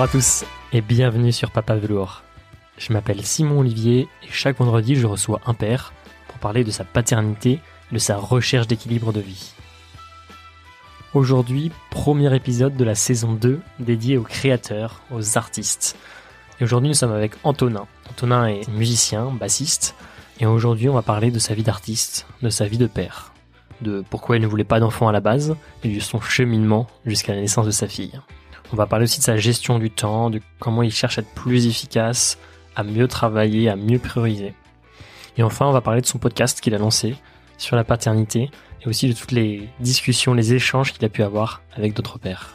Bonjour 0.00 0.16
à 0.16 0.18
tous 0.18 0.44
et 0.72 0.80
bienvenue 0.80 1.30
sur 1.30 1.50
Papa 1.50 1.76
Velours. 1.76 2.22
Je 2.78 2.90
m'appelle 2.90 3.22
Simon 3.22 3.60
Olivier 3.60 4.08
et 4.22 4.28
chaque 4.30 4.56
vendredi 4.56 4.96
je 4.96 5.06
reçois 5.06 5.42
un 5.44 5.52
père 5.52 5.92
pour 6.26 6.38
parler 6.38 6.64
de 6.64 6.70
sa 6.70 6.84
paternité 6.84 7.58
de 7.92 7.98
sa 7.98 8.16
recherche 8.16 8.66
d'équilibre 8.66 9.12
de 9.12 9.20
vie. 9.20 9.52
Aujourd'hui, 11.12 11.70
premier 11.90 12.34
épisode 12.34 12.78
de 12.78 12.84
la 12.84 12.94
saison 12.94 13.34
2 13.34 13.60
dédié 13.78 14.16
aux 14.16 14.22
créateurs, 14.22 15.02
aux 15.10 15.36
artistes. 15.36 15.98
Et 16.60 16.64
aujourd'hui 16.64 16.88
nous 16.88 16.94
sommes 16.94 17.12
avec 17.12 17.32
Antonin. 17.44 17.86
Antonin 18.08 18.46
est 18.46 18.66
musicien, 18.70 19.26
bassiste 19.26 19.94
et 20.40 20.46
aujourd'hui 20.46 20.88
on 20.88 20.94
va 20.94 21.02
parler 21.02 21.30
de 21.30 21.38
sa 21.38 21.52
vie 21.52 21.62
d'artiste, 21.62 22.26
de 22.40 22.48
sa 22.48 22.64
vie 22.64 22.78
de 22.78 22.86
père, 22.86 23.34
de 23.82 24.02
pourquoi 24.08 24.36
il 24.36 24.42
ne 24.42 24.46
voulait 24.46 24.64
pas 24.64 24.80
d'enfant 24.80 25.08
à 25.08 25.12
la 25.12 25.20
base 25.20 25.56
et 25.84 25.94
de 25.94 26.00
son 26.00 26.22
cheminement 26.22 26.86
jusqu'à 27.04 27.34
la 27.34 27.42
naissance 27.42 27.66
de 27.66 27.70
sa 27.70 27.86
fille. 27.86 28.18
On 28.72 28.76
va 28.76 28.86
parler 28.86 29.04
aussi 29.04 29.18
de 29.18 29.24
sa 29.24 29.36
gestion 29.36 29.78
du 29.78 29.90
temps, 29.90 30.30
de 30.30 30.40
comment 30.58 30.82
il 30.82 30.92
cherche 30.92 31.18
à 31.18 31.22
être 31.22 31.34
plus 31.34 31.66
efficace, 31.66 32.38
à 32.76 32.84
mieux 32.84 33.08
travailler, 33.08 33.68
à 33.68 33.76
mieux 33.76 33.98
prioriser. 33.98 34.54
Et 35.36 35.42
enfin, 35.42 35.66
on 35.66 35.72
va 35.72 35.80
parler 35.80 36.00
de 36.00 36.06
son 36.06 36.18
podcast 36.18 36.60
qu'il 36.60 36.74
a 36.74 36.78
lancé 36.78 37.16
sur 37.58 37.76
la 37.76 37.84
paternité 37.84 38.50
et 38.82 38.88
aussi 38.88 39.08
de 39.08 39.12
toutes 39.12 39.32
les 39.32 39.68
discussions, 39.80 40.34
les 40.34 40.54
échanges 40.54 40.92
qu'il 40.92 41.04
a 41.04 41.08
pu 41.08 41.22
avoir 41.22 41.62
avec 41.74 41.94
d'autres 41.94 42.18
pères. 42.18 42.54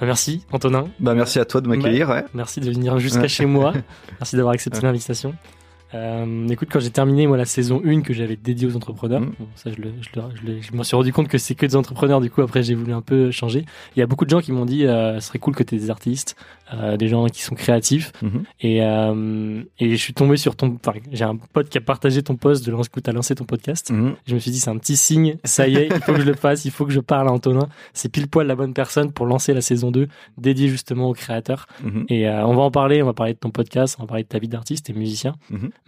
Bah, 0.00 0.06
merci 0.06 0.44
Antonin. 0.50 0.88
Bah 0.98 1.14
merci 1.14 1.38
à 1.38 1.44
toi 1.44 1.60
de 1.60 1.68
m'accueillir. 1.68 2.08
Ouais. 2.08 2.24
Merci 2.34 2.60
de 2.60 2.70
venir 2.70 2.98
jusqu'à 2.98 3.28
chez 3.28 3.46
moi. 3.46 3.72
Merci 4.18 4.34
d'avoir 4.34 4.54
accepté 4.54 4.80
l'invitation. 4.80 5.34
Euh, 5.94 6.48
écoute, 6.48 6.68
quand 6.72 6.80
j'ai 6.80 6.90
terminé 6.90 7.26
moi 7.26 7.36
la 7.36 7.44
saison 7.44 7.82
1 7.84 8.00
que 8.00 8.12
j'avais 8.14 8.36
dédiée 8.36 8.66
aux 8.66 8.76
entrepreneurs, 8.76 9.20
Mm. 9.20 9.32
bon, 9.38 9.46
ça 9.56 9.70
je, 9.70 9.80
le, 9.80 9.90
je, 10.00 10.08
le- 10.18 10.26
je, 10.34 10.46
l'ai- 10.46 10.62
je 10.62 10.72
me 10.74 10.82
suis 10.84 10.96
rendu 10.96 11.12
compte 11.12 11.28
que 11.28 11.38
c'est 11.38 11.54
que 11.54 11.66
des 11.66 11.76
entrepreneurs. 11.76 12.20
Du 12.20 12.30
coup, 12.30 12.40
après 12.42 12.62
j'ai 12.62 12.74
voulu 12.74 12.92
un 12.92 13.02
peu 13.02 13.30
changer. 13.30 13.64
Il 13.96 14.00
y 14.00 14.02
a 14.02 14.06
beaucoup 14.06 14.24
de 14.24 14.30
gens 14.30 14.40
qui 14.40 14.52
m'ont 14.52 14.64
dit, 14.64 14.86
euh, 14.86 15.20
ce 15.20 15.28
serait 15.28 15.38
cool 15.38 15.54
que 15.54 15.62
tu 15.62 15.76
des 15.76 15.90
artistes, 15.90 16.36
euh, 16.72 16.96
des 16.96 17.08
gens 17.08 17.26
qui 17.26 17.42
sont 17.42 17.54
créatifs. 17.54 18.12
Mhm. 18.22 18.42
Et, 18.60 18.82
euh, 18.82 19.62
et 19.78 19.90
je 19.90 19.96
suis 19.96 20.14
tombé 20.14 20.36
sur 20.38 20.56
ton. 20.56 20.78
Enfin, 20.84 20.98
j'ai 21.12 21.24
un 21.24 21.36
pote 21.36 21.68
qui 21.68 21.78
a 21.78 21.82
partagé 21.82 22.22
ton 22.22 22.36
post 22.36 22.64
de 22.64 22.70
lance 22.72 22.88
que 22.88 23.00
t'as 23.00 23.12
lancé 23.12 23.34
ton 23.34 23.44
podcast. 23.44 23.90
Mhm. 23.90 24.14
Je 24.26 24.34
me 24.34 24.38
suis 24.40 24.50
dit, 24.50 24.60
c'est 24.60 24.70
un 24.70 24.78
petit 24.78 24.96
signe. 24.96 25.36
Ça 25.44 25.68
y 25.68 25.76
est, 25.76 25.88
il 25.88 26.00
faut 26.02 26.12
que 26.14 26.20
je 26.20 26.26
le 26.26 26.34
fasse. 26.34 26.64
Il 26.64 26.70
faut 26.70 26.86
que 26.86 26.92
je 26.92 27.00
parle 27.00 27.28
à 27.28 27.32
Antonin. 27.32 27.68
C'est 27.92 28.08
pile 28.10 28.28
poil 28.28 28.46
la 28.46 28.54
bonne 28.56 28.72
personne 28.72 29.12
pour 29.12 29.26
lancer 29.26 29.52
la 29.52 29.60
saison 29.60 29.90
2 29.90 30.08
dédiée 30.38 30.68
justement 30.68 31.10
aux 31.10 31.14
créateurs. 31.14 31.66
Mhm. 31.84 32.06
Et 32.08 32.28
euh, 32.28 32.46
on 32.46 32.54
va 32.54 32.62
en 32.62 32.70
parler, 32.70 33.02
on 33.02 33.06
va 33.06 33.12
parler 33.12 33.34
de 33.34 33.38
ton 33.38 33.50
podcast, 33.50 33.96
on 33.98 34.02
va 34.04 34.08
parler 34.08 34.22
de 34.22 34.28
ta 34.28 34.38
vie 34.38 34.48
d'artiste 34.48 34.88
et 34.88 34.94
musicien. 34.94 35.34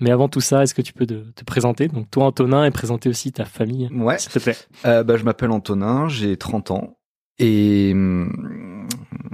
Mais 0.01 0.11
avant 0.11 0.29
tout 0.29 0.41
ça, 0.41 0.63
est-ce 0.63 0.75
que 0.75 0.83
tu 0.83 0.93
peux 0.93 1.07
te, 1.07 1.15
te 1.31 1.45
présenter? 1.45 1.89
Donc 1.89 2.11
toi 2.11 2.25
Antonin 2.25 2.65
et 2.65 2.71
présenter 2.71 3.09
aussi 3.09 3.33
ta 3.33 3.45
famille, 3.45 3.89
Ouais. 3.93 4.19
s'il 4.19 4.33
te 4.33 4.39
plaît. 4.39 4.57
Euh, 4.87 5.05
bah, 5.05 5.17
je 5.17 5.25
m'appelle 5.25 5.51
Antonin, 5.51 6.09
j'ai 6.09 6.37
30 6.37 6.71
ans 6.73 6.99
et 7.39 7.91
hum, 7.93 8.87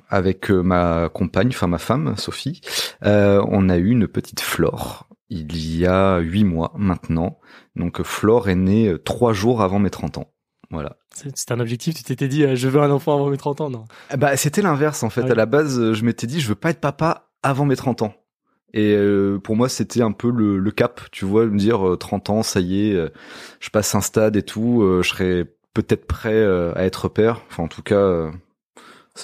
avec 0.09 0.51
euh, 0.51 0.63
ma 0.63 1.09
compagne, 1.09 1.49
enfin 1.49 1.67
ma 1.67 1.79
femme 1.79 2.15
Sophie, 2.17 2.61
euh, 3.05 3.45
on 3.49 3.69
a 3.69 3.77
eu 3.79 3.89
une 3.91 4.07
petite 4.09 4.41
Flore 4.41 5.07
il 5.33 5.77
y 5.79 5.87
a 5.87 6.19
huit 6.19 6.43
mois 6.45 6.73
maintenant. 6.77 7.39
Donc 7.77 8.03
Flore 8.03 8.49
est 8.49 8.57
née 8.57 8.97
trois 9.05 9.33
jours 9.33 9.63
avant 9.63 9.79
mes 9.79 9.91
30 9.91 10.19
ans. 10.19 10.33
Voilà. 10.73 10.97
C'est 11.15 11.51
un 11.53 11.61
objectif, 11.61 11.95
tu 11.95 12.03
t'étais 12.03 12.27
dit 12.29 12.45
euh, 12.45 12.55
je 12.57 12.69
veux 12.69 12.81
un 12.81 12.91
enfant 12.91 13.15
avant 13.15 13.29
mes 13.31 13.37
30 13.37 13.61
ans, 13.61 13.71
non? 13.71 13.85
Bah 14.19 14.37
c'était 14.37 14.61
l'inverse 14.63 15.03
en 15.05 15.11
fait. 15.11 15.21
Ah 15.23 15.25
oui. 15.27 15.31
À 15.33 15.35
la 15.37 15.47
base, 15.47 15.93
je 15.93 16.05
m'étais 16.05 16.27
dit 16.27 16.41
je 16.41 16.49
veux 16.49 16.55
pas 16.57 16.71
être 16.71 16.81
papa 16.81 17.31
avant 17.43 17.65
mes 17.65 17.77
30 17.77 18.03
ans. 18.03 18.13
Et 18.73 18.95
euh, 18.95 19.39
pour 19.39 19.57
moi, 19.57 19.69
c'était 19.69 20.03
un 20.03 20.13
peu 20.13 20.31
le, 20.31 20.71
cap, 20.71 21.01
tu 21.11 21.25
vois, 21.25 21.47
me 21.47 21.59
dire 21.59 21.87
euh, 21.87 21.97
30 21.97 22.31
ans, 22.31 22.43
ça 22.43 22.61
y 22.61 22.91
est, 22.91 22.95
euh, 22.95 23.09
je 23.61 23.71
passe 23.71 23.95
un 23.95 24.01
stade 24.01 24.37
et 24.37 24.43
tout, 24.43 24.83
euh, 24.83 25.03
je 25.03 25.09
serais 25.09 25.47
peut-être 25.75 26.07
prêt 26.07 26.35
euh, 26.35 26.73
à 26.77 26.85
être 26.85 27.09
père. 27.09 27.43
Enfin, 27.51 27.65
en 27.65 27.69
tout 27.69 27.83
cas, 27.83 27.97
euh, 27.97 28.31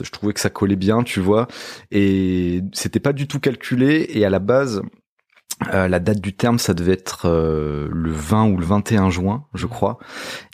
je 0.01 0.11
trouvais 0.11 0.33
que 0.33 0.41
ça 0.41 0.51
collait 0.51 0.77
bien, 0.77 1.03
tu 1.03 1.21
vois. 1.21 1.47
Et 1.91 2.63
c'était 2.73 3.01
pas 3.01 3.13
du 3.13 3.29
tout 3.29 3.41
calculé. 3.41 4.07
Et 4.11 4.25
à 4.25 4.31
la 4.31 4.39
base, 4.39 4.83
euh, 5.73 5.89
la 5.89 6.01
date 6.01 6.21
du 6.21 6.35
terme, 6.35 6.59
ça 6.59 6.75
devait 6.75 6.93
être 6.93 7.23
euh, 7.29 7.89
le 7.91 8.11
20 8.13 8.49
ou 8.51 8.57
le 8.59 8.65
21 8.67 9.09
juin, 9.11 9.45
je 9.55 9.67
crois. 9.67 9.99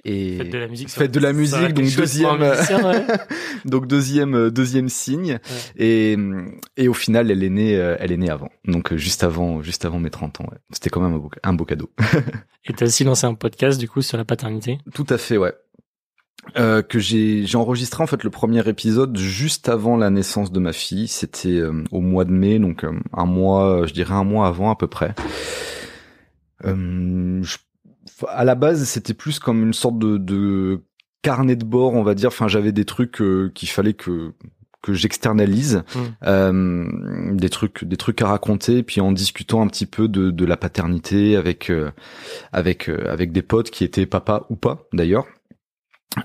Et 0.04 0.38
Fête 0.38 0.50
de 0.50 0.58
la 0.58 0.68
musique. 0.68 0.88
Fête 0.90 1.10
de 1.10 1.20
la 1.20 1.32
musique, 1.32 1.56
a 1.58 1.68
donc 1.72 1.84
deuxième- 1.96 2.38
musicien, 2.38 2.84
ouais. 2.84 3.06
donc 3.64 3.86
deuxième 3.86 4.34
euh, 4.34 4.50
deuxième 4.50 4.88
signe 4.88 5.38
et 5.76 6.16
et 6.76 6.88
au 6.88 6.94
final 6.94 7.30
elle 7.30 7.42
est 7.44 7.50
née 7.50 7.76
euh, 7.76 7.96
elle 8.00 8.10
est 8.10 8.16
née 8.16 8.30
avant 8.30 8.48
donc 8.66 8.92
euh, 8.92 8.96
juste 8.96 9.22
avant 9.22 9.62
juste 9.62 9.84
avant 9.84 10.00
mes 10.00 10.10
30 10.10 10.40
ans 10.40 10.44
ouais. 10.50 10.58
c'était 10.72 10.90
quand 10.90 11.00
même 11.00 11.14
un 11.14 11.18
beau, 11.18 11.30
un 11.44 11.52
beau 11.52 11.64
cadeau 11.64 11.90
Et 12.64 12.72
t'as 12.72 12.86
aussi 12.86 13.04
lancé 13.04 13.26
un 13.26 13.34
podcast 13.34 13.78
du 13.78 13.88
coup 13.88 14.02
sur 14.02 14.16
la 14.18 14.24
paternité? 14.24 14.78
tout 14.94 15.06
à 15.08 15.18
fait 15.18 15.36
ouais 15.36 15.52
euh, 16.56 16.82
que 16.82 16.98
j'ai 16.98 17.46
j'ai 17.46 17.56
enregistré 17.56 18.02
en 18.02 18.06
fait 18.06 18.24
le 18.24 18.30
premier 18.30 18.66
épisode 18.68 19.16
juste 19.16 19.68
avant 19.68 19.96
la 19.96 20.10
naissance 20.10 20.50
de 20.52 20.58
ma 20.60 20.72
fille. 20.72 21.08
C'était 21.08 21.58
euh, 21.60 21.84
au 21.92 22.00
mois 22.00 22.24
de 22.24 22.32
mai 22.32 22.58
donc 22.58 22.84
euh, 22.84 22.92
un 23.12 23.26
mois 23.26 23.82
euh, 23.82 23.86
je 23.86 23.94
dirais 23.94 24.14
un 24.14 24.24
mois 24.24 24.46
avant 24.48 24.70
à 24.70 24.76
peu 24.76 24.86
près. 24.88 25.14
Euh, 26.64 27.42
je- 27.42 27.56
à 28.28 28.44
la 28.44 28.54
base 28.54 28.84
c'était 28.84 29.14
plus 29.14 29.38
comme 29.38 29.62
une 29.62 29.72
sorte 29.72 29.98
de, 29.98 30.16
de 30.16 30.80
carnet 31.22 31.56
de 31.56 31.64
bord 31.64 31.94
on 31.94 32.02
va 32.02 32.14
dire. 32.14 32.28
Enfin 32.28 32.48
j'avais 32.48 32.72
des 32.72 32.84
trucs 32.84 33.20
euh, 33.20 33.50
qu'il 33.54 33.68
fallait 33.68 33.94
que 33.94 34.32
que 34.82 34.92
j'externalise. 34.94 35.84
Mm. 35.94 35.98
euh, 36.26 37.34
des 37.34 37.48
trucs 37.48 37.84
des 37.84 37.96
trucs 37.96 38.20
à 38.20 38.26
raconter. 38.26 38.82
Puis 38.82 39.00
en 39.00 39.12
discutant 39.12 39.62
un 39.62 39.68
petit 39.68 39.86
peu 39.86 40.08
de, 40.08 40.30
de 40.32 40.44
la 40.44 40.56
paternité 40.56 41.36
avec 41.36 41.70
euh, 41.70 41.90
avec 42.52 42.88
euh, 42.88 43.06
avec 43.10 43.30
des 43.32 43.42
potes 43.42 43.70
qui 43.70 43.84
étaient 43.84 44.06
papa 44.06 44.44
ou 44.50 44.56
pas 44.56 44.84
d'ailleurs 44.92 45.26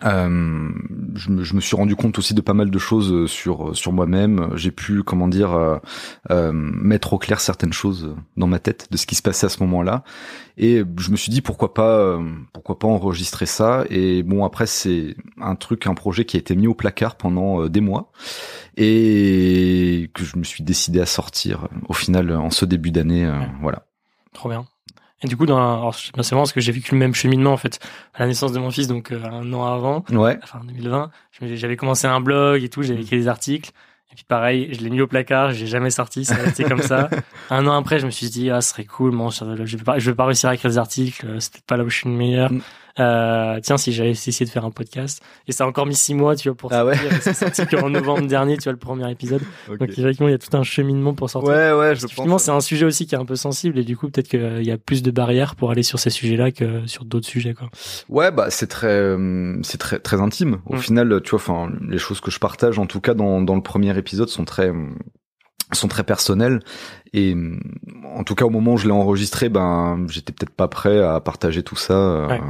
euh, 0.04 0.70
je, 1.16 1.30
me, 1.30 1.44
je 1.44 1.54
me 1.56 1.62
suis 1.62 1.76
rendu 1.76 1.96
compte 1.96 2.18
aussi 2.20 2.34
de 2.34 2.42
pas 2.42 2.54
mal 2.54 2.70
de 2.70 2.78
choses 2.80 3.12
euh, 3.14 3.28
sur 3.28 3.76
sur 3.76 3.94
moi-même. 3.94 4.50
J'ai 4.56 4.72
pu, 4.72 5.04
comment 5.04 5.28
dire, 5.28 5.54
euh, 5.54 5.78
euh, 6.32 6.52
mettre 6.54 7.14
au 7.14 7.18
clair 7.18 7.40
certaines 7.40 7.74
choses 7.74 8.16
dans 8.36 8.48
ma 8.48 8.60
tête 8.60 8.88
de 8.92 8.98
ce 8.98 9.06
qui 9.06 9.16
se 9.16 9.22
passait 9.22 9.46
à 9.46 9.50
ce 9.50 9.62
moment-là. 9.64 10.04
Et 10.58 10.84
je 10.98 11.12
me 11.12 11.16
suis 11.16 11.32
dit 11.32 11.42
pourquoi 11.42 11.74
pas, 11.74 11.98
euh, 12.00 12.22
pourquoi 12.54 12.80
pas 12.80 12.88
enregistrer 12.88 13.46
ça. 13.46 13.86
Et 13.90 14.24
bon, 14.24 14.44
après 14.44 14.68
c'est 14.68 15.16
un 15.40 15.56
truc, 15.56 15.88
un 15.88 15.94
projet 15.94 16.26
qui 16.26 16.36
a 16.38 16.40
été 16.40 16.56
mis 16.56 16.68
au 16.68 16.74
placard 16.74 17.16
pendant 17.16 17.62
euh, 17.64 17.70
des 17.70 17.82
mois 17.82 18.12
et 18.76 20.10
que 20.14 20.24
je 20.24 20.38
me 20.38 20.44
suis 20.44 20.64
décidé 20.64 21.00
à 21.00 21.06
sortir 21.06 21.66
euh, 21.66 21.68
au 21.90 21.94
final 21.94 22.32
en 22.36 22.50
ce 22.50 22.66
début 22.66 22.92
d'année. 22.92 23.26
euh, 23.26 23.38
Ouais. 23.40 23.48
Voilà. 23.62 23.86
Trop 24.34 24.50
bien. 24.50 24.66
Et 25.24 25.28
du 25.28 25.36
coup, 25.36 25.46
dans, 25.48 25.58
alors, 25.58 25.96
c'est 25.96 26.16
marrant 26.32 26.44
parce 26.44 26.54
que 26.54 26.62
j'ai 26.62 26.72
vécu 26.72 26.92
le 26.92 27.00
même 27.00 27.16
cheminement 27.16 27.52
en 27.54 27.58
fait 27.58 27.80
à 28.14 28.20
la 28.22 28.28
naissance 28.28 28.52
de 28.52 28.60
mon 28.60 28.70
fils, 28.70 28.88
donc 28.88 29.12
euh, 29.12 29.24
un 29.24 29.52
an 29.54 29.66
avant. 29.66 30.04
Ouais. 30.12 30.38
enfin 30.44 30.62
2020, 30.68 31.10
je- 31.42 31.56
j'avais 31.56 31.76
commencé 31.76 32.06
un 32.06 32.22
blog 32.22 32.64
et 32.64 32.70
tout, 32.70 32.84
j'avais 32.84 33.02
écrit 33.02 33.18
des 33.18 33.28
articles. 33.28 33.72
Et 34.12 34.16
puis 34.16 34.24
pareil, 34.26 34.70
je 34.74 34.80
l'ai 34.82 34.90
mis 34.90 35.02
au 35.02 35.08
placard, 35.08 35.52
j'ai 35.52 35.68
jamais 35.68 35.90
sorti, 35.90 36.24
ça 36.24 36.36
a 36.36 36.38
resté 36.38 36.64
comme 36.64 36.82
ça. 36.82 37.10
Un 37.50 37.68
an 37.68 37.74
après, 37.78 38.00
je 38.00 38.06
me 38.06 38.12
suis 38.12 38.30
dit, 38.30 38.50
ah, 38.50 38.62
ce 38.62 38.70
serait 38.72 38.86
cool, 38.86 39.12
bon, 39.12 39.30
je 39.30 39.44
vais 39.78 39.84
pas, 39.84 40.00
je 40.00 40.10
vais 40.12 40.16
pas 40.16 40.26
réussir 40.26 40.50
à 40.50 40.54
écrire 40.56 40.72
des 40.72 40.78
articles, 40.78 41.26
euh, 41.26 41.40
c'est 41.40 41.52
peut-être 41.52 41.66
pas 41.66 41.78
là 41.78 41.84
où 41.84 41.90
je 41.90 41.98
suis 41.98 42.10
le 42.10 42.16
meilleur. 42.16 42.52
Mm. 42.52 42.62
Euh, 43.00 43.60
tiens, 43.62 43.78
si 43.78 43.92
j'avais 43.92 44.12
essayé 44.12 44.46
de 44.46 44.50
faire 44.50 44.66
un 44.66 44.72
podcast. 44.72 45.22
Et 45.48 45.52
ça 45.52 45.64
a 45.64 45.68
encore 45.68 45.86
mis 45.86 45.96
six 45.96 46.16
mois, 46.16 46.36
tu 46.36 46.50
vois, 46.50 46.56
pour 46.58 46.74
Ah 46.74 46.86
ouais. 46.86 46.96
C'est 47.22 47.34
sorti 47.34 47.66
qu'en 47.68 47.90
novembre 47.90 48.26
dernier, 48.28 48.58
tu 48.58 48.64
vois, 48.64 48.72
le 48.72 48.80
premier 48.80 49.10
épisode. 49.12 49.42
Donc 49.68 49.90
effectivement, 49.90 50.28
il 50.28 50.32
y 50.32 50.36
a 50.36 50.40
tout 50.40 50.56
un 50.58 50.64
cheminement 50.64 51.14
pour 51.14 51.30
sortir. 51.30 51.52
Ouais, 51.52 51.72
ouais, 51.74 51.96
je 51.96 52.08
pense. 52.08 52.44
c'est 52.44 52.52
un 52.52 52.60
sujet 52.62 52.86
aussi 52.86 53.06
qui 53.06 53.16
est 53.16 53.18
un 53.20 53.26
peu 53.26 53.36
sensible 53.36 53.78
et 53.80 53.84
du 53.84 53.96
coup, 53.96 54.10
peut-être 54.10 54.28
qu'il 54.30 54.64
y 54.66 54.72
a 54.72 54.78
plus 54.78 55.04
de 55.04 55.12
barrières 55.12 55.56
pour 55.56 55.72
aller 55.72 55.84
sur 55.84 56.00
ces 56.00 56.10
sujets-là 56.10 56.52
que 56.52 56.88
sur 56.88 57.06
d'autres 57.06 57.28
sujets, 57.28 57.54
quoi. 57.54 57.70
Ouais, 58.10 58.32
bah 58.32 58.48
c'est 58.50 58.68
très, 58.68 58.88
euh, 58.88 59.58
c'est 59.64 59.78
très, 59.78 60.00
très 60.00 60.20
intime. 60.22 60.58
Au 60.66 60.76
Mm. 60.76 60.80
final, 60.80 61.22
tu 61.24 61.32
vois, 61.32 61.40
enfin, 61.40 61.72
les 61.88 61.98
choses 62.00 62.20
que 62.20 62.32
je 62.32 62.40
partage, 62.40 62.80
en 62.80 62.86
tout 62.88 63.02
cas 63.02 63.14
dans 63.14 63.42
dans 63.42 63.56
le 63.56 63.62
premier 63.62 63.96
épisode, 63.98 64.30
sont 64.30 64.46
très 64.46 64.72
sont 65.74 65.88
très 65.88 66.04
personnelles. 66.04 66.62
Et 67.14 67.36
en 68.16 68.24
tout 68.24 68.36
cas, 68.36 68.46
au 68.46 68.50
moment 68.50 68.74
où 68.74 68.78
je 68.78 68.86
l'ai 68.86 68.92
enregistré, 68.94 69.50
ben, 69.50 70.06
j'étais 70.10 70.32
peut-être 70.34 70.56
pas 70.56 70.68
prêt 70.68 71.00
à 71.04 71.20
partager 71.20 71.62
tout 71.64 71.76
ça 71.76 71.94
euh, 71.94 72.28
Ouais. 72.28 72.42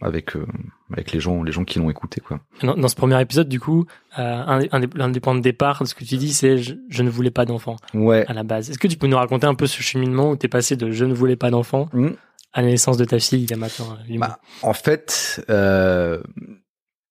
Avec 0.00 0.36
euh, 0.36 0.46
avec 0.92 1.12
les 1.12 1.20
gens, 1.20 1.42
les 1.42 1.52
gens 1.52 1.64
qui 1.64 1.78
l'ont 1.78 1.90
écouté, 1.90 2.20
quoi. 2.20 2.40
Dans, 2.62 2.74
dans 2.76 2.88
ce 2.88 2.94
premier 2.94 3.20
épisode, 3.20 3.48
du 3.48 3.58
coup, 3.60 3.86
euh, 4.18 4.22
un, 4.22 4.60
un, 4.70 4.80
des- 4.80 4.88
l'un 4.96 5.08
des 5.08 5.20
points 5.20 5.34
de 5.34 5.40
départ 5.40 5.82
de 5.82 5.88
ce 5.88 5.94
que 5.94 6.04
tu 6.04 6.16
dis, 6.16 6.32
c'est 6.32 6.58
je, 6.58 6.74
je 6.88 7.02
ne 7.02 7.10
voulais 7.10 7.30
pas 7.32 7.44
d'enfant 7.44 7.76
Ouais. 7.94 8.24
à 8.28 8.32
la 8.32 8.42
base. 8.44 8.70
Est-ce 8.70 8.78
que 8.78 8.88
tu 8.88 8.96
peux 8.96 9.06
nous 9.08 9.16
raconter 9.16 9.46
un 9.46 9.54
peu 9.54 9.66
ce 9.66 9.82
cheminement 9.82 10.30
où 10.30 10.36
tu 10.36 10.46
es 10.46 10.48
passé 10.48 10.76
de 10.76 10.90
je 10.90 11.04
ne 11.04 11.12
voulais 11.14 11.36
pas 11.36 11.50
d'enfant 11.50 11.88
Mm. 11.92 12.10
à 12.52 12.62
la 12.62 12.68
naissance 12.68 12.96
de 12.96 13.04
ta 13.04 13.18
fille 13.18 13.42
il 13.42 13.50
y 13.50 13.54
a 13.54 13.56
maintenant 13.56 13.96
euh, 14.10 14.18
Bah, 14.18 14.38
en 14.62 14.72
fait, 14.72 15.44
euh, 15.50 16.22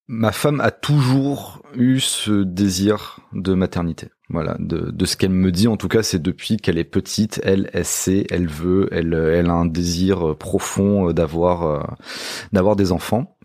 ma 0.08 0.32
femme 0.32 0.62
a 0.62 0.72
toujours 0.72 1.62
eu 1.76 2.00
ce 2.00 2.44
désir 2.44 3.20
de 3.34 3.54
maternité. 3.54 4.08
Voilà, 4.30 4.58
de, 4.60 4.92
de 4.92 5.06
ce 5.06 5.16
qu'elle 5.16 5.32
me 5.32 5.52
dit 5.52 5.68
en 5.70 5.78
tout 5.78 5.88
cas, 5.88 6.04
c'est 6.04 6.22
depuis 6.22 6.58
qu'elle 6.58 6.78
est 6.78 6.84
petite, 6.84 7.40
elle, 7.44 7.70
elle 7.74 7.86
sait, 7.86 8.28
elle 8.30 8.48
veut, 8.48 8.90
elle, 8.92 9.14
elle 9.14 9.50
a 9.50 9.54
un 9.54 9.66
désir 9.66 10.36
profond 10.38 11.12
d'avoir, 11.14 11.64
euh, 11.64 11.84
d'avoir 12.52 12.76
des 12.76 12.92
enfants. 12.92 13.38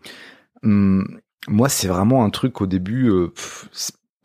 Hum, 0.65 1.07
moi, 1.49 1.69
c'est 1.69 1.89
vraiment 1.89 2.25
un 2.25 2.31
truc 2.31 2.61
au 2.61 2.67
début. 2.67 3.11
euh, 3.11 3.29
pff, 3.29 3.69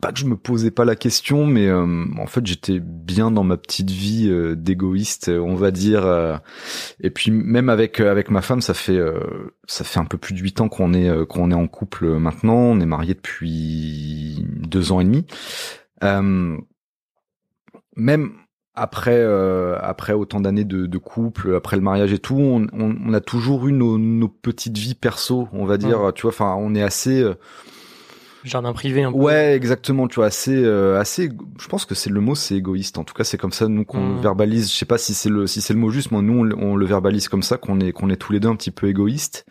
pas 0.00 0.12
que 0.12 0.20
je 0.20 0.26
me 0.26 0.36
posais 0.36 0.70
pas 0.70 0.84
la 0.84 0.94
question, 0.94 1.44
mais 1.46 1.66
euh, 1.66 2.04
en 2.18 2.26
fait, 2.26 2.46
j'étais 2.46 2.78
bien 2.80 3.32
dans 3.32 3.42
ma 3.42 3.56
petite 3.56 3.90
vie 3.90 4.28
euh, 4.28 4.54
d'égoïste, 4.54 5.28
on 5.28 5.56
va 5.56 5.72
dire. 5.72 6.06
euh, 6.06 6.36
et 7.00 7.10
puis 7.10 7.32
même 7.32 7.68
avec 7.68 8.00
euh, 8.00 8.10
avec 8.10 8.30
ma 8.30 8.40
femme, 8.42 8.60
ça 8.60 8.74
fait 8.74 8.96
euh, 8.96 9.18
ça 9.66 9.84
fait 9.84 9.98
un 9.98 10.04
peu 10.04 10.18
plus 10.18 10.34
de 10.34 10.40
huit 10.40 10.60
ans 10.60 10.68
qu'on 10.68 10.94
est 10.94 11.08
euh, 11.08 11.24
qu'on 11.26 11.50
est 11.50 11.54
en 11.54 11.66
couple 11.68 12.04
euh, 12.06 12.18
maintenant. 12.20 12.54
On 12.56 12.80
est 12.80 12.86
mariés 12.86 13.14
depuis 13.14 14.44
deux 14.48 14.92
ans 14.92 15.00
et 15.00 15.04
demi. 15.04 15.26
Euh, 16.04 16.56
même 17.96 18.32
après 18.74 19.16
euh, 19.16 19.76
après 19.80 20.12
autant 20.12 20.40
d'années 20.40 20.64
de, 20.64 20.86
de, 20.86 20.98
couple, 20.98 21.56
après 21.56 21.76
le 21.76 21.82
mariage 21.82 22.12
et 22.12 22.18
tout, 22.18 22.36
on, 22.36 22.66
on, 22.72 22.96
on 23.04 23.12
a 23.12 23.20
toujours 23.20 23.66
eu 23.66 23.72
nos, 23.72 23.98
nos, 23.98 24.28
petites 24.28 24.78
vies 24.78 24.94
perso, 24.94 25.48
on 25.52 25.64
va 25.64 25.78
dire. 25.78 26.12
Tu 26.14 26.22
vois, 26.22 26.30
enfin, 26.30 26.54
on 26.58 26.74
est 26.74 26.82
assez 26.82 27.20
euh, 27.20 27.34
jardin 28.44 28.72
privé 28.72 29.02
un 29.02 29.12
peu. 29.12 29.18
Ouais, 29.18 29.54
exactement, 29.54 30.08
tu 30.08 30.16
vois, 30.16 30.26
assez 30.26 30.56
euh, 30.56 30.98
assez 30.98 31.30
je 31.60 31.68
pense 31.68 31.84
que 31.84 31.94
c'est 31.94 32.10
le 32.10 32.20
mot 32.20 32.34
c'est 32.34 32.56
égoïste. 32.56 32.98
En 32.98 33.04
tout 33.04 33.14
cas, 33.14 33.24
c'est 33.24 33.38
comme 33.38 33.52
ça 33.52 33.68
nous 33.68 33.84
qu'on 33.84 34.00
mmh. 34.00 34.20
verbalise, 34.20 34.72
je 34.72 34.76
sais 34.76 34.86
pas 34.86 34.98
si 34.98 35.14
c'est 35.14 35.28
le 35.28 35.46
si 35.46 35.60
c'est 35.60 35.74
le 35.74 35.80
mot 35.80 35.90
juste, 35.90 36.10
mais 36.10 36.22
nous 36.22 36.50
on, 36.56 36.76
le 36.76 36.86
verbalise 36.86 37.28
comme 37.28 37.42
ça 37.42 37.56
qu'on 37.56 37.80
est 37.80 37.92
qu'on 37.92 38.10
est 38.10 38.16
tous 38.16 38.32
les 38.32 38.40
deux 38.40 38.48
un 38.48 38.56
petit 38.56 38.70
peu 38.70 38.88
égoïstes. 38.88 39.44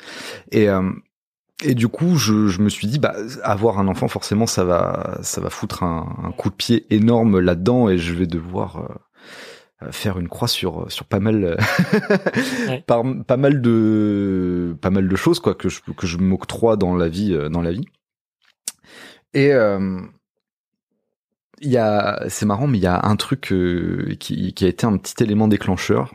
Et 0.52 0.70
euh, 0.70 0.90
et 1.64 1.74
du 1.74 1.88
coup, 1.88 2.18
je, 2.18 2.48
je 2.48 2.62
me 2.62 2.70
suis 2.70 2.88
dit, 2.88 3.00
bah, 3.00 3.16
avoir 3.44 3.80
un 3.80 3.88
enfant, 3.88 4.08
forcément, 4.08 4.46
ça 4.46 4.64
va, 4.64 5.18
ça 5.24 5.42
va 5.42 5.50
foutre 5.50 5.84
un, 5.84 6.16
un 6.24 6.32
coup 6.32 6.50
de 6.50 6.56
pied 6.56 6.86
énorme 6.92 7.40
là-dedans, 7.40 7.90
et 7.90 7.98
je 7.98 8.14
vais 8.14 8.28
devoir 8.28 8.78
euh, 8.78 9.92
faire 9.92 10.18
une 10.18 10.28
croix 10.28 10.48
sur 10.48 10.92
sur 10.92 11.06
pas 11.06 11.20
mal 11.20 11.58
ouais. 12.68 12.84
pas, 12.88 13.04
pas 13.28 13.38
mal 13.38 13.62
de 13.62 14.76
pas 14.82 14.90
mal 14.90 15.08
de 15.08 15.16
choses 15.16 15.40
quoi 15.40 15.54
que 15.54 15.70
je 15.70 15.82
que 15.96 16.08
je 16.08 16.18
m'octroie 16.18 16.78
dans 16.78 16.96
la 16.96 17.08
vie 17.08 17.38
dans 17.52 17.62
la 17.62 17.72
vie 17.72 17.86
et 19.36 19.54
euh, 19.54 20.02
il 21.60 21.70
y 21.70 21.78
a 21.78 22.24
c'est 22.28 22.48
marrant 22.48 22.66
mais 22.66 22.80
il 22.80 22.84
y 22.84 22.88
a 22.88 23.06
un 23.06 23.16
truc 23.18 23.52
euh, 23.52 24.16
qui 24.20 24.52
qui 24.54 24.66
a 24.66 24.68
été 24.68 24.88
un 24.88 24.98
petit 24.98 25.24
élément 25.24 25.48
déclencheur 25.48 26.12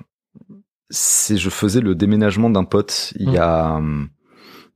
c'est 0.91 1.37
je 1.37 1.49
faisais 1.49 1.81
le 1.81 1.95
déménagement 1.95 2.51
d'un 2.51 2.65
pote 2.65 3.13
il 3.15 3.31
y 3.31 3.37
mmh. 3.37 3.43
a 3.43 3.81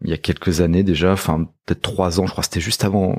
il 0.02 0.10
y 0.10 0.12
a 0.12 0.18
quelques 0.18 0.60
années 0.60 0.82
déjà, 0.82 1.12
enfin 1.12 1.48
peut-être 1.64 1.82
trois 1.82 2.20
ans, 2.20 2.26
je 2.26 2.32
crois. 2.32 2.44
C'était 2.44 2.60
juste 2.60 2.84
avant, 2.84 3.18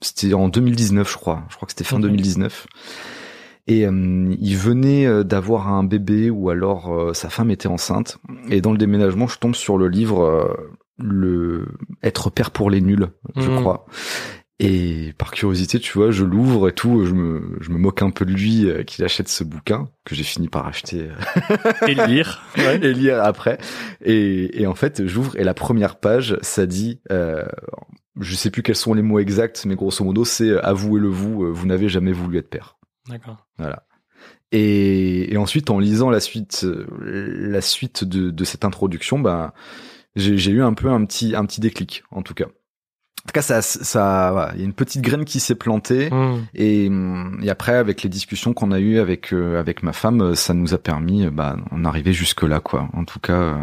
c'était 0.00 0.34
en 0.34 0.48
2019, 0.48 1.10
je 1.10 1.16
crois. 1.16 1.44
Je 1.48 1.56
crois 1.56 1.66
que 1.66 1.72
c'était 1.72 1.84
fin 1.84 1.98
2019. 1.98 2.66
Et 3.66 3.86
euh, 3.86 4.34
il 4.38 4.56
venait 4.56 5.06
euh, 5.06 5.24
d'avoir 5.24 5.68
un 5.68 5.84
bébé 5.84 6.28
ou 6.28 6.50
alors 6.50 6.92
euh, 6.92 7.14
sa 7.14 7.30
femme 7.30 7.50
était 7.50 7.68
enceinte. 7.68 8.18
Et 8.50 8.60
dans 8.60 8.72
le 8.72 8.78
déménagement, 8.78 9.26
je 9.26 9.38
tombe 9.38 9.54
sur 9.54 9.78
le 9.78 9.88
livre 9.88 10.56
le 10.98 11.66
être 12.02 12.30
père 12.30 12.50
pour 12.50 12.70
les 12.70 12.80
nuls, 12.80 13.08
je 13.36 13.50
mmh. 13.50 13.56
crois. 13.56 13.86
Et 14.60 15.12
par 15.18 15.32
curiosité, 15.32 15.80
tu 15.80 15.98
vois, 15.98 16.12
je 16.12 16.24
l'ouvre 16.24 16.68
et 16.68 16.72
tout, 16.72 17.04
je 17.04 17.12
me, 17.12 17.56
je 17.60 17.70
me 17.70 17.78
moque 17.78 18.02
un 18.02 18.10
peu 18.10 18.24
de 18.24 18.30
lui 18.30 18.70
euh, 18.70 18.84
qu'il 18.84 19.04
achète 19.04 19.28
ce 19.28 19.42
bouquin 19.42 19.88
que 20.04 20.14
j'ai 20.14 20.22
fini 20.22 20.48
par 20.48 20.64
acheter 20.66 21.08
et 21.88 21.94
lire, 21.94 22.40
ouais. 22.58 22.76
et 22.82 22.92
lire 22.92 23.24
après. 23.24 23.58
Et, 24.00 24.62
et 24.62 24.68
en 24.68 24.76
fait, 24.76 25.06
j'ouvre 25.06 25.36
et 25.36 25.42
la 25.42 25.54
première 25.54 25.96
page, 25.96 26.38
ça 26.42 26.66
dit, 26.66 27.00
euh, 27.10 27.44
je 28.20 28.36
sais 28.36 28.50
plus 28.50 28.62
quels 28.62 28.76
sont 28.76 28.94
les 28.94 29.02
mots 29.02 29.18
exacts, 29.18 29.64
mais 29.66 29.74
grosso 29.74 30.04
modo, 30.04 30.24
c'est 30.24 30.48
euh, 30.48 30.64
avouez-le 30.64 31.08
vous, 31.08 31.44
euh, 31.44 31.50
vous 31.50 31.66
n'avez 31.66 31.88
jamais 31.88 32.12
voulu 32.12 32.38
être 32.38 32.48
père. 32.48 32.76
D'accord. 33.08 33.46
Voilà. 33.58 33.84
Et, 34.52 35.32
et, 35.32 35.36
ensuite, 35.36 35.70
en 35.70 35.80
lisant 35.80 36.10
la 36.10 36.20
suite, 36.20 36.64
la 37.00 37.60
suite 37.60 38.04
de, 38.04 38.30
de 38.30 38.44
cette 38.44 38.64
introduction, 38.64 39.18
bah, 39.18 39.52
j'ai 40.14 40.52
eu 40.52 40.62
un 40.62 40.74
peu 40.74 40.90
un 40.90 41.04
petit, 41.04 41.34
un 41.34 41.44
petit 41.44 41.60
déclic, 41.60 42.04
en 42.12 42.22
tout 42.22 42.34
cas. 42.34 42.46
En 43.24 43.28
tout 43.28 43.32
cas, 43.32 43.42
ça, 43.42 43.62
ça, 43.62 44.50
il 44.52 44.60
y 44.60 44.62
a 44.62 44.66
une 44.66 44.74
petite 44.74 45.00
graine 45.00 45.24
qui 45.24 45.40
s'est 45.40 45.54
plantée 45.54 46.10
mmh. 46.10 46.46
et, 46.54 46.90
et, 47.42 47.50
après, 47.50 47.74
avec 47.74 48.02
les 48.02 48.10
discussions 48.10 48.52
qu'on 48.52 48.70
a 48.70 48.78
eues 48.78 48.98
avec 48.98 49.32
euh, 49.32 49.58
avec 49.58 49.82
ma 49.82 49.94
femme, 49.94 50.34
ça 50.34 50.52
nous 50.52 50.74
a 50.74 50.78
permis, 50.78 51.24
euh, 51.24 51.30
bah, 51.30 51.56
on 51.70 51.86
arrivait 51.86 52.12
jusque 52.12 52.42
là, 52.42 52.60
quoi. 52.60 52.86
En 52.92 53.06
tout 53.06 53.20
cas, 53.20 53.32
euh, 53.32 53.56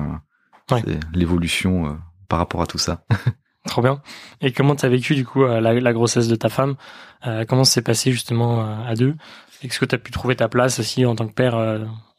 ouais. 0.72 0.81
l'évolution 1.13 1.86
euh, 1.86 1.92
par 2.28 2.40
rapport 2.40 2.63
à 2.63 2.66
tout 2.66 2.80
ça. 2.80 3.06
Trop 3.68 3.84
bien. 3.84 4.02
Et 4.42 4.52
comment 4.52 4.75
t'as 4.75 4.90
vécu 4.90 5.13
du 5.13 5.24
coup 5.25 5.44
la, 5.44 5.62
la, 5.62 5.94
grossesse 5.94 6.28
de 6.28 6.36
ta 6.36 6.50
femme? 6.50 6.74
Comment 7.48 7.64
s'est 7.64 7.84
passé 7.84 8.12
justement 8.12 8.84
à 8.84 8.96
deux? 8.96 9.14
Est-ce 9.62 9.80
que 9.80 9.86
t'as 9.86 10.00
pu 10.00 10.10
trouver 10.10 10.36
ta 10.36 10.50
place 10.50 10.80
aussi 10.80 11.06
en 11.06 11.14
tant 11.14 11.28
que 11.28 11.34
père 11.34 11.56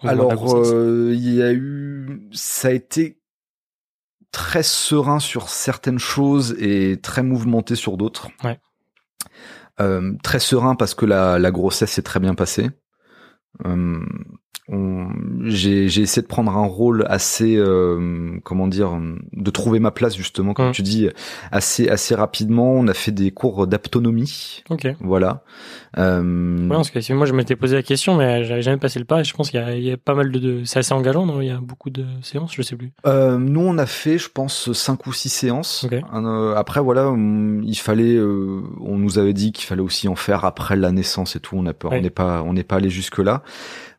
Alors, 0.04 1.10
il 1.10 1.34
y 1.34 1.42
a 1.42 1.52
eu, 1.52 2.28
ça 2.30 2.68
a 2.68 2.70
été 2.70 3.18
très 4.32 4.62
serein 4.62 5.20
sur 5.20 5.48
certaines 5.48 5.98
choses 5.98 6.56
et 6.58 6.98
très 7.00 7.22
mouvementé 7.22 7.76
sur 7.76 7.96
d'autres. 7.96 8.28
Ouais. 8.42 8.58
Euh, 9.80 10.14
très 10.22 10.40
serein 10.40 10.74
parce 10.74 10.94
que 10.94 11.06
la, 11.06 11.38
la 11.38 11.50
grossesse 11.50 11.92
s'est 11.92 12.02
très 12.02 12.20
bien 12.20 12.34
passée. 12.34 12.70
Euh, 13.64 14.04
j'ai 15.44 15.84
essayé 15.84 16.22
de 16.22 16.26
prendre 16.26 16.56
un 16.56 16.66
rôle 16.66 17.04
assez 17.08 17.56
euh, 17.56 18.38
comment 18.44 18.68
dire 18.68 18.98
de 19.32 19.50
trouver 19.50 19.80
ma 19.80 19.90
place 19.90 20.16
justement 20.16 20.54
comme 20.54 20.68
mmh. 20.68 20.72
tu 20.72 20.82
dis 20.82 21.08
assez 21.50 21.88
assez 21.88 22.14
rapidement. 22.14 22.72
On 22.72 22.86
a 22.86 22.94
fait 22.94 23.10
des 23.10 23.32
cours 23.32 23.66
d'autonomie 23.66 24.62
ok. 24.70 24.88
Voilà. 25.00 25.42
Euh... 25.98 26.68
ouais, 26.68 26.76
parce 26.76 26.90
que 26.90 27.12
moi 27.12 27.26
je 27.26 27.32
m'étais 27.32 27.56
posé 27.56 27.74
la 27.74 27.82
question 27.82 28.16
mais 28.16 28.44
j'avais 28.44 28.62
jamais 28.62 28.78
passé 28.78 28.98
le 28.98 29.04
pas 29.04 29.20
et 29.20 29.24
je 29.24 29.34
pense 29.34 29.50
qu'il 29.50 29.60
y, 29.78 29.82
y, 29.82 29.92
a 29.92 29.96
pas 29.96 30.14
mal 30.14 30.30
de, 30.30 30.38
de... 30.38 30.64
c'est 30.64 30.78
assez 30.78 30.94
engageant 30.94 31.26
non? 31.26 31.40
Il 31.40 31.48
y 31.48 31.50
a 31.50 31.58
beaucoup 31.60 31.90
de 31.90 32.06
séances 32.22 32.54
je 32.54 32.62
sais 32.62 32.76
plus. 32.76 32.92
Euh, 33.04 33.38
nous 33.38 33.60
on 33.60 33.76
a 33.78 33.86
fait 33.86 34.16
je 34.16 34.28
pense 34.28 34.72
cinq 34.72 35.06
ou 35.06 35.12
six 35.12 35.28
séances. 35.28 35.84
Okay. 35.84 36.02
euh, 36.14 36.54
après 36.54 36.80
voilà 36.80 37.12
il 37.16 37.76
fallait 37.76 38.14
euh, 38.14 38.62
on 38.80 38.96
nous 38.96 39.18
avait 39.18 39.34
dit 39.34 39.52
qu'il 39.52 39.66
fallait 39.66 39.82
aussi 39.82 40.08
en 40.08 40.16
faire 40.16 40.44
après 40.44 40.76
la 40.76 40.92
naissance 40.92 41.36
et 41.36 41.40
tout. 41.40 41.56
On 41.56 41.66
a 41.66 41.74
peur 41.74 41.90
ouais. 41.90 41.98
on 41.98 42.02
n'est 42.02 42.10
pas 42.10 42.42
on 42.42 42.52
n'est 42.52 42.64
pas 42.64 42.76
allé 42.76 42.90
jusque 42.90 43.18
là 43.18 43.42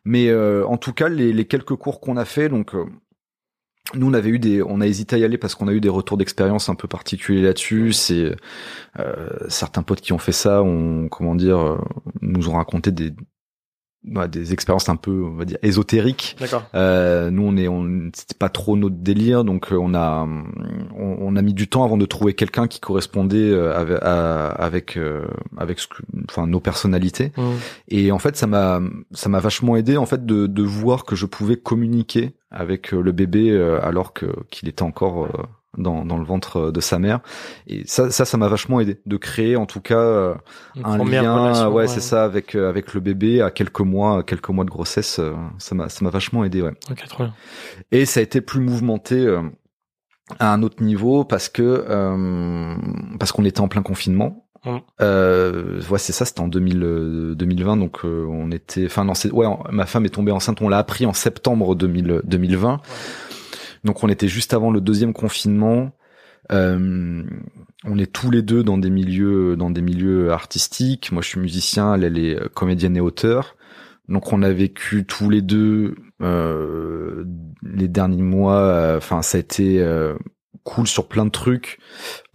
mais 0.04 0.28
euh, 0.28 0.66
en 0.66 0.76
tout 0.76 0.92
cas, 0.92 1.08
les, 1.08 1.46
quelques 1.46 1.76
cours 1.76 2.00
qu'on 2.00 2.16
a 2.16 2.24
fait, 2.24 2.48
donc 2.48 2.74
euh, 2.74 2.84
nous, 3.94 4.08
on 4.08 4.14
avait 4.14 4.30
eu 4.30 4.38
des, 4.38 4.62
on 4.62 4.80
a 4.80 4.86
hésité 4.86 5.16
à 5.16 5.18
y 5.18 5.24
aller 5.24 5.38
parce 5.38 5.54
qu'on 5.54 5.68
a 5.68 5.72
eu 5.72 5.80
des 5.80 5.90
retours 5.90 6.16
d'expérience 6.16 6.68
un 6.68 6.74
peu 6.74 6.88
particuliers 6.88 7.42
là-dessus. 7.42 7.92
C'est 7.92 8.34
euh, 8.98 9.28
certains 9.48 9.82
potes 9.82 10.00
qui 10.00 10.12
ont 10.12 10.18
fait 10.18 10.32
ça, 10.32 10.62
ont 10.62 11.08
comment 11.08 11.34
dire, 11.34 11.58
euh, 11.58 11.78
nous 12.22 12.48
ont 12.48 12.54
raconté 12.54 12.90
des 12.92 13.12
bah, 14.04 14.28
des 14.28 14.52
expériences 14.52 14.90
un 14.90 14.96
peu 14.96 15.24
on 15.24 15.34
va 15.34 15.46
dire 15.46 15.56
ésotériques. 15.62 16.36
Euh, 16.74 17.30
nous 17.30 17.42
on 17.42 17.56
est 17.56 17.68
on 17.68 18.10
c'était 18.14 18.34
pas 18.38 18.50
trop 18.50 18.76
notre 18.76 18.96
délire 18.96 19.44
donc 19.44 19.72
euh, 19.72 19.76
on 19.80 19.94
a 19.94 20.28
on, 20.94 21.16
on, 21.20 21.36
a 21.36 21.42
mis 21.42 21.54
du 21.54 21.68
temps 21.68 21.84
avant 21.84 21.96
de 21.96 22.04
trouver 22.04 22.34
quelqu'un 22.34 22.66
qui 22.66 22.80
correspondait 22.80 23.50
euh, 23.50 23.74
avec 23.74 23.98
avec 24.02 24.96
euh, 24.98 25.26
avec 25.56 25.78
ce 25.78 25.88
que, 25.88 26.02
enfin 26.28 26.46
nos 26.46 26.60
personnalités 26.60 27.32
mmh. 27.36 27.42
et 27.88 28.12
en 28.12 28.18
fait 28.18 28.36
ça 28.36 28.46
m'a 28.46 28.80
ça 29.12 29.30
m'a 29.30 29.40
vachement 29.40 29.74
aidé 29.76 29.96
en 29.96 30.06
fait 30.06 30.26
de 30.26 30.46
de 30.46 30.62
voir 30.62 31.04
que 31.04 31.16
je 31.16 31.24
pouvais 31.24 31.56
communiquer 31.56 32.34
avec 32.50 32.92
le 32.92 33.10
bébé 33.10 33.58
alors 33.82 34.12
que 34.12 34.26
qu'il 34.50 34.68
était 34.68 34.82
encore 34.82 35.28
dans, 35.78 36.04
dans 36.04 36.18
le 36.18 36.24
ventre 36.24 36.70
de 36.70 36.80
sa 36.80 36.98
mère. 36.98 37.20
Et 37.66 37.82
ça, 37.86 38.10
ça, 38.10 38.24
ça 38.24 38.36
m'a 38.36 38.48
vachement 38.48 38.80
aidé 38.80 39.00
de 39.06 39.16
créer 39.16 39.56
en 39.56 39.66
tout 39.66 39.80
cas 39.80 39.98
euh, 39.98 40.34
un 40.82 40.98
lien, 41.04 41.68
ouais, 41.68 41.74
ouais. 41.74 41.86
c'est 41.88 42.00
ça, 42.00 42.24
avec 42.24 42.54
euh, 42.54 42.68
avec 42.68 42.94
le 42.94 43.00
bébé 43.00 43.40
à 43.40 43.50
quelques 43.50 43.80
mois, 43.80 44.22
quelques 44.22 44.48
mois 44.48 44.64
de 44.64 44.70
grossesse. 44.70 45.18
Euh, 45.18 45.32
ça 45.58 45.74
m'a 45.74 45.88
ça 45.88 46.04
m'a 46.04 46.10
vachement 46.10 46.44
aidé, 46.44 46.62
ouais. 46.62 46.72
Ok, 46.90 47.04
trop 47.08 47.24
bien. 47.24 47.34
Et 47.92 48.06
ça 48.06 48.20
a 48.20 48.22
été 48.22 48.40
plus 48.40 48.60
mouvementé 48.60 49.26
à 50.38 50.52
un 50.52 50.62
autre 50.62 50.82
niveau 50.82 51.24
parce 51.24 51.48
que 51.48 51.84
parce 53.18 53.32
qu'on 53.32 53.44
était 53.44 53.60
en 53.60 53.68
plein 53.68 53.82
confinement. 53.82 54.44
Mmh. 54.64 54.78
Euh, 55.02 55.82
ouais, 55.90 55.98
c'est 55.98 56.12
ça, 56.12 56.24
c'était 56.24 56.40
en 56.40 56.48
2000, 56.48 57.34
2020, 57.36 57.76
donc 57.76 58.04
euh, 58.04 58.26
on 58.28 58.50
était, 58.50 58.86
enfin 58.86 59.04
non, 59.04 59.12
c'est, 59.14 59.30
ouais, 59.30 59.46
ma 59.70 59.84
femme 59.84 60.06
est 60.06 60.10
tombée 60.10 60.32
enceinte, 60.32 60.62
on 60.62 60.68
l'a 60.68 60.78
appris 60.78 61.04
en 61.04 61.12
septembre 61.12 61.74
2000, 61.74 62.22
2020. 62.24 62.72
Ouais. 62.72 62.78
Donc 63.84 64.02
on 64.02 64.08
était 64.08 64.28
juste 64.28 64.54
avant 64.54 64.70
le 64.70 64.80
deuxième 64.80 65.12
confinement. 65.12 65.92
Euh, 66.52 67.22
on 67.84 67.98
est 67.98 68.12
tous 68.12 68.30
les 68.30 68.42
deux 68.42 68.62
dans 68.62 68.78
des 68.78 68.90
milieux 68.90 69.56
dans 69.56 69.70
des 69.70 69.82
milieux 69.82 70.30
artistiques. 70.30 71.12
Moi, 71.12 71.22
je 71.22 71.28
suis 71.28 71.40
musicien, 71.40 71.94
elle, 71.94 72.04
elle 72.04 72.18
est 72.18 72.48
comédienne 72.54 72.96
et 72.96 73.00
auteur. 73.00 73.56
Donc 74.08 74.32
on 74.32 74.42
a 74.42 74.50
vécu 74.50 75.06
tous 75.06 75.30
les 75.30 75.40
deux 75.40 75.94
euh, 76.22 77.24
les 77.62 77.88
derniers 77.88 78.22
mois. 78.22 78.94
Enfin, 78.96 79.18
euh, 79.18 79.22
ça 79.22 79.38
a 79.38 79.40
été 79.40 79.80
euh, 79.82 80.14
cool 80.62 80.86
sur 80.86 81.08
plein 81.08 81.24
de 81.24 81.30
trucs, 81.30 81.78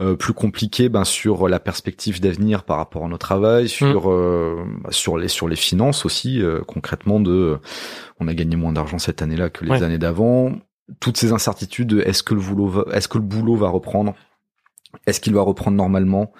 euh, 0.01 0.15
plus 0.15 0.34
compliqué 0.34 0.89
ben 0.89 1.03
sur 1.03 1.48
la 1.48 1.60
perspective 1.60 2.22
d'avenir 2.22 2.63
par 2.63 2.77
rapport 2.77 3.06
à 3.06 3.08
notre 3.08 3.25
travail, 3.25 3.70
sur 3.70 4.10
mmh. 4.10 4.91
sur 4.91 5.18
les 5.18 5.27
sur 5.27 5.48
les 5.48 5.56
finances 5.56 6.06
aussi 6.06 6.41
concrètement 6.68 7.20
de. 7.20 7.58
on 8.20 8.27
a 8.27 8.34
gagné 8.34 8.56
moins 8.56 8.74
d'argent 8.74 9.00
cette 9.00 9.22
année-là 9.22 9.50
que 9.50 9.65
les 9.65 9.72
ouais. 9.72 9.84
années 9.84 9.98
d'avant 9.98 10.53
toutes 11.00 11.17
ces 11.17 11.31
incertitudes. 11.31 12.03
Est-ce 12.05 12.24
que 12.24 12.34
le 12.34 12.41
boulot 12.41 12.67
va, 12.67 12.86
est-ce 12.93 13.08
que 13.08 13.17
le 13.17 13.24
boulot 13.24 13.55
va 13.55 13.69
reprendre? 13.69 14.15
Est-ce 15.05 15.19
qu'il 15.19 15.34
va 15.34 15.41
reprendre 15.41 15.77
normalement? 15.77 16.31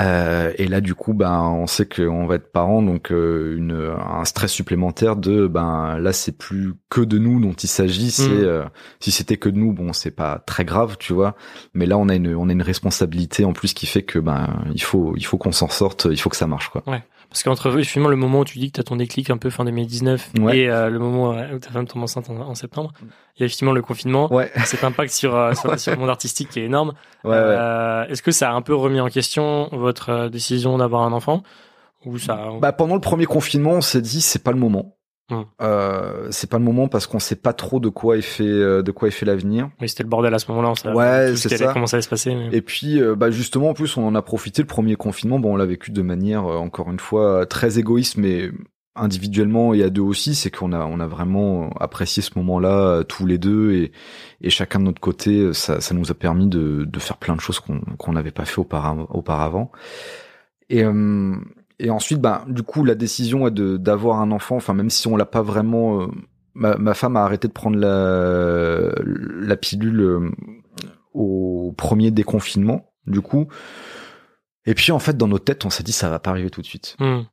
Euh, 0.00 0.52
et 0.58 0.66
là, 0.66 0.80
du 0.80 0.94
coup, 0.94 1.14
ben, 1.14 1.40
on 1.40 1.66
sait 1.66 1.86
qu'on 1.86 2.26
va 2.26 2.36
être 2.36 2.50
parents, 2.50 2.82
donc 2.82 3.12
euh, 3.12 3.56
une, 3.56 3.94
un 3.98 4.24
stress 4.24 4.50
supplémentaire 4.50 5.16
de, 5.16 5.46
ben, 5.46 5.98
là, 5.98 6.12
c'est 6.12 6.36
plus 6.36 6.74
que 6.90 7.00
de 7.00 7.18
nous 7.18 7.40
dont 7.40 7.52
il 7.52 7.68
s'agit. 7.68 8.10
C'est 8.10 8.28
mmh. 8.28 8.44
euh, 8.44 8.64
si 9.00 9.12
c'était 9.12 9.36
que 9.36 9.48
de 9.48 9.56
nous, 9.56 9.72
bon, 9.72 9.92
c'est 9.92 10.10
pas 10.10 10.38
très 10.38 10.64
grave, 10.64 10.96
tu 10.98 11.12
vois. 11.12 11.36
Mais 11.74 11.86
là, 11.86 11.96
on 11.98 12.08
a 12.08 12.14
une, 12.14 12.34
on 12.34 12.48
a 12.48 12.52
une 12.52 12.62
responsabilité 12.62 13.44
en 13.44 13.52
plus 13.52 13.72
qui 13.74 13.86
fait 13.86 14.02
que, 14.02 14.18
ben, 14.18 14.64
il 14.74 14.82
faut, 14.82 15.14
il 15.16 15.24
faut 15.24 15.38
qu'on 15.38 15.52
s'en 15.52 15.68
sorte, 15.68 16.08
il 16.10 16.20
faut 16.20 16.30
que 16.30 16.36
ça 16.36 16.46
marche, 16.46 16.70
quoi. 16.70 16.82
Ouais. 16.86 17.02
Parce 17.34 17.42
qu'entre 17.42 17.68
finalement 17.82 18.10
le 18.10 18.16
moment 18.16 18.38
où 18.38 18.44
tu 18.44 18.60
dis 18.60 18.68
que 18.70 18.76
tu 18.76 18.80
as 18.80 18.84
ton 18.84 18.94
déclic 18.94 19.28
un 19.28 19.38
peu 19.38 19.50
fin 19.50 19.64
2019 19.64 20.34
ouais. 20.38 20.56
et 20.56 20.70
euh, 20.70 20.88
le 20.88 21.00
moment 21.00 21.30
où 21.30 21.58
ta 21.58 21.70
femme 21.70 21.84
tombe 21.84 22.04
enceinte 22.04 22.30
en, 22.30 22.36
en, 22.36 22.54
septembre, 22.54 22.92
il 23.02 23.40
y 23.40 23.42
a 23.42 23.46
effectivement 23.46 23.72
le 23.72 23.82
confinement, 23.82 24.32
ouais. 24.32 24.52
cet 24.64 24.84
impact 24.84 25.12
sur, 25.12 25.34
euh, 25.34 25.52
sur, 25.54 25.70
ouais. 25.70 25.78
sur, 25.78 25.90
le 25.90 25.98
monde 25.98 26.10
artistique 26.10 26.50
qui 26.50 26.60
est 26.60 26.66
énorme. 26.66 26.94
Euh, 27.24 28.06
Est-ce 28.06 28.22
que 28.22 28.30
ça 28.30 28.50
a 28.50 28.54
un 28.54 28.62
peu 28.62 28.72
remis 28.72 29.00
en 29.00 29.08
question 29.08 29.68
votre 29.84 30.10
euh, 30.10 30.28
décision 30.28 30.76
d'avoir 30.78 31.02
un 31.02 31.12
enfant 31.12 31.42
Ou 32.04 32.18
ça 32.18 32.48
Bah 32.60 32.72
pendant 32.72 32.94
le 32.94 33.00
premier 33.00 33.26
confinement, 33.26 33.72
on 33.74 33.80
s'est 33.80 34.00
dit 34.02 34.20
c'est 34.20 34.42
pas 34.42 34.50
le 34.52 34.58
moment. 34.58 34.96
Hum. 35.30 35.46
Euh, 35.62 36.28
c'est 36.30 36.50
pas 36.50 36.58
le 36.58 36.64
moment 36.64 36.86
parce 36.86 37.06
qu'on 37.06 37.18
sait 37.18 37.34
pas 37.36 37.54
trop 37.54 37.80
de 37.80 37.88
quoi 37.88 38.18
est 38.18 38.20
fait 38.20 38.42
euh, 38.44 38.82
de 38.82 38.90
quoi 38.90 39.08
est 39.08 39.10
fait 39.10 39.24
l'avenir. 39.24 39.70
Oui, 39.80 39.88
c'était 39.88 40.02
le 40.02 40.10
bordel 40.10 40.34
à 40.34 40.38
ce 40.38 40.50
moment-là. 40.52 40.72
Ouais, 40.94 41.34
ce 41.34 41.48
c'est 41.48 41.56
ça. 41.56 41.72
Comment 41.72 41.86
ça 41.86 41.96
allait 41.96 42.02
se 42.02 42.10
passer. 42.10 42.34
mais- 42.34 42.50
Et 42.54 42.60
puis 42.60 43.00
euh, 43.00 43.14
bah 43.16 43.30
justement 43.30 43.70
en 43.70 43.74
plus 43.74 43.96
on 43.96 44.06
en 44.06 44.14
a 44.14 44.20
profité 44.20 44.60
le 44.60 44.68
premier 44.68 44.96
confinement. 44.96 45.38
Bon 45.38 45.54
on 45.54 45.56
l'a 45.56 45.64
vécu 45.64 45.92
de 45.92 46.02
manière 46.02 46.44
euh, 46.44 46.56
encore 46.58 46.90
une 46.90 46.98
fois 47.00 47.46
très 47.46 47.78
égoïste 47.78 48.18
mais 48.18 48.50
individuellement 48.96 49.74
et 49.74 49.82
à 49.82 49.90
deux 49.90 50.02
aussi, 50.02 50.34
c'est 50.34 50.50
qu'on 50.50 50.72
a 50.72 50.84
on 50.86 51.00
a 51.00 51.06
vraiment 51.06 51.70
apprécié 51.80 52.22
ce 52.22 52.30
moment-là 52.36 52.78
euh, 52.78 53.02
tous 53.02 53.26
les 53.26 53.38
deux 53.38 53.72
et 53.72 53.92
et 54.40 54.50
chacun 54.50 54.78
de 54.78 54.84
notre 54.84 55.00
côté 55.00 55.38
euh, 55.40 55.52
ça 55.52 55.80
ça 55.80 55.94
nous 55.94 56.10
a 56.10 56.14
permis 56.14 56.46
de 56.48 56.84
de 56.84 56.98
faire 57.00 57.16
plein 57.16 57.34
de 57.34 57.40
choses 57.40 57.60
qu'on 57.60 57.80
qu'on 57.98 58.12
n'avait 58.12 58.30
pas 58.30 58.44
fait 58.44 58.60
auparavant. 58.60 59.72
Et 60.70 60.84
euh, 60.84 61.36
et 61.78 61.90
ensuite 61.90 62.20
bah 62.20 62.44
du 62.48 62.62
coup 62.62 62.84
la 62.84 62.94
décision 62.94 63.46
est 63.48 63.50
de 63.50 63.76
d'avoir 63.76 64.20
un 64.20 64.30
enfant 64.30 64.56
enfin 64.56 64.74
même 64.74 64.90
si 64.90 65.08
on 65.08 65.16
l'a 65.16 65.26
pas 65.26 65.42
vraiment 65.42 66.08
ma, 66.54 66.76
ma 66.76 66.94
femme 66.94 67.16
a 67.16 67.24
arrêté 67.24 67.48
de 67.48 67.52
prendre 67.52 67.76
la 67.76 68.92
la 69.04 69.56
pilule 69.56 70.30
au 71.12 71.74
premier 71.76 72.12
déconfinement 72.12 72.92
du 73.06 73.20
coup 73.20 73.48
et 74.66 74.74
puis 74.74 74.92
en 74.92 75.00
fait 75.00 75.16
dans 75.16 75.26
notre 75.28 75.44
tête 75.44 75.64
on 75.64 75.70
s'est 75.70 75.82
dit 75.82 75.92
ça 75.92 76.08
va 76.08 76.20
pas 76.20 76.30
arriver 76.30 76.48
tout 76.48 76.62
de 76.62 76.66
suite 76.66 76.96
Hum. 77.00 77.26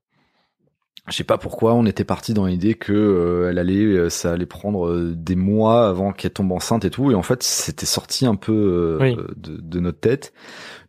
Je 1.10 1.16
sais 1.16 1.24
pas 1.24 1.38
pourquoi 1.38 1.74
on 1.74 1.86
était 1.86 2.04
parti 2.04 2.34
dans 2.34 2.46
l'idée 2.46 2.76
que 2.76 2.94
euh, 2.94 3.50
elle 3.50 3.58
allait 3.58 3.84
euh, 3.86 4.10
ça 4.10 4.34
allait 4.34 4.46
prendre 4.46 4.88
euh, 4.88 5.14
des 5.16 5.36
mois 5.36 5.88
avant 5.88 6.14
qu'elle 6.14 6.32
tombe 6.32 6.52
enceinte 6.52 6.86
et 6.86 6.90
tout 6.92 7.12
et 7.12 7.16
en 7.16 7.24
fait 7.24 7.42
c'était 7.44 7.86
sorti 7.88 8.26
un 8.26 8.36
peu 8.36 8.54
euh, 8.54 8.98
Oui. 9.02 9.16
de, 9.36 9.58
de 9.60 9.80
notre 9.80 10.00
tête 10.00 10.32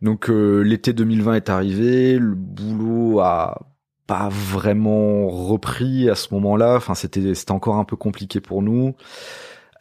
donc 0.01 0.29
euh, 0.29 0.61
l'été 0.61 0.93
2020 0.93 1.33
est 1.35 1.49
arrivé 1.49 2.19
le 2.19 2.35
boulot 2.35 3.19
a 3.21 3.67
pas 4.05 4.29
vraiment 4.29 5.27
repris 5.27 6.09
à 6.09 6.15
ce 6.15 6.33
moment-là 6.33 6.75
enfin 6.75 6.93
c'était 6.93 7.33
c'était 7.33 7.51
encore 7.53 7.75
un 7.77 7.85
peu 7.85 7.95
compliqué 7.95 8.39
pour 8.39 8.61
nous 8.61 8.95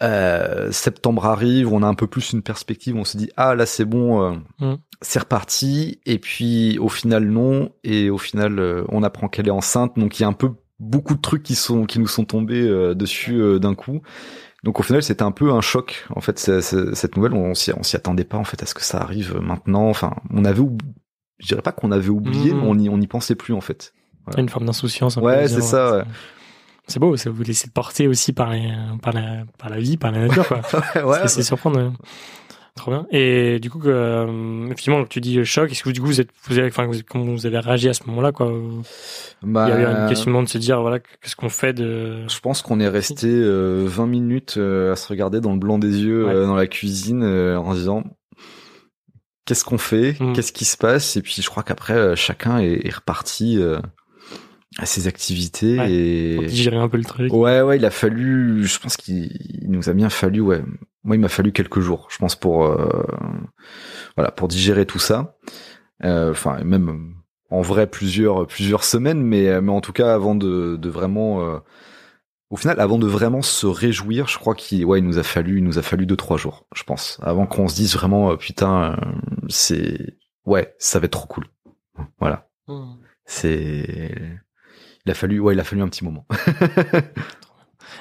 euh, 0.02 0.71
septembre 0.73 1.26
arrive, 1.26 1.73
on 1.73 1.82
a 1.82 1.87
un 1.87 1.94
peu 1.94 2.06
plus 2.06 2.32
une 2.32 2.42
perspective, 2.42 2.97
on 2.97 3.04
se 3.04 3.16
dit 3.16 3.30
ah 3.37 3.54
là 3.54 3.66
c'est 3.66 3.85
bon, 3.85 4.23
euh, 4.23 4.32
Mm. 4.61 4.75
c'est 5.00 5.21
reparti. 5.21 6.00
Et 6.06 6.18
puis 6.18 6.78
au 6.78 6.88
final 6.88 7.25
non, 7.26 7.71
et 7.85 8.11
au 8.11 8.18
final 8.18 8.59
euh, 8.59 8.85
on 8.88 9.02
apprend 9.02 9.28
qu'elle 9.28 9.49
est 9.49 9.52
enceinte, 9.52 9.99
donc 9.99 10.18
il 10.18 10.23
y 10.23 10.25
a 10.25 10.28
un 10.28 10.32
peu 10.32 10.50
beaucoup 10.80 11.14
de 11.14 11.21
trucs 11.21 11.42
qui 11.44 11.54
sont 11.54 11.85
qui 11.87 11.99
nous 12.00 12.09
sont 12.09 12.25
tombés 12.25 12.62
euh, 12.66 12.94
dessus 12.94 13.40
euh, 13.40 13.59
d'un 13.59 13.75
coup. 13.75 14.02
Donc 14.64 14.78
au 14.80 14.82
final 14.82 15.02
c'était 15.02 15.23
un 15.23 15.32
peu 15.32 15.50
un 15.52 15.61
choc 15.61 16.06
en 16.14 16.21
fait 16.21 16.38
cette 16.38 17.16
nouvelle, 17.16 17.35
on 17.35 17.54
s'y 17.54 17.73
on 17.73 17.82
s'y 17.82 17.97
attendait 17.97 18.25
pas 18.25 18.38
en 18.38 18.44
fait 18.44 18.62
à 18.62 18.66
ce 18.66 18.75
que 18.75 18.82
ça 18.85 18.99
arrive 19.00 19.37
maintenant. 19.40 19.88
Enfin 19.88 20.14
on 20.32 20.44
avait, 20.44 20.62
je 21.38 21.47
dirais 21.47 21.62
pas 21.62 21.73
qu'on 21.73 21.92
avait 21.92 22.09
oublié, 22.11 22.52
Mm. 22.54 22.56
mais 22.61 22.66
on 22.66 22.78
y 22.78 22.88
on 22.88 23.00
y 23.00 23.06
pensait 23.06 23.35
plus 23.35 23.54
en 23.54 23.61
fait. 23.61 23.92
Une 24.37 24.49
forme 24.49 24.66
d'insouciance. 24.66 25.16
Ouais, 25.16 25.49
c'est 25.49 25.61
ça, 25.62 25.97
ouais. 25.97 26.04
C'est 26.89 26.99
beau, 26.99 27.17
ça 27.17 27.31
vous 27.31 27.43
laissez 27.43 27.71
porter 27.71 28.09
aussi 28.09 28.33
par, 28.33 28.51
les, 28.51 28.69
par, 29.03 29.12
la, 29.12 29.45
par 29.59 29.71
la 29.71 29.79
vie, 29.79 29.97
par 29.97 30.11
la 30.12 30.27
nature, 30.27 30.47
quoi. 30.49 30.61
ouais, 31.05 31.19
c'est 31.23 31.29
c'est 31.29 31.43
surprenant. 31.43 31.87
ouais. 31.87 31.93
Trop 32.75 32.91
bien. 32.91 33.07
Et 33.11 33.61
du 33.61 33.69
coup, 33.69 33.83
euh, 33.85 34.65
effectivement, 34.67 35.05
tu 35.05 35.21
dis 35.21 35.39
euh, 35.39 35.45
choc. 35.45 35.71
Est-ce 35.71 35.83
que 35.83 35.91
du 35.91 36.01
coup, 36.01 36.07
vous 36.07 36.23
êtes, 36.23 36.31
vous 36.49 36.59
avez, 36.59 36.69
enfin, 36.69 36.87
vous, 36.87 36.95
comment 37.07 37.27
vous 37.27 37.45
avez 37.45 37.59
réagi 37.59 37.89
à 37.91 37.93
ce 37.93 38.05
moment-là, 38.07 38.33
quoi 38.33 38.51
bah, 39.43 39.67
Il 39.69 39.71
y 39.71 39.73
avait 39.75 39.85
un 39.85 40.09
questionnement 40.09 40.43
de 40.43 40.49
se 40.49 40.57
dire, 40.57 40.81
voilà, 40.81 40.99
qu'est-ce 40.99 41.37
qu'on 41.37 41.51
fait 41.51 41.75
de. 41.75 42.27
Je 42.29 42.41
pense 42.41 42.62
qu'on 42.62 42.81
est 42.81 42.89
resté 42.89 43.27
euh, 43.29 43.85
20 43.87 44.07
minutes 44.07 44.55
euh, 44.57 44.93
à 44.93 44.97
se 44.97 45.07
regarder 45.09 45.43
dans 45.43 45.53
le 45.53 45.59
blanc 45.59 45.79
des 45.79 46.01
yeux 46.03 46.25
Ouais. 46.25 46.33
euh, 46.33 46.47
dans 46.47 46.55
la 46.57 46.67
cuisine 46.67 47.23
en 47.23 47.73
se 47.75 47.79
disant 47.81 48.05
qu'est-ce 49.45 49.65
qu'on 49.67 49.79
fait, 49.79 50.17
Mm. 50.19 50.33
qu'est-ce 50.33 50.53
qui 50.53 50.65
se 50.65 50.79
passe? 50.79 51.17
Et 51.17 51.21
puis 51.23 51.43
je 51.43 51.49
crois 51.51 51.62
qu'après 51.62 52.17
chacun 52.17 52.59
est, 52.59 52.87
est 52.87 52.95
reparti 52.95 53.61
à 54.79 54.87
ses 54.87 55.07
activités 55.07 55.79
Ouais. 55.79 55.93
et 55.93 56.35
Pour 56.37 56.45
digérer 56.47 56.76
un 56.76 56.88
peu 56.88 56.97
le 56.97 57.05
truc. 57.05 57.33
ouais 57.33 57.61
ouais 57.61 57.76
il 57.76 57.85
a 57.85 57.91
fallu 57.91 58.64
je 58.64 58.79
pense 58.79 58.97
qu'il 58.97 59.31
il 59.62 59.71
nous 59.71 59.88
a 59.88 59.93
bien 59.93 60.09
fallu 60.09 60.41
ouais 60.41 60.62
moi 61.05 61.17
il 61.17 61.21
m'a 61.21 61.29
fallu 61.29 61.52
quelques 61.52 61.81
jours 61.81 62.09
je 62.11 62.19
pense 62.19 62.37
pour 62.37 62.64
euh, 62.67 63.05
voilà 64.17 64.31
pour 64.31 64.49
digérer 64.49 64.87
tout 64.87 64.99
ça 65.00 65.37
Euh, 66.05 66.31
enfin 66.33 66.62
même 66.64 67.14
en 67.50 67.61
vrai 67.61 67.87
plusieurs 67.87 68.47
plusieurs 68.47 68.83
semaines 68.85 69.23
mais 69.23 69.61
mais 69.61 69.71
en 69.73 69.81
tout 69.81 69.93
cas 69.93 70.14
avant 70.14 70.35
de 70.35 70.76
de 70.76 70.88
vraiment 70.88 71.43
euh, 71.43 71.59
au 72.50 72.57
final 72.57 72.81
avant 72.81 72.99
de 72.99 73.07
vraiment 73.07 73.43
se 73.43 73.67
réjouir 73.67 74.26
je 74.26 74.38
crois 74.38 74.55
qu'il 74.55 74.85
ouais 74.85 74.99
il 75.00 75.05
nous 75.05 75.19
a 75.19 75.23
fallu 75.23 75.59
il 75.59 75.64
nous 75.64 75.79
a 75.79 75.83
fallu 75.83 76.07
deux 76.07 76.17
trois 76.17 76.38
jours 76.38 76.67
je 76.75 76.83
pense 76.83 77.19
avant 77.23 77.47
qu'on 77.47 77.69
se 77.69 77.75
dise 77.76 77.95
vraiment 77.95 78.31
euh, 78.33 78.37
putain 78.37 78.93
euh, 78.93 78.97
c'est 79.49 80.17
ouais 80.47 80.75
ça 80.79 80.99
va 80.99 81.05
être 81.07 81.12
trop 81.12 81.26
cool 81.29 81.45
voilà 82.19 82.49
Hum. 82.69 82.97
c'est 83.26 84.21
il 85.04 85.11
a 85.11 85.14
fallu 85.14 85.40
ouais 85.40 85.54
il 85.54 85.61
a 85.61 85.64
fallu 85.64 85.82
un 85.82 85.88
petit 85.88 86.04
moment. 86.04 86.26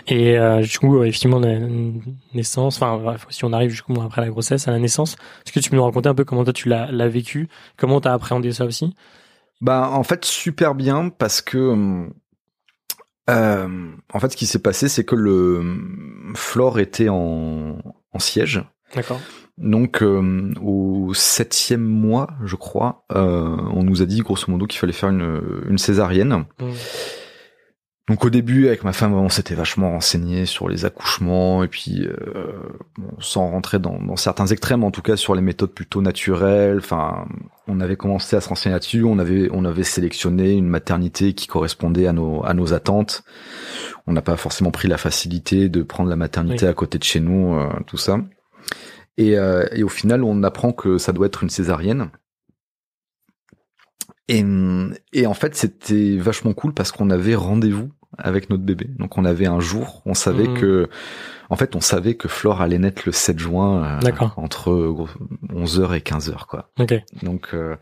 Et 0.08 0.38
euh, 0.38 0.62
du 0.62 0.80
coup, 0.80 1.04
effectivement, 1.04 1.40
la 1.40 1.60
naissance, 2.34 2.82
enfin, 2.82 2.98
bref, 2.98 3.26
si 3.30 3.46
on 3.46 3.54
arrive 3.54 3.74
du 3.74 3.82
coup 3.82 3.94
après 4.02 4.22
la 4.22 4.30
grossesse, 4.30 4.68
à 4.68 4.72
la 4.72 4.80
naissance, 4.80 5.16
est-ce 5.46 5.52
que 5.52 5.60
tu 5.60 5.70
peux 5.70 5.76
nous 5.76 5.84
raconter 5.84 6.10
un 6.10 6.16
peu 6.16 6.24
comment 6.24 6.44
toi 6.44 6.54
tu 6.54 6.70
l'as 6.70 6.92
l'as 6.92 7.08
vécu, 7.08 7.50
comment 7.78 8.02
t'as 8.02 8.14
appréhendé 8.14 8.52
ça 8.52 8.66
aussi? 8.66 8.96
Bah 9.62 9.90
en 9.92 10.04
fait 10.04 10.26
super 10.26 10.74
bien 10.74 11.10
parce 11.10 11.42
que 11.42 12.08
euh, 13.30 13.92
en 14.12 14.20
fait 14.20 14.32
ce 14.32 14.38
qui 14.38 14.48
s'est 14.48 14.62
passé 14.62 14.90
c'est 14.90 15.06
que 15.06 15.16
le 15.16 15.60
hum, 15.60 16.34
Flore 16.36 16.80
était 16.80 17.10
en, 17.10 17.78
en 18.12 18.20
siège. 18.20 18.64
D'accord. 18.96 19.22
Donc 19.58 20.02
euh, 20.02 20.54
au 20.62 21.14
septième 21.14 21.82
mois 21.84 22.28
je 22.46 22.56
crois 22.56 23.06
euh, 23.14 23.56
on 23.74 23.84
nous 23.84 24.02
a 24.02 24.06
dit 24.06 24.22
grosso 24.22 24.46
modo 24.48 24.66
qu'il 24.66 24.80
fallait 24.80 24.94
faire 24.94 25.10
une, 25.10 25.42
une 25.70 25.78
césarienne. 25.78 26.34
Hum. 26.34 26.72
donc 28.10 28.26
au 28.26 28.30
début 28.30 28.68
avec 28.68 28.84
ma 28.84 28.94
femme 28.94 29.14
on 29.14 29.30
s'était 29.30 29.56
vachement 29.56 29.92
renseigné 29.92 30.46
sur 30.46 30.68
les 30.68 30.86
accouchements 30.86 31.64
et 31.64 31.68
puis 31.68 32.06
euh, 32.08 32.54
sans 33.20 33.50
rentrer 33.52 33.80
dans, 33.80 34.00
dans 34.02 34.16
certains 34.16 34.48
extrêmes 34.48 34.84
en 34.84 34.92
tout 34.92 35.02
cas 35.04 35.16
sur 35.16 35.36
les 35.36 35.42
méthodes 35.42 35.72
plutôt 35.72 36.02
naturelles. 36.02 36.78
Enfin 36.80 37.26
on 37.68 37.80
avait 37.80 37.96
commencé 37.96 38.36
à 38.36 38.42
se 38.42 38.50
renseigner 38.50 38.74
là-dessus. 38.74 39.04
On 39.04 39.20
avait 39.20 39.48
on 39.54 39.64
avait 39.64 39.84
sélectionné 39.84 40.54
une 40.54 40.68
maternité 40.68 41.34
qui 41.34 41.48
correspondait 41.48 42.08
à 42.08 42.12
nos 42.14 42.44
à 42.44 42.54
nos 42.54 42.74
attentes. 42.74 43.24
On 44.08 44.14
n'a 44.14 44.22
pas 44.22 44.36
forcément 44.36 44.72
pris 44.72 44.88
la 44.88 44.98
facilité 44.98 45.70
de 45.70 45.84
prendre 45.84 46.10
la 46.10 46.16
maternité 46.16 46.66
Oui. 46.66 46.72
à 46.72 46.74
côté 46.74 46.98
de 46.98 47.04
chez 47.04 47.20
nous 47.20 47.54
euh, 47.54 47.70
tout 47.86 47.98
ça 47.98 48.18
et, 49.18 49.38
euh, 49.38 49.66
et 49.72 49.84
au 49.84 49.90
final 49.90 50.24
on 50.24 50.44
apprend 50.44 50.72
que 50.72 50.98
ça 50.98 51.12
doit 51.14 51.28
être 51.28 51.44
une 51.44 51.50
césarienne 51.50 52.10
et, 54.28 54.46
et 55.14 55.26
en 55.28 55.34
fait, 55.34 55.56
c'était 55.56 56.16
vachement 56.18 56.54
cool 56.54 56.74
parce 56.74 56.92
qu'on 56.92 57.10
avait 57.10 57.36
rendez-vous 57.36 57.90
avec 58.18 58.50
notre 58.50 58.64
bébé. 58.64 58.88
Donc 58.98 59.18
on 59.18 59.26
avait 59.26 59.48
un 59.48 59.60
jour, 59.60 60.02
on 60.06 60.14
savait 60.14 60.48
Mhm. 60.48 60.58
que, 60.60 60.90
en 61.50 61.56
fait, 61.58 61.76
on 61.76 61.82
savait 61.82 62.16
que 62.16 62.28
Flore 62.30 62.62
allait 62.62 62.78
naître 62.80 63.02
le 63.06 63.12
7 63.12 63.40
juin 63.40 63.84
euh, 63.84 64.00
entre 64.38 64.72
11h 65.50 65.96
et 65.96 66.00
15h, 66.02 66.46
quoi. 66.48 66.72
Ok. 66.80 66.94
Donc, 67.24 67.50
euh, 67.54 67.76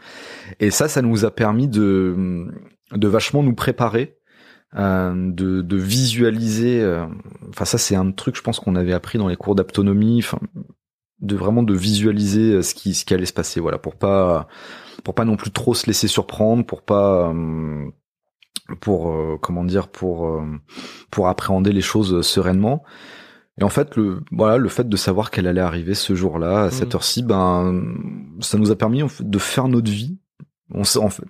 et 0.59 0.71
ça, 0.71 0.87
ça 0.87 1.01
nous 1.03 1.23
a 1.25 1.29
permis 1.31 1.67
de, 1.67 2.47
de 2.93 3.07
vachement 3.07 3.43
nous 3.43 3.53
préparer, 3.55 4.17
euh, 4.75 5.13
de, 5.31 5.61
de 5.61 5.75
visualiser. 5.77 6.81
euh, 6.81 7.05
Enfin, 7.49 7.65
ça, 7.65 7.77
c'est 7.77 7.95
un 7.95 8.11
truc, 8.11 8.35
je 8.35 8.41
pense, 8.41 8.59
qu'on 8.59 8.75
avait 8.75 8.93
appris 8.93 9.17
dans 9.19 9.27
les 9.27 9.35
cours 9.37 9.53
d'autonomie. 9.55 10.19
Enfin, 10.23 10.39
de 11.21 11.35
vraiment 11.35 11.63
de 11.63 11.73
visualiser 11.73 12.53
euh, 12.53 12.61
ce 12.61 12.73
qui, 12.73 12.93
ce 12.93 13.05
qui 13.05 13.13
allait 13.13 13.25
se 13.25 13.33
passer. 13.33 13.59
Voilà, 13.59 13.77
pour 13.77 13.95
pas, 13.95 14.47
pour 15.03 15.13
pas 15.13 15.25
non 15.25 15.35
plus 15.37 15.51
trop 15.51 15.73
se 15.73 15.85
laisser 15.87 16.07
surprendre, 16.07 16.65
pour 16.65 16.81
pas, 16.81 17.29
euh, 17.29 17.85
pour 18.81 19.11
euh, 19.11 19.37
comment 19.41 19.63
dire, 19.63 19.87
pour, 19.87 20.41
pour 21.11 21.27
appréhender 21.27 21.71
les 21.71 21.81
choses 21.81 22.21
sereinement. 22.21 22.83
Et 23.59 23.63
en 23.63 23.69
fait, 23.69 23.97
le 23.97 24.21
voilà, 24.31 24.57
le 24.57 24.69
fait 24.69 24.87
de 24.87 24.95
savoir 24.95 25.31
qu'elle 25.31 25.45
allait 25.47 25.59
arriver 25.59 25.93
ce 25.93 26.15
jour-là, 26.15 26.63
à 26.63 26.71
cette 26.71 26.89
Mhm. 26.89 26.95
heure-ci, 26.95 27.23
ben, 27.23 27.83
ça 28.39 28.57
nous 28.57 28.71
a 28.71 28.75
permis 28.77 29.03
de 29.19 29.37
faire 29.37 29.67
notre 29.67 29.91
vie. 29.91 30.17
On, 30.73 30.83
en 30.83 31.09
fait, 31.09 31.23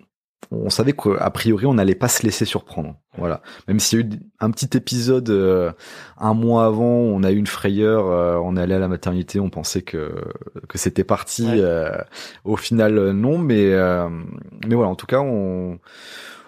on 0.51 0.69
savait 0.69 0.93
qu'a 0.93 1.29
priori, 1.31 1.65
on 1.65 1.73
n'allait 1.73 1.95
pas 1.95 2.07
se 2.07 2.21
laisser 2.23 2.45
surprendre. 2.45 2.95
Voilà. 3.19 3.41
Même 3.67 3.79
s'il 3.79 3.99
y 3.99 4.03
a 4.03 4.05
eu 4.05 4.09
un 4.39 4.49
petit 4.51 4.75
épisode 4.75 5.29
euh, 5.29 5.71
un 6.17 6.33
mois 6.33 6.65
avant, 6.65 6.85
on 6.85 7.21
a 7.23 7.31
eu 7.31 7.35
une 7.37 7.47
frayeur, 7.47 8.07
euh, 8.07 8.37
on 8.43 8.57
est 8.57 8.61
allé 8.61 8.73
à 8.73 8.79
la 8.79 8.87
maternité, 8.87 9.39
on 9.39 9.49
pensait 9.49 9.81
que 9.81 10.11
que 10.67 10.77
c'était 10.77 11.03
parti. 11.03 11.43
Ouais. 11.45 11.59
euh, 11.59 11.91
au 12.45 12.55
final, 12.55 12.97
euh, 12.97 13.13
non, 13.13 13.37
mais 13.37 13.73
euh, 13.73 14.09
mais 14.67 14.75
voilà. 14.75 14.89
En 14.89 14.95
tout 14.95 15.05
cas, 15.05 15.19
on 15.19 15.79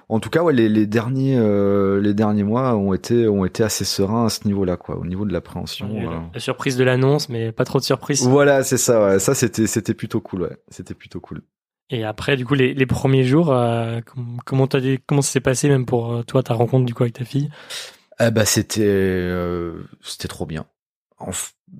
en 0.10 0.20
tout 0.20 0.30
cas, 0.30 0.44
ouais, 0.44 0.52
les, 0.52 0.68
les 0.68 0.88
derniers 0.88 1.38
euh, 1.38 2.02
les 2.02 2.14
derniers 2.14 2.44
mois 2.44 2.76
ont 2.76 2.94
été 2.94 3.28
ont 3.30 3.46
été 3.46 3.64
assez 3.64 3.86
sereins 3.86 4.26
à 4.26 4.30
ce 4.30 4.46
niveau-là, 4.46 4.76
quoi, 4.76 4.98
au 4.98 5.06
niveau 5.06 5.24
de 5.24 5.32
l'appréhension. 5.32 5.88
La, 5.94 6.24
la 6.34 6.40
surprise 6.40 6.76
de 6.76 6.84
l'annonce, 6.84 7.30
mais 7.30 7.52
pas 7.54 7.64
trop 7.64 7.80
de 7.80 7.84
surprise. 7.86 8.28
Voilà, 8.28 8.64
c'est 8.64 8.78
ça. 8.78 9.06
Ouais. 9.06 9.20
Ça, 9.20 9.36
c'était 9.36 9.68
c'était 9.68 9.94
plutôt 9.94 10.20
cool. 10.20 10.42
Ouais, 10.42 10.58
c'était 10.70 10.96
plutôt 10.96 11.22
cool. 11.22 11.42
Et 11.92 12.06
après, 12.06 12.38
du 12.38 12.46
coup, 12.46 12.54
les, 12.54 12.74
premiers 12.86 13.26
jours, 13.26 13.52
euh, 13.52 14.00
com- 14.02 14.38
comment 14.46 14.66
t'as 14.66 14.80
comment 15.06 15.22
ça 15.22 15.32
s'est 15.32 15.42
passé 15.42 15.68
même 15.68 15.86
pour 15.86 16.14
euh, 16.14 16.24
toi 16.24 16.42
ta 16.42 16.54
rencontre 16.54 16.86
du 16.86 16.94
coup 16.94 17.04
avec 17.04 17.14
ta 17.16 17.26
fille? 17.26 17.50
Eh 18.20 18.32
bah, 18.32 18.46
c'était 18.46 18.82
euh, 18.84 19.84
c'était 20.02 20.28
trop 20.28 20.46
bien. 20.46 20.66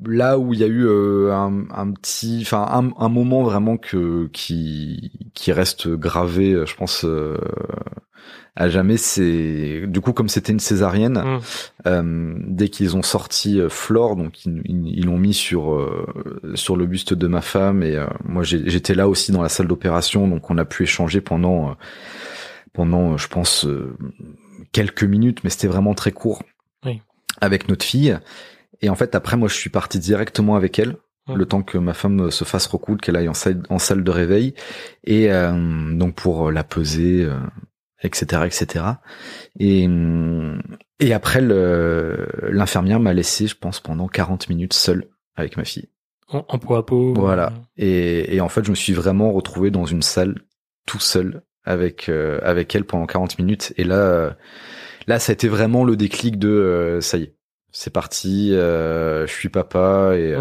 Là 0.06 0.40
où 0.40 0.54
il 0.54 0.60
y 0.60 0.64
a 0.64 0.68
eu 0.68 0.88
un, 1.30 1.66
un, 1.70 1.92
petit, 1.92 2.40
enfin 2.42 2.66
un, 2.70 2.92
un, 3.04 3.10
moment 3.10 3.44
vraiment 3.44 3.78
que 3.78 4.30
qui 4.32 5.12
qui 5.34 5.52
reste 5.52 5.90
gravé, 5.90 6.64
je 6.66 6.76
pense 6.76 7.06
à 8.56 8.70
jamais. 8.70 8.98
C'est 8.98 9.86
du 9.88 10.02
coup 10.02 10.14
comme 10.14 10.30
c'était 10.30 10.52
une 10.52 10.60
césarienne, 10.60 11.20
mmh. 11.20 11.40
euh, 11.88 12.34
dès 12.48 12.70
qu'ils 12.70 12.96
ont 12.96 13.02
sorti 13.02 13.60
euh, 13.60 13.70
Flore, 13.70 14.16
donc 14.16 14.46
ils 14.46 15.06
l'ont 15.06 15.18
mis 15.18 15.34
sur 15.34 15.74
euh, 15.74 16.06
sur 16.56 16.76
le 16.76 16.86
buste 16.86 17.14
de 17.14 17.28
ma 17.28 17.42
femme 17.42 17.84
et 17.84 17.98
moi 18.24 18.44
j'étais 18.44 18.94
là 18.94 19.08
aussi 19.08 19.32
dans 19.32 19.42
la 19.42 19.50
salle 19.50 19.68
d'opération, 19.68 20.28
donc 20.28 20.50
on 20.50 20.58
a 20.58 20.66
pu 20.66 20.84
échanger 20.84 21.22
pendant 21.22 21.76
pendant 22.74 23.18
je 23.18 23.28
pense 23.28 23.68
quelques 24.72 25.04
minutes, 25.04 25.44
mais 25.44 25.50
c'était 25.50 25.68
vraiment 25.68 25.94
très 25.94 26.12
court 26.12 26.44
oui. 26.86 27.02
avec 27.40 27.68
notre 27.68 27.86
fille. 27.86 28.18
Et 28.82 28.90
en 28.90 28.96
fait 28.96 29.16
après 29.16 29.38
moi 29.38 29.48
je 29.48 29.56
suis 29.56 29.70
parti 29.70 30.00
directement 30.00 30.56
avec 30.56 30.80
elle 30.80 30.98
le 31.34 31.46
temps 31.46 31.62
que 31.62 31.78
ma 31.78 31.94
femme 31.94 32.30
se 32.30 32.44
fasse 32.44 32.66
recoudre, 32.68 33.00
qu'elle 33.00 33.16
aille 33.16 33.30
en 33.30 33.34
salle, 33.34 33.64
en 33.70 33.80
salle 33.80 34.04
de 34.04 34.12
réveil, 34.12 34.54
et 35.06 35.30
donc 35.30 36.16
pour 36.16 36.52
la 36.52 36.66
peser, 36.66 37.26
etc., 38.04 38.42
etc. 38.46 38.86
Et, 39.60 39.88
et 41.00 41.14
après, 41.14 41.40
l'infirmière 41.42 43.00
m'a 43.00 43.14
laissé, 43.14 43.48
je 43.48 43.56
pense, 43.56 43.80
pendant 43.80 44.10
40 44.10 44.50
minutes 44.50 44.74
seul 44.74 45.08
avec 45.36 45.58
ma 45.58 45.64
fille. 45.64 45.90
En, 46.28 46.46
en 46.48 46.60
peau 46.60 46.76
à 46.76 46.86
peau. 46.86 47.14
Voilà. 47.14 47.48
Euh. 47.48 47.58
Et, 47.78 48.36
et 48.36 48.42
en 48.42 48.50
fait, 48.50 48.64
je 48.64 48.70
me 48.70 48.76
suis 48.76 48.94
vraiment 48.94 49.32
retrouvé 49.32 49.70
dans 49.72 49.86
une 49.86 50.02
salle 50.02 50.36
tout 50.86 51.00
seul 51.00 51.44
avec 51.64 52.10
euh, 52.10 52.40
avec 52.44 52.74
elle 52.76 52.86
pendant 52.86 53.06
40 53.06 53.38
minutes. 53.38 53.74
Et 53.78 53.84
là, 53.84 54.36
là, 55.08 55.20
ça 55.20 55.32
a 55.32 55.34
été 55.34 55.48
vraiment 55.48 55.84
le 55.84 55.96
déclic 55.96 56.40
de 56.40 56.50
euh, 56.50 57.02
ça 57.02 57.18
y 57.18 57.24
est, 57.24 57.36
c'est 57.72 57.94
parti. 57.94 58.50
je 58.52 59.26
suis 59.28 59.50
papa 59.50 60.14
et 60.16 60.36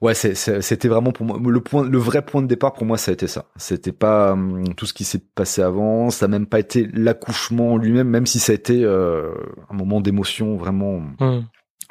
Ouais, 0.00 0.14
c'était 0.14 0.86
vraiment 0.86 1.10
pour 1.10 1.26
moi 1.26 1.40
le 1.44 1.60
point, 1.60 1.82
le 1.82 1.98
vrai 1.98 2.24
point 2.24 2.40
de 2.40 2.46
départ 2.46 2.72
pour 2.72 2.86
moi, 2.86 2.96
ça 2.96 3.10
a 3.10 3.14
été 3.14 3.26
ça. 3.26 3.46
C'était 3.56 3.92
pas 3.92 4.32
hum, 4.32 4.74
tout 4.76 4.86
ce 4.86 4.94
qui 4.94 5.02
s'est 5.02 5.18
passé 5.18 5.60
avant, 5.60 6.10
ça 6.10 6.28
n'a 6.28 6.38
même 6.38 6.46
pas 6.46 6.60
été 6.60 6.88
l'accouchement 6.92 7.76
lui-même, 7.76 8.08
même 8.08 8.26
si 8.26 8.38
ça 8.38 8.52
a 8.52 8.54
été 8.54 8.84
euh, 8.84 9.34
un 9.68 9.74
moment 9.74 10.00
d'émotion 10.00 10.56
vraiment 10.56 11.02
hum. 11.18 11.44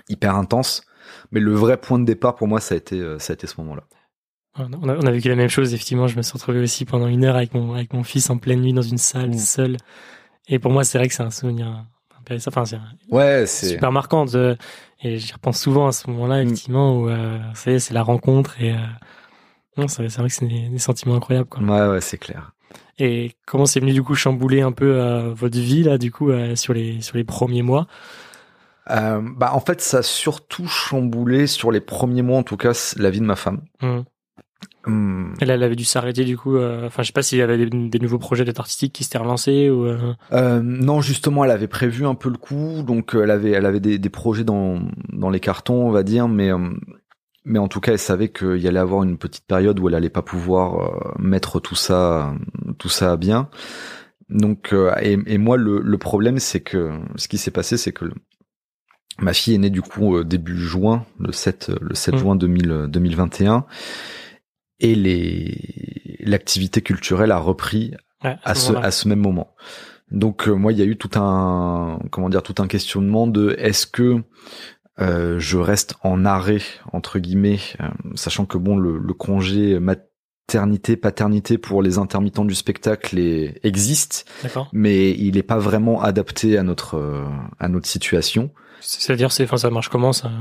hyper 0.07 0.35
intense. 0.35 0.83
Mais 1.31 1.41
le 1.41 1.53
vrai 1.53 1.75
point 1.75 1.99
de 1.99 2.05
départ 2.05 2.35
pour 2.35 2.47
moi, 2.47 2.61
ça 2.61 2.75
a 2.75 2.77
été, 2.77 2.97
euh, 2.97 3.19
ça 3.19 3.33
a 3.33 3.35
été 3.35 3.45
ce 3.45 3.59
moment-là. 3.59 3.83
On 4.55 4.89
a, 4.89 4.95
on 4.95 5.05
a, 5.05 5.11
vécu 5.11 5.27
la 5.27 5.35
même 5.35 5.49
chose. 5.49 5.73
Effectivement, 5.73 6.07
je 6.07 6.15
me 6.15 6.21
suis 6.21 6.33
retrouvé 6.33 6.59
aussi 6.59 6.85
pendant 6.85 7.07
une 7.07 7.25
heure 7.25 7.35
avec 7.35 7.53
mon 7.53 7.73
avec 7.73 7.93
mon 7.93 8.03
fils 8.03 8.29
en 8.29 8.37
pleine 8.37 8.61
nuit 8.61 8.73
dans 8.73 8.81
une 8.81 8.97
salle 8.97 9.31
mmh. 9.31 9.37
seul. 9.37 9.77
Et 10.47 10.59
pour 10.59 10.71
moi, 10.71 10.85
c'est 10.85 10.97
vrai 10.97 11.09
que 11.09 11.13
c'est 11.13 11.23
un 11.23 11.29
souvenir 11.29 11.85
Enfin, 12.47 12.65
c'est 12.65 12.77
ouais, 13.09 13.45
super 13.47 13.91
marquant. 13.91 14.25
Et 15.03 15.17
j'y 15.17 15.33
repense 15.33 15.59
souvent 15.59 15.87
à 15.87 15.91
ce 15.91 16.09
moment-là, 16.09 16.37
mm. 16.37 16.47
effectivement, 16.47 16.99
où 16.99 17.09
euh, 17.09 17.39
c'est 17.53 17.91
la 17.91 18.03
rencontre 18.03 18.61
et 18.61 18.73
euh, 18.73 18.77
non, 19.77 19.87
c'est 19.87 20.07
vrai 20.07 20.27
que 20.27 20.33
c'est 20.33 20.47
des, 20.47 20.79
sentiments 20.79 21.15
incroyables. 21.15 21.47
Quoi. 21.47 21.61
Ouais, 21.61 21.87
ouais, 21.87 22.01
c'est 22.01 22.17
clair. 22.17 22.53
Et 22.97 23.33
comment 23.45 23.67
c'est 23.67 23.79
venu 23.79 23.93
du 23.93 24.01
coup 24.01 24.15
chambouler 24.15 24.61
un 24.61 24.71
peu 24.71 24.99
euh, 24.99 25.31
votre 25.33 25.57
vie 25.57 25.83
là, 25.83 25.99
du 25.99 26.11
coup, 26.11 26.31
euh, 26.31 26.55
sur 26.55 26.73
les 26.73 26.99
sur 27.01 27.15
les 27.15 27.23
premiers 27.23 27.61
mois? 27.61 27.87
Euh, 28.89 29.21
Bah, 29.21 29.51
en 29.53 29.59
fait, 29.59 29.81
ça 29.81 29.99
a 29.99 30.03
surtout 30.03 30.67
chamboulé 30.67 31.45
sur 31.45 31.71
les 31.71 31.79
premiers 31.79 32.23
mois, 32.23 32.39
en 32.39 32.43
tout 32.43 32.57
cas, 32.57 32.93
la 32.97 33.09
vie 33.11 33.19
de 33.19 33.25
ma 33.25 33.35
femme. 33.35 33.61
Mmh. 33.81 33.99
Hmm. 34.87 35.33
Elle, 35.41 35.49
elle 35.49 35.63
avait 35.63 35.75
dû 35.75 35.83
s'arrêter 35.83 36.23
du 36.23 36.37
coup. 36.37 36.55
Euh, 36.55 36.87
enfin, 36.87 37.03
je 37.03 37.07
sais 37.07 37.13
pas 37.13 37.21
s'il 37.21 37.37
y 37.37 37.41
avait 37.41 37.57
des, 37.57 37.99
nouveaux 37.99 38.19
projets 38.19 38.45
d'être 38.45 38.59
artistique 38.59 38.93
qui 38.93 39.03
s'étaient 39.03 39.17
relancés 39.17 39.69
ou. 39.69 39.85
Euh... 39.85 40.13
Euh, 40.31 40.61
non, 40.63 41.01
justement, 41.01 41.43
elle 41.43 41.51
avait 41.51 41.67
prévu 41.67 42.05
un 42.05 42.15
peu 42.15 42.29
le 42.29 42.37
coup, 42.37 42.83
donc 42.83 43.15
elle 43.15 43.31
avait, 43.31 43.51
elle 43.51 43.65
avait 43.65 43.81
des, 43.81 43.99
des, 43.99 44.09
projets 44.09 44.45
dans 44.45 44.79
dans 45.11 45.29
les 45.29 45.39
cartons, 45.41 45.87
on 45.87 45.91
va 45.91 46.03
dire, 46.03 46.27
mais 46.27 46.51
mais 47.43 47.59
en 47.59 47.67
tout 47.67 47.81
cas, 47.81 47.91
elle 47.91 47.99
savait 47.99 48.29
qu'il 48.29 48.57
y 48.57 48.67
allait 48.67 48.79
avoir 48.79 49.03
une 49.03 49.17
petite 49.17 49.45
période 49.45 49.79
où 49.79 49.89
elle 49.89 49.95
allait 49.95 50.09
pas 50.09 50.21
pouvoir 50.21 51.17
mettre 51.19 51.59
tout 51.59 51.75
ça, 51.75 52.33
tout 52.77 52.89
ça 52.89 53.11
à 53.11 53.17
bien. 53.17 53.49
Donc, 54.29 54.73
et, 55.01 55.17
et, 55.25 55.37
moi, 55.37 55.55
le, 55.55 55.79
le 55.79 55.97
problème, 55.97 56.39
c'est 56.39 56.59
que 56.59 56.91
ce 57.15 57.29
qui 57.29 57.37
s'est 57.37 57.51
passé, 57.51 57.77
c'est 57.77 57.93
que 57.93 58.05
ma 59.19 59.33
fille 59.33 59.55
est 59.55 59.59
née 59.59 59.69
du 59.69 59.81
coup 59.81 60.23
début 60.23 60.57
juin, 60.57 61.05
le 61.19 61.31
7 61.31 61.71
le 61.81 61.95
7 61.95 62.15
mmh. 62.15 62.17
juin 62.17 62.35
2000, 62.35 62.87
2021 62.89 63.65
et 64.79 64.95
les 64.95 66.17
l'activité 66.19 66.81
culturelle 66.81 67.31
a 67.31 67.37
repris 67.37 67.93
à 68.21 68.55
ce 68.55 68.73
à 68.73 68.91
ce 68.91 69.07
même 69.07 69.19
moment. 69.19 69.55
Donc 70.11 70.47
euh, 70.47 70.53
moi 70.53 70.71
il 70.71 70.79
y 70.79 70.81
a 70.81 70.85
eu 70.85 70.97
tout 70.97 71.11
un 71.19 71.99
comment 72.11 72.29
dire 72.29 72.43
tout 72.43 72.55
un 72.59 72.67
questionnement 72.67 73.27
de 73.27 73.55
est-ce 73.59 73.87
que 73.87 74.23
euh, 74.99 75.37
je 75.39 75.57
reste 75.57 75.95
en 76.01 76.25
arrêt 76.25 76.61
entre 76.91 77.19
guillemets, 77.19 77.59
euh, 77.81 77.87
sachant 78.15 78.45
que 78.45 78.57
bon 78.57 78.77
le, 78.77 78.97
le, 78.97 79.13
congé 79.13 79.79
maternité 79.79 80.95
paternité 80.95 81.57
pour 81.57 81.83
les 81.83 81.97
intermittents 81.97 82.45
du 82.45 82.55
spectacle 82.55 83.19
est, 83.19 83.59
existe, 83.63 84.25
mais 84.71 85.11
il 85.11 85.35
n'est 85.35 85.43
pas 85.43 85.59
vraiment 85.59 86.01
adapté 86.01 86.57
à 86.57 86.63
notre 86.63 87.27
à 87.59 87.67
notre 87.67 87.87
situation. 87.87 88.51
C'est-à-dire 88.79 89.31
c'est 89.31 89.43
enfin 89.43 89.57
ça 89.57 89.69
marche 89.69 89.89
comment 89.89 90.13
ça? 90.13 90.31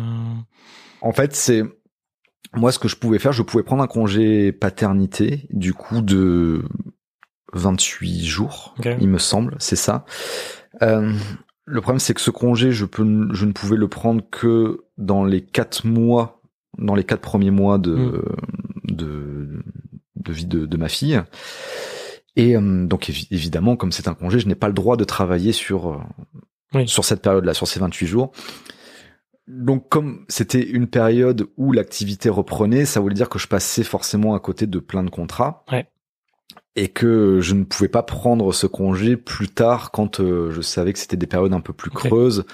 En 1.01 1.13
fait 1.13 1.35
c'est 1.35 1.65
moi, 2.55 2.73
ce 2.73 2.79
que 2.79 2.89
je 2.89 2.97
pouvais 2.97 3.19
faire, 3.19 3.33
je 3.33 3.43
pouvais 3.43 3.63
prendre 3.63 3.83
un 3.83 3.87
congé 3.87 4.53
paternité, 4.53 5.47
du 5.51 5.75
coup 5.75 6.01
de 6.01 6.63
28 7.53 8.25
jours, 8.25 8.75
il 9.01 9.09
me 9.09 9.19
semble, 9.19 9.57
c'est 9.59 9.77
ça. 9.77 10.05
Euh, 10.83 11.13
le 11.65 11.81
problème, 11.81 11.99
c'est 11.99 12.15
que 12.15 12.21
ce 12.21 12.31
congé, 12.31 12.73
je 12.73 12.85
peux, 12.85 13.29
je 13.33 13.45
ne 13.45 13.53
pouvais 13.53 13.77
le 13.77 13.89
prendre 13.89 14.23
que 14.31 14.85
dans 14.99 15.25
les 15.25 15.43
quatre 15.43 15.87
mois, 15.87 16.41
dans 16.79 16.95
les 16.95 17.05
quatre 17.05 17.21
premiers 17.21 17.51
mois 17.51 17.79
de 17.79 17.95
hmm. 17.95 18.95
de, 18.95 19.63
de, 20.17 20.33
vie 20.33 20.47
de, 20.47 20.67
de, 20.67 20.77
ma 20.77 20.89
fille. 20.89 21.21
Et 22.37 22.57
euh, 22.57 22.87
donc 22.87 23.09
évidemment, 23.31 23.77
comme 23.77 23.93
c'est 23.93 24.09
un 24.09 24.15
congé, 24.15 24.39
je 24.39 24.47
n'ai 24.47 24.55
pas 24.55 24.69
le 24.69 24.75
droit 24.75 24.97
de 24.97 25.05
travailler 25.05 25.53
sur 25.53 26.01
euh, 26.75 26.87
sur 26.87 27.05
cette 27.05 27.23
période-là, 27.23 27.55
sur 27.55 27.67
ces 27.67 27.81
28 27.81 28.07
jours 28.07 28.33
donc 29.49 29.89
comme 29.89 30.25
c'était 30.29 30.63
une 30.63 30.89
période 30.89 31.47
où 31.57 31.73
l'activité 31.73 32.29
reprenait, 32.29 32.85
ça 32.85 33.01
voulait 33.01 33.15
dire 33.15 33.29
que 33.29 33.39
je 33.39 33.47
passais 33.47 33.85
forcément 33.85 34.35
à 34.35 34.41
côté 34.41 34.67
de 34.67 34.79
plein 34.79 35.05
de 35.05 35.11
contrats. 35.11 35.65
Et 36.75 36.89
que 36.89 37.41
je 37.41 37.55
ne 37.55 37.65
pouvais 37.65 37.89
pas 37.89 38.03
prendre 38.03 38.53
ce 38.53 38.67
congé 38.67 39.17
plus 39.17 39.49
tard 39.49 39.93
quand 39.93 40.21
euh, 40.21 40.51
je 40.51 40.61
savais 40.61 40.93
que 40.93 40.99
c'était 40.99 41.17
des 41.17 41.27
périodes 41.27 41.55
un 41.55 41.61
peu 41.61 41.73
plus 41.73 41.91
creuses. 41.91 42.45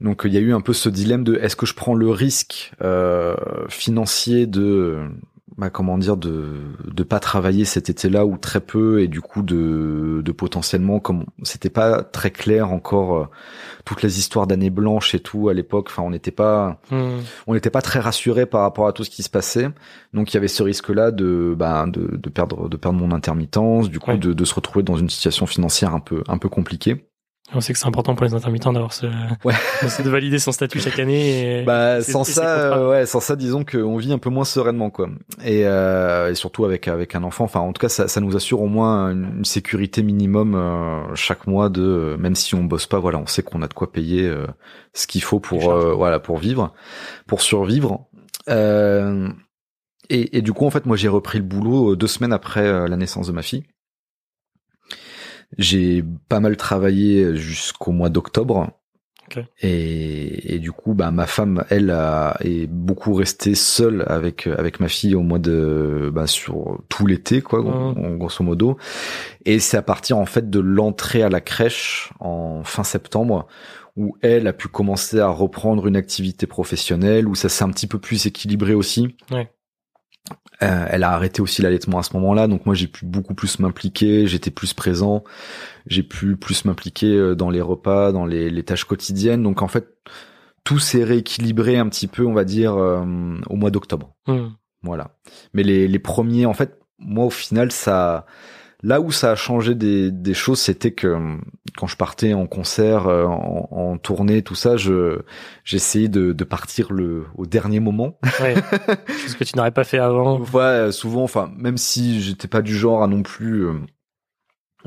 Donc 0.00 0.22
il 0.24 0.32
y 0.32 0.36
a 0.36 0.40
eu 0.40 0.52
un 0.52 0.60
peu 0.60 0.72
ce 0.72 0.88
dilemme 0.88 1.22
de 1.22 1.36
est-ce 1.36 1.54
que 1.54 1.66
je 1.66 1.74
prends 1.74 1.94
le 1.94 2.10
risque 2.10 2.72
euh, 2.82 3.36
financier 3.68 4.46
de 4.46 5.08
bah, 5.56 5.70
comment 5.70 5.98
dire 5.98 6.16
de 6.16 6.54
de 6.84 7.02
pas 7.04 7.20
travailler 7.20 7.64
cet 7.64 7.88
été-là 7.88 8.26
ou 8.26 8.36
très 8.38 8.60
peu 8.60 9.00
et 9.00 9.08
du 9.08 9.20
coup 9.20 9.42
de 9.42 10.20
de 10.24 10.32
potentiellement 10.32 10.98
comme 10.98 11.26
c'était 11.44 11.70
pas 11.70 12.02
très 12.02 12.32
clair 12.32 12.72
encore 12.72 13.16
euh, 13.16 13.26
toutes 13.84 14.02
les 14.02 14.18
histoires 14.18 14.48
d'années 14.48 14.70
blanches 14.70 15.14
et 15.14 15.20
tout 15.20 15.48
à 15.48 15.54
l'époque 15.54 15.88
enfin 15.90 16.02
on 16.02 16.10
n'était 16.10 16.32
pas 16.32 16.80
hmm. 16.90 17.18
on 17.46 17.54
n'était 17.54 17.70
pas 17.70 17.82
très 17.82 18.00
rassuré 18.00 18.46
par 18.46 18.62
rapport 18.62 18.88
à 18.88 18.92
tout 18.92 19.04
ce 19.04 19.10
qui 19.10 19.22
se 19.22 19.30
passait. 19.30 19.68
Donc 20.12 20.32
il 20.32 20.34
y 20.34 20.38
avait 20.38 20.48
ce 20.48 20.62
risque 20.62 20.88
là 20.88 21.12
de 21.12 21.54
bah 21.56 21.86
de, 21.86 22.16
de 22.16 22.28
perdre 22.30 22.68
de 22.68 22.76
perdre 22.76 22.98
mon 22.98 23.12
intermittence 23.12 23.88
du 23.90 24.00
coup 24.00 24.16
de, 24.16 24.32
de 24.32 24.44
se 24.44 24.54
retrouver 24.54 24.82
dans 24.82 24.96
une 24.96 25.10
situation 25.10 25.46
financière 25.46 25.94
un 25.94 26.00
peu 26.00 26.24
un 26.26 26.38
peu 26.38 26.48
compliquée 26.48 27.06
on 27.52 27.60
sait 27.60 27.74
que 27.74 27.78
c'est 27.78 27.86
important 27.86 28.14
pour 28.14 28.24
les 28.24 28.32
intermittents 28.32 28.72
d'avoir 28.72 28.92
ce, 28.92 29.06
ouais. 29.44 29.54
de 30.02 30.08
valider 30.08 30.38
son 30.38 30.50
statut 30.50 30.80
chaque 30.80 30.98
année. 30.98 31.60
Et, 31.60 31.64
bah 31.64 32.00
sans 32.00 32.24
ça, 32.24 32.88
ouais, 32.88 33.04
sans 33.04 33.20
ça, 33.20 33.36
disons 33.36 33.64
qu'on 33.64 33.96
vit 33.98 34.12
un 34.12 34.18
peu 34.18 34.30
moins 34.30 34.44
sereinement, 34.44 34.88
quoi. 34.90 35.10
Et, 35.44 35.66
euh, 35.66 36.30
et 36.30 36.34
surtout 36.34 36.64
avec 36.64 36.88
avec 36.88 37.14
un 37.14 37.22
enfant. 37.22 37.44
Enfin, 37.44 37.60
en 37.60 37.72
tout 37.72 37.80
cas, 37.80 37.90
ça, 37.90 38.08
ça 38.08 38.20
nous 38.20 38.34
assure 38.34 38.62
au 38.62 38.66
moins 38.66 39.10
une, 39.10 39.44
sécurité 39.44 40.02
minimum 40.02 40.54
euh, 40.54 41.14
chaque 41.14 41.46
mois 41.46 41.68
de, 41.68 42.16
même 42.18 42.34
si 42.34 42.54
on 42.54 42.64
bosse 42.64 42.86
pas, 42.86 42.98
voilà, 42.98 43.18
on 43.18 43.26
sait 43.26 43.42
qu'on 43.42 43.60
a 43.60 43.68
de 43.68 43.74
quoi 43.74 43.92
payer 43.92 44.26
euh, 44.26 44.46
ce 44.94 45.06
qu'il 45.06 45.22
faut 45.22 45.38
pour 45.38 45.70
euh, 45.70 45.92
voilà 45.92 46.20
pour 46.20 46.38
vivre, 46.38 46.72
pour 47.26 47.42
survivre. 47.42 48.06
et, 48.48 49.18
et 50.08 50.42
du 50.42 50.52
coup, 50.54 50.64
en 50.64 50.70
fait, 50.70 50.86
moi, 50.86 50.96
j'ai 50.96 51.08
repris 51.08 51.38
le 51.38 51.44
boulot 51.44 51.94
deux 51.94 52.06
semaines 52.06 52.32
après 52.32 52.88
la 52.88 52.96
naissance 52.96 53.26
de 53.26 53.32
ma 53.32 53.42
fille. 53.42 53.64
J'ai 55.58 56.04
pas 56.28 56.40
mal 56.40 56.56
travaillé 56.56 57.36
jusqu'au 57.36 57.92
mois 57.92 58.08
d'octobre. 58.08 58.70
Et, 59.62 60.54
et, 60.54 60.58
du 60.58 60.70
coup, 60.70 60.94
bah, 60.94 61.10
ma 61.10 61.26
femme, 61.26 61.64
elle, 61.70 61.90
a, 61.90 62.36
est 62.40 62.66
beaucoup 62.66 63.14
restée 63.14 63.54
seule 63.54 64.04
avec 64.06 64.46
avec 64.46 64.80
ma 64.80 64.88
fille 64.88 65.14
au 65.14 65.22
mois 65.22 65.38
de, 65.38 66.10
bah, 66.12 66.26
sur 66.26 66.78
tout 66.88 67.06
l'été, 67.06 67.40
quoi, 67.40 67.62
mmh. 67.62 68.18
grosso 68.18 68.44
modo. 68.44 68.76
Et 69.44 69.58
c'est 69.58 69.76
à 69.76 69.82
partir 69.82 70.18
en 70.18 70.26
fait 70.26 70.50
de 70.50 70.60
l'entrée 70.60 71.22
à 71.22 71.30
la 71.30 71.40
crèche 71.40 72.12
en 72.20 72.62
fin 72.64 72.84
septembre 72.84 73.46
où 73.96 74.16
elle 74.22 74.46
a 74.46 74.52
pu 74.52 74.68
commencer 74.68 75.20
à 75.20 75.28
reprendre 75.28 75.86
une 75.86 75.96
activité 75.96 76.46
professionnelle, 76.46 77.28
où 77.28 77.34
ça 77.34 77.48
s'est 77.48 77.64
un 77.64 77.70
petit 77.70 77.86
peu 77.86 77.98
plus 77.98 78.26
équilibré 78.26 78.74
aussi. 78.74 79.16
Ouais. 79.30 79.50
Euh, 80.62 80.86
elle 80.88 81.02
a 81.02 81.10
arrêté 81.10 81.42
aussi 81.42 81.62
l'allaitement 81.62 81.98
à 81.98 82.02
ce 82.02 82.12
moment-là, 82.14 82.46
donc 82.46 82.64
moi 82.64 82.74
j'ai 82.74 82.86
pu 82.86 83.04
beaucoup 83.04 83.34
plus 83.34 83.58
m'impliquer, 83.58 84.26
j'étais 84.28 84.52
plus 84.52 84.72
présent, 84.72 85.24
j'ai 85.86 86.04
pu 86.04 86.36
plus 86.36 86.64
m'impliquer 86.64 87.12
euh, 87.12 87.34
dans 87.34 87.50
les 87.50 87.60
repas, 87.60 88.12
dans 88.12 88.24
les, 88.24 88.62
tâches 88.62 88.84
quotidiennes. 88.84 89.42
Donc 89.42 89.62
en 89.62 89.68
fait, 89.68 89.88
tout 90.62 90.78
s'est 90.78 91.04
rééquilibré 91.04 91.76
un 91.76 91.88
petit 91.88 92.06
peu, 92.06 92.24
on 92.24 92.32
va 92.32 92.44
dire, 92.44 92.76
euh, 92.76 93.04
au 93.48 93.56
mois 93.56 93.70
d'octobre. 93.70 94.14
Hmm. 94.26 94.50
Voilà. 94.82 95.16
Mais 95.54 95.64
les, 95.64 95.88
les 95.88 95.98
premiers, 95.98 96.46
en 96.46 96.54
fait, 96.54 96.78
moi 96.98 97.24
au 97.24 97.30
final, 97.30 97.72
ça, 97.72 98.26
là 98.84 99.00
où 99.00 99.10
ça 99.10 99.32
a 99.32 99.34
changé 99.34 99.74
des, 99.74 100.10
des 100.12 100.34
choses, 100.34 100.60
c'était 100.60 100.92
que 100.92 101.16
quand 101.76 101.86
je 101.88 101.96
partais 101.96 102.34
en 102.34 102.46
concert, 102.46 103.08
euh, 103.08 103.24
en, 103.24 103.68
en 103.72 103.98
tournée, 103.98 104.42
tout 104.42 104.54
ça, 104.54 104.76
je 104.76 105.20
j'essayais 105.64 106.08
de, 106.08 106.32
de 106.32 106.44
partir 106.44 106.92
le 106.92 107.24
au 107.36 107.46
dernier 107.46 107.80
moment. 107.80 108.18
Ouais. 108.40 108.54
ce 109.26 109.34
que 109.34 109.44
tu 109.44 109.56
n'aurais 109.56 109.72
pas 109.72 109.84
fait 109.84 109.98
avant. 109.98 110.38
Ouais, 110.52 110.92
souvent, 110.92 111.22
enfin, 111.24 111.50
même 111.56 111.78
si 111.78 112.20
j'étais 112.20 112.48
pas 112.48 112.62
du 112.62 112.76
genre 112.76 113.02
à 113.02 113.08
non 113.08 113.22
plus. 113.22 113.66
euh, 113.66 113.72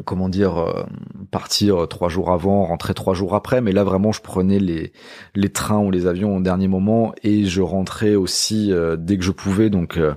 comment 0.05 0.29
dire 0.29 0.57
euh, 0.57 0.83
partir 1.31 1.88
trois 1.88 2.07
jours 2.10 2.29
avant 2.31 2.63
rentrer 2.65 2.93
trois 2.93 3.15
jours 3.15 3.33
après 3.33 3.62
mais 3.62 3.71
là 3.71 3.83
vraiment 3.83 4.12
je 4.12 4.21
prenais 4.21 4.60
les 4.60 4.93
les 5.33 5.49
trains 5.49 5.79
ou 5.79 5.89
les 5.89 6.05
avions 6.05 6.38
au 6.38 6.39
dernier 6.41 6.67
moment 6.67 7.13
et 7.23 7.45
je 7.45 7.62
rentrais 7.63 8.13
aussi 8.13 8.71
euh, 8.71 8.95
dès 8.95 9.17
que 9.17 9.23
je 9.23 9.31
pouvais 9.31 9.71
donc 9.71 9.97
euh, 9.97 10.13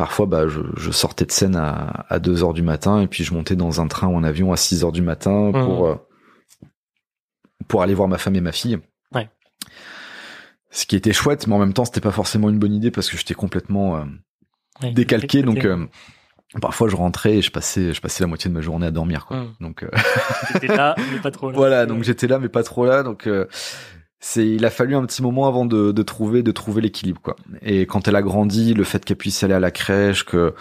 parfois 0.00 0.24
bah 0.24 0.48
je, 0.48 0.60
je 0.78 0.90
sortais 0.90 1.26
de 1.26 1.30
scène 1.30 1.56
à 1.56 2.06
à 2.08 2.18
deux 2.20 2.42
heures 2.42 2.54
du 2.54 2.62
matin 2.62 3.02
et 3.02 3.06
puis 3.06 3.22
je 3.22 3.34
montais 3.34 3.54
dans 3.54 3.82
un 3.82 3.86
train 3.86 4.06
ou 4.08 4.16
un 4.16 4.24
avion 4.24 4.50
à 4.50 4.56
6 4.56 4.82
heures 4.82 4.92
du 4.92 5.02
matin 5.02 5.50
pour 5.52 5.86
euh, 5.88 5.94
pour 7.68 7.82
aller 7.82 7.92
voir 7.92 8.08
ma 8.08 8.16
femme 8.16 8.34
et 8.34 8.40
ma 8.40 8.52
fille 8.52 8.78
Ouais. 9.14 9.28
ce 10.70 10.86
qui 10.86 10.96
était 10.96 11.12
chouette 11.12 11.46
mais 11.46 11.54
en 11.54 11.58
même 11.58 11.74
temps 11.74 11.84
c'était 11.84 12.00
pas 12.00 12.12
forcément 12.12 12.48
une 12.48 12.58
bonne 12.58 12.72
idée 12.72 12.90
parce 12.90 13.10
que 13.10 13.18
j'étais 13.18 13.34
complètement 13.34 13.96
euh, 13.98 14.04
Ouais. 14.82 14.92
décalqué 14.92 15.42
donc 15.42 15.66
euh, 15.66 15.86
parfois 16.62 16.88
je 16.88 16.96
rentrais 16.96 17.34
et 17.36 17.42
je 17.42 17.50
passais 17.50 17.92
je 17.92 18.00
passais 18.00 18.22
la 18.24 18.26
moitié 18.26 18.48
de 18.48 18.54
ma 18.54 18.62
journée 18.62 18.86
à 18.86 18.90
dormir 18.90 19.26
quoi 19.26 19.36
Hmm. 19.42 19.52
donc 19.60 19.84
T'étais 20.54 20.68
là, 20.68 20.94
mais 21.12 21.18
pas 21.20 21.30
trop 21.30 21.50
là. 21.50 21.56
voilà 21.58 21.84
donc 21.84 22.04
j'étais 22.04 22.26
là 22.26 22.38
mais 22.38 22.48
pas 22.48 22.62
trop 22.62 22.86
là 22.86 23.02
donc 23.02 23.28
c'est 24.20 24.46
il 24.46 24.64
a 24.64 24.70
fallu 24.70 24.94
un 24.94 25.04
petit 25.06 25.22
moment 25.22 25.46
avant 25.48 25.64
de, 25.64 25.92
de 25.92 26.02
trouver 26.02 26.42
de 26.42 26.52
trouver 26.52 26.82
l'équilibre 26.82 27.20
quoi 27.22 27.36
et 27.62 27.86
quand 27.86 28.06
elle 28.06 28.16
a 28.16 28.22
grandi 28.22 28.74
le 28.74 28.84
fait 28.84 29.04
qu'elle 29.04 29.16
puisse 29.16 29.42
aller 29.42 29.54
à 29.54 29.60
la 29.60 29.70
crèche 29.70 30.24
que 30.24 30.54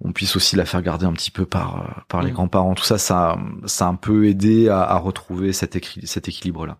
on 0.00 0.12
puisse 0.12 0.34
aussi 0.36 0.56
la 0.56 0.64
faire 0.64 0.82
garder 0.82 1.06
un 1.06 1.12
petit 1.12 1.30
peu 1.30 1.44
par 1.46 1.76
euh, 1.82 2.00
par 2.08 2.22
les 2.22 2.30
Mm. 2.30 2.34
grands-parents 2.34 2.74
tout 2.74 2.84
ça 2.84 2.98
ça 2.98 3.38
ça 3.66 3.86
a 3.86 3.88
un 3.90 3.94
peu 3.94 4.26
aidé 4.26 4.68
à, 4.68 4.82
à 4.82 4.96
retrouver 4.98 5.52
cet, 5.52 5.76
équil- 5.76 6.06
cet 6.06 6.28
équilibre 6.28 6.66
là 6.66 6.78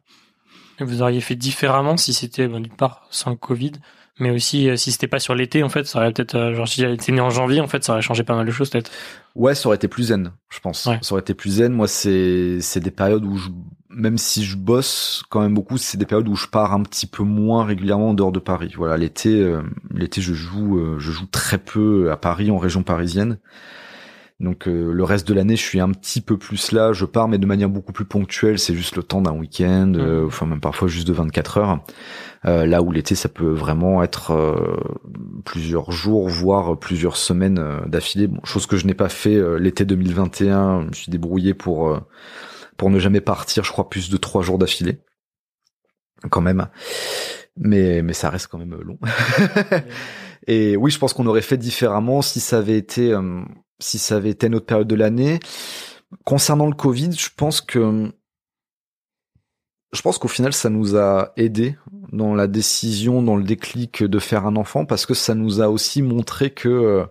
Et 0.81 0.85
Vous 0.85 1.03
auriez 1.03 1.21
fait 1.21 1.37
différemment 1.37 1.97
si 1.97 2.13
c'était, 2.13 2.49
bon, 2.49 2.59
d'une 2.61 2.75
part, 2.75 3.07
sans 3.11 3.31
le 3.31 3.37
Covid, 3.37 3.73
mais 4.19 4.31
aussi 4.31 4.69
euh, 4.69 4.77
si 4.77 4.91
c'était 4.91 5.07
pas 5.07 5.21
sur 5.21 5.35
l'été, 5.37 5.63
en 5.63 5.69
fait, 5.69 5.85
ça 5.87 6.01
aurait 6.01 6.13
peut-être, 6.13 6.35
euh, 6.35 6.55
genre, 6.55 6.67
si 6.67 6.81
j'avais 6.81 6.95
été 6.95 7.13
né 7.13 7.21
en 7.21 7.31
janvier, 7.31 7.61
en 7.61 7.69
fait, 7.69 7.85
ça 7.85 7.93
aurait 7.93 8.03
changé 8.03 8.25
pas 8.25 8.35
mal 8.35 8.45
de 8.47 8.51
choses, 8.51 8.71
peut-être. 8.71 8.91
Ouais, 9.37 9.55
ça 9.55 9.69
aurait 9.69 9.77
été 9.77 9.87
plus 9.87 10.05
zen, 10.09 10.33
je 10.51 10.59
pense. 10.59 10.87
Ouais. 10.87 10.99
Ça 11.01 11.13
aurait 11.15 11.21
été 11.23 11.35
plus 11.35 11.51
zen. 11.59 11.73
Moi, 11.73 11.87
c'est 11.87 12.59
c'est 12.61 12.81
des 12.81 12.91
périodes 12.91 13.25
où 13.25 13.37
je, 13.37 13.51
même 13.95 14.19
si 14.19 14.45
je 14.45 14.57
bosse 14.57 15.23
quand 15.31 15.41
même 15.41 15.55
beaucoup, 15.55 15.79
c'est 15.79 15.99
des 15.99 16.07
périodes 16.07 16.29
où 16.29 16.37
je 16.37 16.47
pars 16.47 16.73
un 16.73 16.83
petit 16.83 17.07
peu 17.07 17.23
moins 17.23 17.65
régulièrement 17.65 18.11
en 18.11 18.15
dehors 18.15 18.33
de 18.33 18.41
Paris. 18.41 18.75
Voilà, 18.77 18.97
l'été, 18.97 19.41
euh, 19.41 19.63
l'été, 19.93 20.21
je 20.21 20.35
joue, 20.35 20.79
euh, 20.79 20.99
je 20.99 21.13
joue 21.13 21.27
très 21.27 21.59
peu 21.59 22.11
à 22.11 22.17
Paris, 22.17 22.51
en 22.51 22.59
région 22.59 22.83
parisienne. 22.83 23.39
Donc 24.41 24.67
euh, 24.67 24.93
le 24.93 25.05
reste 25.05 25.29
de 25.29 25.35
l'année, 25.35 25.55
je 25.55 25.63
suis 25.63 25.81
un 25.81 25.91
petit 25.91 26.21
peu 26.21 26.37
plus 26.37 26.73
là. 26.73 26.93
Je 26.93 27.05
pars, 27.05 27.29
mais 27.29 27.39
de 27.39 27.47
manière 27.47 27.69
beaucoup 27.69 27.93
plus 27.93 28.05
ponctuelle. 28.05 28.59
C'est 28.59 28.75
juste 28.75 28.97
le 28.97 29.03
temps 29.03 29.23
d'un 29.23 29.33
week-end, 29.33 29.93
euh, 29.95 30.27
enfin 30.27 30.45
même 30.45 30.61
parfois 30.61 30.89
juste 30.89 31.07
de 31.07 31.13
24 31.13 31.59
heures. 31.59 31.81
Euh, 32.45 32.67
là 32.67 32.83
où 32.83 32.91
l'été, 32.91 33.15
ça 33.15 33.29
peut 33.29 33.51
vraiment 33.51 34.03
être 34.03 34.33
euh, 34.33 34.77
plusieurs 35.45 35.93
jours, 35.93 36.29
voire 36.29 36.77
plusieurs 36.79 37.17
semaines 37.17 37.63
d'affilée. 37.87 38.27
Bon, 38.27 38.41
chose 38.45 38.67
que 38.67 38.77
je 38.77 38.87
n'ai 38.87 38.95
pas 38.95 39.09
fait 39.09 39.37
euh, 39.37 39.57
l'été 39.57 39.85
2021. 39.85 40.83
Je 40.83 40.87
me 40.89 40.93
suis 40.93 41.11
débrouillé 41.11 41.55
pour 41.55 41.89
euh, 41.89 42.01
pour 42.77 42.91
ne 42.91 42.99
jamais 42.99 43.21
partir. 43.21 43.65
Je 43.65 43.73
crois 43.73 43.89
plus 43.89 44.11
de 44.11 44.17
trois 44.17 44.43
jours 44.43 44.59
d'affilée, 44.59 45.01
quand 46.31 46.41
même. 46.41 46.69
Mais 47.57 48.03
mais 48.03 48.13
ça 48.13 48.31
reste 48.31 48.49
quand 48.49 48.59
même 48.59 48.75
long. 48.75 48.99
Et 50.47 50.77
oui, 50.77 50.91
je 50.91 50.99
pense 50.99 51.13
qu'on 51.13 51.27
aurait 51.27 51.43
fait 51.43 51.57
différemment 51.57 52.21
si 52.21 52.41
ça 52.41 52.59
avait 52.59 52.77
été 52.77 53.13
euh, 53.13 53.43
si 53.79 53.99
ça 53.99 54.17
avait 54.17 54.31
été 54.31 54.47
une 54.47 54.57
autre 54.57 54.67
période 54.67 54.89
de 54.89 54.95
l'année. 54.95 55.41
Concernant 56.25 56.67
le 56.67 56.75
Covid, 56.75 57.13
je 57.13 57.31
pense 57.35 57.61
que 57.61 58.13
je 59.93 60.03
pense 60.03 60.19
qu'au 60.19 60.29
final, 60.29 60.53
ça 60.53 60.71
nous 60.71 60.97
a 60.97 61.33
aidé 61.37 61.77
dans 62.13 62.35
la 62.35 62.47
décision, 62.49 63.23
dans 63.23 63.37
le 63.37 63.45
déclic 63.45 64.03
de 64.03 64.19
faire 64.19 64.47
un 64.47 64.57
enfant, 64.57 64.85
parce 64.85 65.07
que 65.07 65.15
ça 65.15 65.35
nous 65.35 65.61
a 65.61 65.69
aussi 65.69 66.03
montré 66.03 66.51
que 66.51 66.69
euh, 66.69 67.07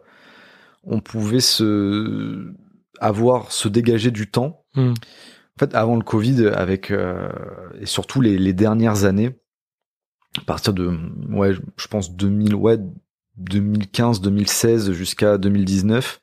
on 0.84 1.00
pouvait 1.00 1.40
se 1.40 2.54
avoir 3.00 3.52
se 3.52 3.68
dégager 3.68 4.12
du 4.12 4.30
temps. 4.30 4.66
Hmm. 4.76 4.94
En 5.58 5.60
fait, 5.60 5.76
avant 5.76 5.96
le 5.96 6.04
Covid, 6.04 6.48
avec 6.48 6.90
euh, 6.90 7.30
et 7.80 7.86
surtout 7.86 8.22
les, 8.22 8.54
dernières 8.54 9.06
années, 9.06 9.38
à 10.38 10.46
partir 10.46 10.74
de 10.74 10.98
ouais, 11.30 11.54
je 11.78 11.88
pense 11.88 12.16
2000 12.16 12.56
ouais 12.56 12.80
2015, 13.38 14.22
2016 14.22 14.92
jusqu'à 14.92 15.38
2019, 15.38 16.22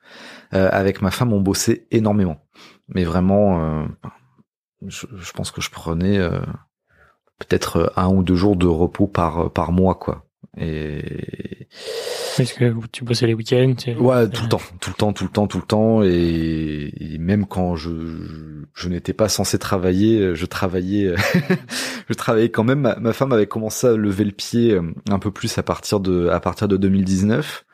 euh, 0.55 0.69
avec 0.73 1.03
ma 1.03 1.11
femme, 1.11 1.33
on 1.33 1.41
bossait 1.41 1.87
énormément. 1.91 2.45
Mais 2.89 3.05
vraiment, 3.05 3.63
euh, 3.63 3.87
je, 4.87 5.07
je 5.17 5.33
pense 5.33 5.51
que 5.51 5.61
je 5.61 5.71
prenais 5.71 6.19
euh, 6.19 6.41
peut-être 7.39 7.93
un 7.97 8.09
ou 8.09 8.23
deux 8.23 8.37
jours 8.37 8.57
de 8.57 8.67
repos 8.67 9.07
par 9.07 9.53
par 9.53 9.73
mois, 9.73 9.95
quoi. 9.95 10.30
Et 10.59 11.69
Parce 12.37 12.53
que 12.53 12.75
tu 12.93 13.05
bossais 13.05 13.27
les 13.27 13.35
week-ends. 13.35 13.75
tu- 13.79 13.95
ouais, 13.95 14.29
tout 14.29 14.43
le 14.43 14.49
temps, 14.49 14.61
tout 14.81 14.91
le 14.91 14.95
temps, 14.97 15.13
tout 15.13 15.25
le 15.25 15.31
temps, 15.31 15.47
tout 15.47 15.59
le 15.59 15.65
temps, 15.67 16.03
et, 16.03 16.93
et 16.99 17.19
même 17.19 17.47
quand 17.47 17.77
je 17.77 17.91
je, 17.91 18.65
je 18.75 18.89
n'étais 18.89 19.13
pas 19.13 19.29
censé 19.29 19.59
travailler, 19.59 20.35
je 20.35 20.47
travaillais, 20.47 21.15
je 22.09 22.15
travaillais 22.15 22.51
quand 22.51 22.65
même. 22.65 22.81
Ma, 22.81 22.97
ma 22.97 23.13
femme 23.13 23.33
avait 23.33 23.47
commencé 23.47 23.87
à 23.87 23.97
lever 23.97 24.25
le 24.25 24.33
pied 24.33 24.73
euh, 24.73 24.83
un 25.09 25.19
peu 25.19 25.31
plus 25.31 25.57
à 25.59 25.63
partir 25.63 26.01
de 26.01 26.29
à 26.29 26.41
partir 26.41 26.69
de 26.69 26.77
2019. 26.77 27.65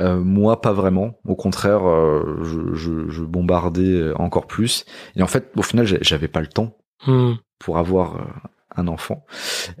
Euh, 0.00 0.20
moi, 0.20 0.60
pas 0.62 0.72
vraiment. 0.72 1.18
Au 1.26 1.36
contraire, 1.36 1.86
euh, 1.86 2.38
je, 2.44 2.72
je, 2.74 3.08
je 3.10 3.22
bombardais 3.22 4.12
encore 4.14 4.46
plus. 4.46 4.86
Et 5.16 5.22
en 5.22 5.26
fait, 5.26 5.50
au 5.56 5.62
final, 5.62 5.86
j'avais 6.02 6.28
pas 6.28 6.40
le 6.40 6.46
temps 6.46 6.76
Hmm. 7.06 7.32
pour 7.58 7.78
avoir 7.78 8.46
un 8.76 8.86
enfant. 8.86 9.26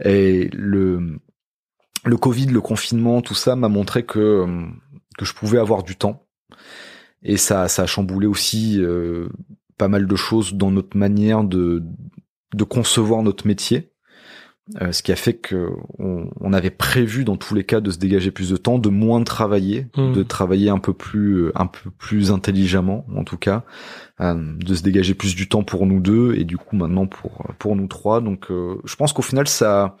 Et 0.04 0.50
le 0.52 1.20
le 2.04 2.16
Covid, 2.16 2.46
le 2.46 2.60
confinement, 2.60 3.20
tout 3.22 3.34
ça 3.34 3.56
m'a 3.56 3.68
montré 3.68 4.04
que 4.04 4.18
euh, 4.18 4.66
que 5.18 5.24
je 5.24 5.34
pouvais 5.34 5.58
avoir 5.58 5.82
du 5.82 5.96
temps. 5.96 6.26
Et 7.22 7.36
ça 7.36 7.68
ça 7.68 7.82
a 7.82 7.86
chamboulé 7.86 8.26
aussi 8.26 8.78
euh, 8.82 9.28
pas 9.78 9.88
mal 9.88 10.06
de 10.06 10.16
choses 10.16 10.54
dans 10.54 10.70
notre 10.70 10.96
manière 10.96 11.44
de 11.44 11.82
de 12.54 12.64
concevoir 12.64 13.22
notre 13.22 13.46
métier. 13.46 13.88
Euh, 14.80 14.92
ce 14.92 15.02
qui 15.02 15.10
a 15.10 15.16
fait 15.16 15.34
que 15.34 15.70
on, 15.98 16.30
on 16.40 16.52
avait 16.52 16.70
prévu 16.70 17.24
dans 17.24 17.36
tous 17.36 17.52
les 17.54 17.64
cas 17.64 17.80
de 17.80 17.90
se 17.90 17.98
dégager 17.98 18.30
plus 18.30 18.48
de 18.48 18.56
temps, 18.56 18.78
de 18.78 18.88
moins 18.90 19.22
travailler, 19.24 19.88
Mhm. 19.96 20.12
de 20.12 20.22
travailler 20.22 20.70
un 20.70 20.78
peu 20.78 20.92
plus 20.94 21.50
un 21.56 21.66
peu 21.66 21.90
plus 21.98 22.30
intelligemment 22.30 23.04
en 23.16 23.24
tout 23.24 23.36
cas, 23.36 23.64
euh, 24.20 24.34
de 24.56 24.74
se 24.74 24.82
dégager 24.82 25.14
plus 25.14 25.34
du 25.34 25.48
temps 25.48 25.64
pour 25.64 25.84
nous 25.86 26.00
deux 26.00 26.34
et 26.36 26.44
du 26.44 26.56
coup 26.58 26.76
maintenant 26.76 27.06
pour 27.08 27.44
pour 27.58 27.74
nous 27.74 27.88
trois. 27.88 28.20
Donc 28.20 28.50
euh, 28.50 28.76
je 28.84 28.94
pense 28.94 29.12
qu'au 29.12 29.22
final 29.22 29.48
ça, 29.48 29.96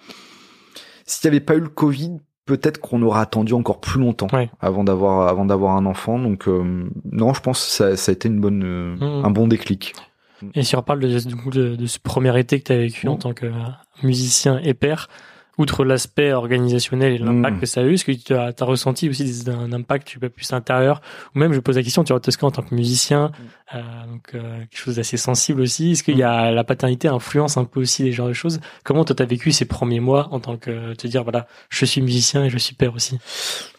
s'il 1.06 1.30
n'y 1.30 1.36
avait 1.36 1.44
pas 1.44 1.54
eu 1.54 1.60
le 1.60 1.68
Covid, 1.68 2.18
peut-être 2.46 2.78
qu'on 2.78 3.02
aurait 3.02 3.20
attendu 3.20 3.52
encore 3.54 3.80
plus 3.80 4.00
longtemps 4.00 4.26
Ouais. 4.32 4.50
avant 4.60 4.84
d'avoir 4.84 5.28
avant 5.28 5.44
d'avoir 5.44 5.76
un 5.76 5.86
enfant. 5.86 6.18
Donc 6.18 6.48
euh, 6.48 6.88
non, 7.10 7.34
je 7.34 7.40
pense 7.40 7.64
que 7.64 7.70
ça, 7.70 7.96
ça 7.96 8.10
a 8.10 8.12
été 8.14 8.28
une 8.28 8.40
bonne 8.40 8.62
euh, 8.64 8.96
Mhm. 8.96 9.24
un 9.24 9.30
bon 9.30 9.46
déclic. 9.48 9.94
Et 10.54 10.64
si 10.64 10.74
on 10.74 10.80
reparle 10.80 10.98
de, 10.98 11.86
ce 11.86 11.98
premier 12.00 12.36
été 12.38 12.58
que 12.58 12.64
tu 12.64 12.72
as 12.72 12.76
vécu 12.78 13.06
en 13.06 13.14
Mm. 13.14 13.18
tant 13.18 13.32
que 13.32 13.46
musicien 14.02 14.58
et 14.64 14.74
père, 14.74 15.08
outre 15.58 15.84
l'aspect 15.84 16.32
organisationnel 16.32 17.12
et 17.12 17.18
l'impact 17.18 17.56
Mm. 17.56 17.60
que 17.60 17.66
ça 17.66 17.80
a 17.82 17.84
eu, 17.84 17.94
est-ce 17.94 18.04
que 18.06 18.12
tu 18.12 18.32
as, 18.34 18.54
ressenti 18.64 19.08
aussi 19.10 19.24
des- 19.44 19.50
un 19.50 19.72
impact 19.72 20.06
tu 20.08 20.18
plus 20.18 20.52
intérieur 20.52 21.02
Ou 21.34 21.38
même, 21.38 21.52
je 21.52 21.60
pose 21.60 21.76
la 21.76 21.82
question, 21.82 22.04
tu 22.04 22.12
vois, 22.12 22.20
Tosca 22.20 22.46
en 22.46 22.50
tant 22.50 22.62
que 22.62 22.74
musicien, 22.74 23.28
Mm. 23.28 23.76
euh, 23.76 24.06
donc 24.06 24.34
euh, 24.34 24.58
quelque 24.60 24.76
chose 24.78 24.96
d'assez 24.96 25.16
sensible 25.18 25.60
aussi. 25.60 25.92
Est-ce 25.92 26.02
qu'il 26.02 26.16
y 26.16 26.22
a 26.22 26.50
la 26.52 26.64
paternité 26.64 27.08
influence 27.08 27.56
un 27.58 27.64
peu 27.64 27.80
aussi 27.80 28.02
les 28.02 28.12
genres 28.12 28.28
de 28.28 28.32
choses? 28.32 28.60
Comment 28.84 29.04
toi 29.04 29.14
t'as 29.14 29.26
vécu 29.26 29.52
ces 29.52 29.66
premiers 29.66 30.00
mois 30.00 30.28
en 30.32 30.40
tant 30.40 30.56
que 30.56 30.94
te 30.94 31.06
dire 31.06 31.22
voilà, 31.22 31.46
je 31.68 31.84
suis 31.84 32.00
musicien 32.00 32.44
et 32.44 32.50
je 32.50 32.58
suis 32.58 32.74
père 32.74 32.94
aussi? 32.94 33.18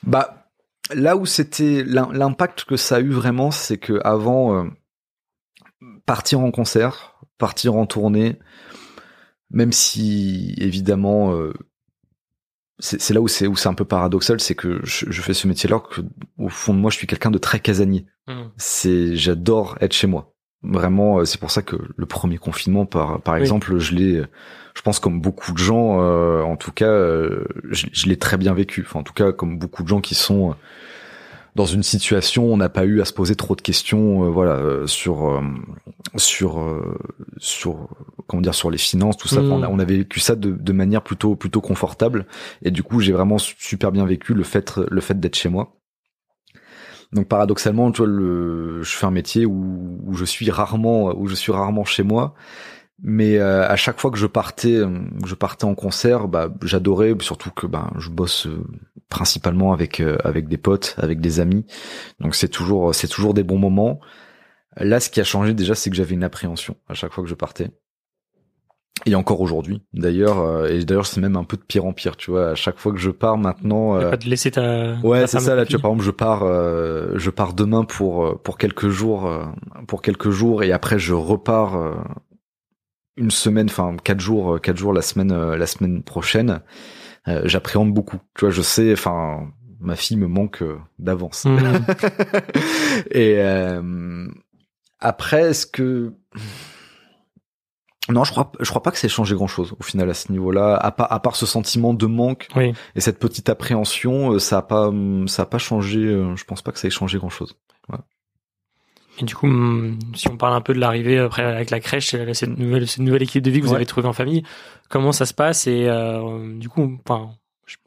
Bah 0.03 0.45
là 0.93 1.15
où 1.15 1.25
c'était 1.25 1.83
l'im- 1.83 2.09
l'impact 2.13 2.65
que 2.65 2.75
ça 2.77 2.97
a 2.97 2.99
eu 2.99 3.09
vraiment, 3.09 3.49
c'est 3.51 3.77
que 3.77 3.99
avant 4.03 4.55
euh, 4.63 4.69
partir 6.05 6.39
en 6.39 6.51
concert, 6.51 7.15
partir 7.37 7.75
en 7.75 7.85
tournée, 7.85 8.37
même 9.53 9.71
si 9.71 10.53
évidemment 10.57 11.33
euh, 11.35 11.53
c'est 12.79 13.13
là 13.13 13.21
où 13.21 13.27
c'est 13.27 13.47
où 13.47 13.55
c'est 13.55 13.69
un 13.69 13.73
peu 13.75 13.85
paradoxal, 13.85 14.39
c'est 14.39 14.55
que 14.55 14.81
je, 14.83 15.05
je 15.09 15.21
fais 15.21 15.33
ce 15.33 15.47
métier-là 15.47 15.79
que 15.79 16.01
au 16.37 16.49
fond 16.49 16.73
de 16.73 16.79
moi 16.79 16.91
je 16.91 16.97
suis 16.97 17.07
quelqu'un 17.07 17.31
de 17.31 17.37
très 17.37 17.59
casanier. 17.59 18.05
C'est 18.57 19.15
j'adore 19.15 19.77
être 19.79 19.93
chez 19.93 20.07
moi. 20.07 20.33
Vraiment, 20.63 21.19
euh, 21.19 21.25
c'est 21.25 21.39
pour 21.39 21.51
ça 21.51 21.61
que 21.61 21.75
le 21.97 22.05
premier 22.05 22.37
confinement, 22.37 22.85
par 22.85 23.21
par 23.21 23.35
Oui. 23.35 23.41
exemple, 23.41 23.77
je 23.79 23.93
l'ai, 23.95 24.23
je 24.75 24.81
pense 24.81 24.99
comme 24.99 25.19
beaucoup 25.19 25.51
de 25.51 25.57
gens, 25.57 26.01
euh, 26.01 26.41
en 26.41 26.55
tout 26.55 26.71
cas, 26.71 26.87
euh, 26.87 27.43
je, 27.69 27.87
je 27.91 28.07
l'ai 28.07 28.17
très 28.17 28.37
bien 28.37 28.53
vécu. 28.53 28.83
Enfin, 28.87 29.01
en 29.01 29.03
tout 29.03 29.11
cas, 29.13 29.33
comme 29.33 29.59
beaucoup 29.59 29.83
de 29.83 29.89
gens 29.89 29.99
qui 29.99 30.15
sont 30.15 30.55
dans 31.55 31.65
une 31.65 31.83
situation 31.83 32.45
où 32.45 32.53
on 32.53 32.57
n'a 32.57 32.69
pas 32.69 32.85
eu 32.85 33.01
à 33.01 33.05
se 33.05 33.13
poser 33.13 33.35
trop 33.35 33.55
de 33.55 33.61
questions, 33.61 34.29
voilà, 34.31 34.87
sur 34.87 35.41
sur 36.15 36.83
sur 37.37 37.89
comment 38.27 38.41
dire 38.41 38.55
sur 38.55 38.71
les 38.71 38.77
finances, 38.77 39.17
tout 39.17 39.27
ça. 39.27 39.41
Mm. 39.41 39.51
on, 39.51 39.63
a, 39.63 39.67
on 39.67 39.79
a 39.79 39.85
vécu 39.85 40.19
ça 40.19 40.35
de, 40.35 40.51
de 40.51 40.73
manière 40.73 41.03
plutôt 41.03 41.35
plutôt 41.35 41.61
confortable. 41.61 42.25
Et 42.63 42.71
du 42.71 42.83
coup, 42.83 42.99
j'ai 42.99 43.11
vraiment 43.11 43.37
super 43.37 43.91
bien 43.91 44.05
vécu 44.05 44.33
le 44.33 44.43
fait 44.43 44.77
le 44.89 45.01
fait 45.01 45.19
d'être 45.19 45.35
chez 45.35 45.49
moi. 45.49 45.75
Donc 47.13 47.27
paradoxalement, 47.27 47.91
tu 47.91 47.99
vois, 47.99 48.07
le, 48.07 48.81
je 48.81 48.95
fais 48.95 49.05
un 49.05 49.11
métier 49.11 49.45
où, 49.45 49.99
où, 50.03 50.15
je 50.15 50.25
suis 50.25 50.49
rarement, 50.49 51.15
où 51.15 51.27
je 51.27 51.35
suis 51.35 51.51
rarement 51.51 51.85
chez 51.85 52.03
moi. 52.03 52.33
Mais 53.05 53.37
euh, 53.37 53.67
à 53.67 53.75
chaque 53.75 53.99
fois 53.99 54.11
que 54.11 54.17
je 54.17 54.27
partais, 54.27 54.75
euh, 54.75 54.89
je 55.25 55.35
partais 55.35 55.65
en 55.65 55.75
concert, 55.75 56.29
bah, 56.29 56.49
j'adorais, 56.63 57.13
surtout 57.19 57.51
que 57.51 57.67
bah, 57.67 57.91
je 57.99 58.09
bosse 58.09 58.47
euh, 58.47 58.63
principalement 59.09 59.73
avec 59.73 60.01
avec 60.23 60.47
des 60.47 60.57
potes, 60.57 60.95
avec 60.97 61.19
des 61.19 61.39
amis. 61.39 61.65
Donc 62.19 62.33
c'est 62.33 62.47
toujours 62.47 62.95
c'est 62.95 63.09
toujours 63.09 63.33
des 63.33 63.43
bons 63.43 63.59
moments. 63.59 63.99
Là, 64.77 64.99
ce 64.99 65.09
qui 65.09 65.19
a 65.21 65.23
changé 65.23 65.53
déjà, 65.53 65.75
c'est 65.75 65.89
que 65.89 65.95
j'avais 65.95 66.15
une 66.15 66.23
appréhension 66.23 66.77
à 66.87 66.93
chaque 66.93 67.11
fois 67.11 67.23
que 67.23 67.29
je 67.29 67.35
partais. 67.35 67.69
Et 69.05 69.15
encore 69.15 69.41
aujourd'hui, 69.41 69.81
d'ailleurs, 69.93 70.39
euh, 70.39 70.69
et 70.69 70.85
d'ailleurs 70.85 71.05
c'est 71.05 71.19
même 71.19 71.35
un 71.35 71.43
peu 71.43 71.57
de 71.57 71.63
pire 71.63 71.83
en 71.85 71.93
pire, 71.93 72.15
tu 72.15 72.31
vois. 72.31 72.51
À 72.51 72.55
chaque 72.55 72.77
fois 72.77 72.93
que 72.93 72.99
je 72.99 73.09
pars 73.09 73.37
maintenant, 73.37 73.97
euh... 73.97 74.11
pas 74.11 74.17
de 74.17 74.29
laisser 74.29 74.51
ta. 74.51 74.93
Ouais, 75.03 75.27
c'est 75.27 75.39
ça. 75.39 75.55
Là, 75.55 75.65
tu 75.65 75.73
vois, 75.73 75.81
par 75.81 75.91
exemple, 75.91 76.05
je 76.05 76.11
pars, 76.11 76.43
euh, 76.43 77.11
je 77.17 77.29
pars 77.29 77.53
demain 77.53 77.83
pour 77.83 78.25
euh, 78.25 78.39
pour 78.41 78.57
quelques 78.57 78.89
jours, 78.89 79.27
euh, 79.27 79.43
pour 79.87 80.01
quelques 80.01 80.29
jours, 80.29 80.63
et 80.63 80.71
après 80.71 80.99
je 80.99 81.13
repars 81.13 81.75
euh, 81.75 81.95
une 83.17 83.31
semaine, 83.31 83.67
enfin 83.69 83.95
quatre 84.03 84.19
jours, 84.19 84.59
quatre 84.61 84.77
jours 84.77 84.93
la 84.93 85.01
semaine, 85.01 85.33
la 85.53 85.67
semaine 85.67 86.03
prochaine. 86.03 86.61
J'appréhende 87.25 87.93
beaucoup. 87.93 88.19
Tu 88.35 88.45
vois, 88.45 88.49
je 88.49 88.61
sais, 88.61 88.91
enfin, 88.91 89.47
ma 89.79 89.95
fille 89.95 90.17
me 90.17 90.27
manque 90.27 90.63
d'avance. 90.99 91.45
Mmh. 91.45 91.59
et 93.11 93.39
après, 94.99 95.49
est-ce 95.49 95.65
que 95.65 96.13
non, 98.09 98.25
je 98.25 98.31
crois, 98.31 98.51
je 98.59 98.69
crois 98.69 98.83
pas 98.83 98.91
que 98.91 98.97
c'est 98.97 99.07
changé 99.07 99.33
grand 99.33 99.47
chose 99.47 99.75
au 99.79 99.83
final 99.83 100.09
à 100.09 100.13
ce 100.13 100.31
niveau-là. 100.31 100.75
À 100.75 100.91
part, 100.91 101.11
à 101.11 101.21
part 101.21 101.35
ce 101.37 101.45
sentiment 101.45 101.93
de 101.93 102.05
manque 102.05 102.49
oui. 102.55 102.73
et 102.95 103.01
cette 103.01 103.17
petite 103.17 103.47
appréhension, 103.47 104.37
ça 104.39 104.57
a 104.57 104.61
pas, 104.61 104.91
ça 105.27 105.43
a 105.43 105.45
pas 105.45 105.57
changé. 105.57 106.01
Je 106.35 106.43
pense 106.43 106.61
pas 106.61 106.71
que 106.73 106.79
ça 106.79 106.87
ait 106.87 106.91
changé 106.91 107.17
grand 107.17 107.29
chose. 107.29 107.55
Ouais. 107.89 107.99
Et 109.19 109.25
du 109.25 109.35
coup, 109.35 109.47
si 110.15 110.27
on 110.29 110.37
parle 110.37 110.53
un 110.55 110.61
peu 110.61 110.73
de 110.73 110.79
l'arrivée 110.79 111.19
après 111.19 111.43
avec 111.43 111.69
la 111.69 111.79
crèche, 111.79 112.15
cette 112.33 112.57
nouvelle, 112.57 112.87
cette 112.87 112.99
nouvelle 113.03 113.21
équipe 113.23 113.43
de 113.43 113.51
vie 113.51 113.59
que 113.59 113.65
vous 113.65 113.71
Ouais. 113.71 113.75
avez 113.77 113.85
trouvée 113.85 114.07
en 114.07 114.13
famille, 114.13 114.43
comment 114.89 115.11
ça 115.11 115.25
se 115.27 115.33
passe 115.35 115.67
et 115.67 115.85
euh, 115.87 116.57
du 116.57 116.67
coup, 116.67 116.97
enfin, 117.05 117.29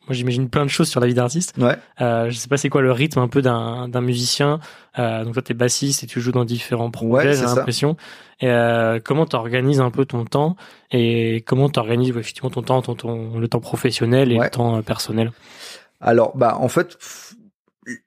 moi 0.06 0.14
j'imagine 0.14 0.48
plein 0.48 0.64
de 0.64 0.70
choses 0.70 0.88
sur 0.88 1.00
la 1.00 1.08
vie 1.08 1.14
d'artiste. 1.14 1.56
Ouais. 1.58 1.76
Euh, 2.00 2.30
je 2.30 2.36
sais 2.36 2.46
pas 2.46 2.56
c'est 2.56 2.68
quoi 2.68 2.80
le 2.80 2.92
rythme 2.92 3.18
un 3.18 3.26
peu 3.26 3.42
d'un 3.42 3.88
d'un 3.88 4.00
musicien? 4.02 4.60
Euh, 5.00 5.24
donc 5.24 5.32
toi 5.34 5.42
t'es 5.42 5.52
bassiste 5.54 6.04
et 6.04 6.06
tu 6.06 6.20
joues 6.20 6.30
dans 6.32 6.44
différents 6.44 6.90
projets, 6.92 7.30
Ouais, 7.30 7.34
j'ai 7.34 7.42
l'impression. 7.44 7.96
Et 8.40 8.48
euh, 8.48 9.00
comment 9.02 9.26
t'organises 9.26 9.80
un 9.80 9.90
peu 9.90 10.04
ton 10.04 10.24
temps 10.24 10.54
et 10.92 11.42
comment 11.46 11.68
t'organises 11.68 12.12
ouais, 12.12 12.20
effectivement 12.20 12.50
ton 12.50 12.62
temps, 12.62 12.82
ton, 12.82 12.94
ton 12.94 13.36
le 13.38 13.48
temps 13.48 13.60
professionnel 13.60 14.30
et 14.30 14.38
Ouais. 14.38 14.44
le 14.44 14.50
temps 14.50 14.76
euh, 14.76 14.82
personnel? 14.82 15.32
Alors, 16.00 16.36
bah, 16.36 16.56
en 16.60 16.68
fait, 16.68 16.96